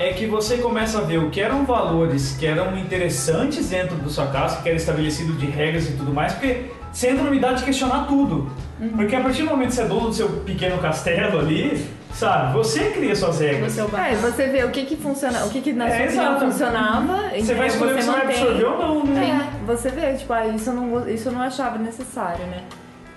é 0.00 0.12
que 0.14 0.26
você 0.26 0.56
começa 0.56 0.98
a 0.98 1.02
ver 1.02 1.18
o 1.18 1.28
que 1.30 1.40
eram 1.40 1.64
valores 1.66 2.34
que 2.38 2.46
eram 2.46 2.76
interessantes 2.78 3.68
dentro 3.68 3.96
da 3.96 4.08
sua 4.08 4.26
casa, 4.28 4.62
que 4.62 4.68
era 4.68 4.76
estabelecido 4.78 5.34
de 5.34 5.44
regras 5.46 5.88
e 5.88 5.92
tudo 5.92 6.12
mais, 6.12 6.32
porque 6.32 6.70
você 6.90 7.10
entra 7.10 7.22
numa 7.24 7.36
idade 7.36 7.58
de 7.58 7.64
questionar 7.66 8.06
tudo. 8.08 8.50
Porque 8.96 9.14
a 9.14 9.20
partir 9.20 9.42
do 9.42 9.50
momento 9.50 9.68
que 9.68 9.74
você 9.74 9.82
é 9.82 9.86
dono 9.86 10.08
do 10.08 10.14
seu 10.14 10.28
pequeno 10.40 10.78
castelo 10.78 11.38
ali, 11.38 11.86
sabe, 12.14 12.54
você 12.54 12.90
cria 12.92 13.14
suas 13.14 13.38
regras. 13.40 13.74
você 13.74 13.80
é 13.96 14.12
É, 14.12 14.16
você 14.16 14.46
vê 14.48 14.64
o 14.64 14.70
que 14.70 14.86
que 14.86 14.96
funciona, 14.96 15.44
o 15.44 15.50
que 15.50 15.60
que 15.60 15.72
na 15.74 15.86
É, 15.86 15.90
sua 15.90 16.04
opinião 16.06 16.24
exato. 16.36 16.46
funcionava, 16.50 17.36
e 17.36 17.44
Você 17.44 17.54
vai 17.54 17.66
escolher 17.66 17.92
o 17.92 17.96
que 17.96 18.02
você 18.02 18.10
vai 18.10 18.24
mantém. 18.26 18.40
absorver 18.42 18.64
ou 18.64 18.78
não, 18.78 19.04
né? 19.04 19.50
É, 19.62 19.66
você 19.66 19.90
vê, 19.90 20.14
tipo, 20.14 20.32
ah, 20.32 20.46
isso 20.46 20.70
eu 20.70 20.74
não, 20.74 21.08
isso 21.10 21.28
eu 21.28 21.32
não 21.32 21.42
achava 21.42 21.76
necessário, 21.78 22.46
né? 22.46 22.62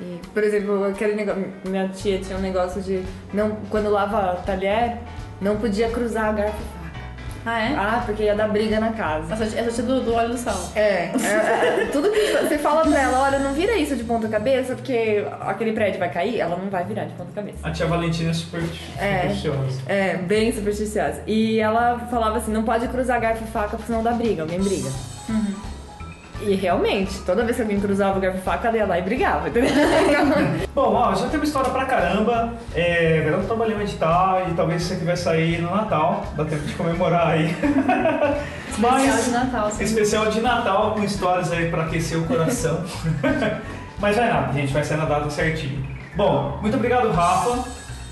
E, 0.02 0.20
por 0.34 0.44
exemplo, 0.44 0.84
aquele 0.84 1.16
negócio, 1.16 1.46
minha 1.66 1.88
tia 1.88 2.20
tinha 2.20 2.38
um 2.38 2.42
negócio 2.42 2.82
de, 2.82 3.02
não, 3.34 3.52
quando 3.70 3.90
lava 3.90 4.42
talher, 4.46 4.98
não 5.44 5.58
podia 5.58 5.90
cruzar 5.90 6.34
garfo 6.34 6.56
e 6.58 6.64
faca. 6.64 6.84
Ah, 7.46 7.60
é? 7.60 7.76
Ah, 7.76 8.04
porque 8.06 8.24
ia 8.24 8.34
dar 8.36 8.48
briga 8.48 8.80
na 8.80 8.94
casa. 8.94 9.34
Essa, 9.34 9.44
essa 9.60 9.72
tia 9.72 9.84
do, 9.84 10.00
do 10.02 10.14
óleo 10.14 10.30
do 10.30 10.38
sal. 10.38 10.58
É, 10.76 10.82
é, 11.12 11.82
é, 11.84 11.90
tudo 11.92 12.10
que 12.10 12.32
você 12.32 12.58
fala 12.58 12.84
pra 12.84 12.98
ela, 13.02 13.20
olha, 13.22 13.40
não 13.40 13.54
vira 13.54 13.76
isso 13.76 13.98
de 13.98 14.04
ponta 14.06 14.30
cabeça, 14.30 14.76
porque 14.76 15.26
aquele 15.42 15.74
prédio 15.74 16.00
vai 16.00 16.10
cair, 16.10 16.40
ela 16.40 16.56
não 16.56 16.70
vai 16.70 16.86
virar 16.86 17.04
de 17.04 17.14
ponta 17.16 17.32
cabeça. 17.36 17.58
A 17.62 17.72
tia 17.72 17.86
Valentina 17.86 18.32
é 18.32 18.34
super 18.34 18.62
É. 18.98 19.20
supersticiosa. 19.20 19.82
É, 19.88 20.16
bem 20.16 20.54
supersticiosa. 20.54 21.22
E 21.28 21.60
ela 21.60 22.00
falava 22.10 22.38
assim, 22.38 22.52
não 22.54 22.64
pode 22.64 22.88
cruzar 22.88 23.20
garfo 23.20 23.44
e 23.44 23.48
faca, 23.48 23.72
porque 23.72 23.88
senão 23.88 24.02
dá 24.02 24.12
briga, 24.14 24.44
alguém 24.44 24.62
briga. 24.62 24.90
E 26.46 26.56
realmente, 26.56 27.20
toda 27.22 27.44
vez 27.44 27.56
que 27.56 27.62
alguém 27.62 27.80
cruzava 27.80 28.18
o 28.18 28.22
garfo 28.22 28.38
e 28.38 28.42
faca, 28.42 28.68
ela 28.68 28.78
ia 28.78 28.86
lá 28.86 29.00
e 29.00 29.02
brigava, 29.02 29.48
entendeu? 29.48 29.72
Bom, 30.76 30.94
ó, 30.94 31.16
já 31.16 31.28
temos 31.28 31.48
história 31.48 31.70
pra 31.72 31.86
caramba. 31.86 32.54
É, 32.76 33.22
verão 33.22 33.44
trabalhou 33.46 33.80
em 33.80 33.84
edital 33.84 34.48
e 34.50 34.54
talvez 34.54 34.84
você 34.84 34.96
vai 34.96 35.16
sair 35.16 35.62
no 35.62 35.74
Natal. 35.74 36.26
Dá 36.36 36.44
tempo 36.46 36.64
de 36.64 36.74
comemorar 36.74 37.28
aí. 37.30 37.56
Especial 38.70 39.18
de 39.18 39.30
Natal, 39.32 39.72
sim. 39.72 39.84
Especial 39.84 40.26
de 40.28 40.42
Natal 40.42 40.92
com 40.92 41.04
histórias 41.04 41.52
aí 41.52 41.70
pra 41.70 41.84
aquecer 41.84 42.18
o 42.18 42.26
coração. 42.26 42.84
Mas 44.00 44.18
vai 44.18 44.28
nada, 44.28 44.52
gente, 44.52 44.74
vai 44.74 44.84
ser 44.84 44.98
na 44.98 45.06
data 45.06 45.30
certinho. 45.30 45.86
Bom, 46.16 46.58
muito 46.62 46.76
obrigado, 46.76 47.12
Rafa. 47.12 47.64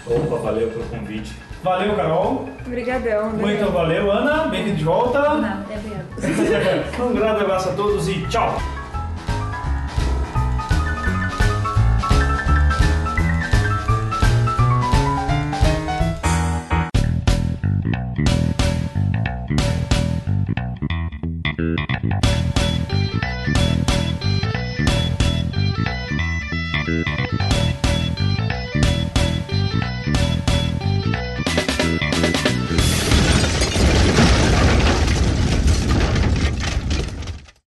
Opa, 0.05 0.37
valeu 0.37 0.69
pelo 0.69 0.85
convite. 0.85 1.35
Valeu, 1.63 1.95
Carol. 1.95 2.49
Obrigadão, 2.65 3.31
né? 3.33 3.41
Muito 3.41 3.71
valeu, 3.71 4.11
Ana. 4.11 4.47
Bem-vindo 4.47 4.77
de 4.77 4.83
volta. 4.83 5.19
Não, 5.35 5.65
é 5.71 7.03
um 7.03 7.13
grande 7.13 7.41
abraço 7.41 7.69
a 7.69 7.73
todos 7.73 8.07
e 8.07 8.25
tchau. 8.27 8.57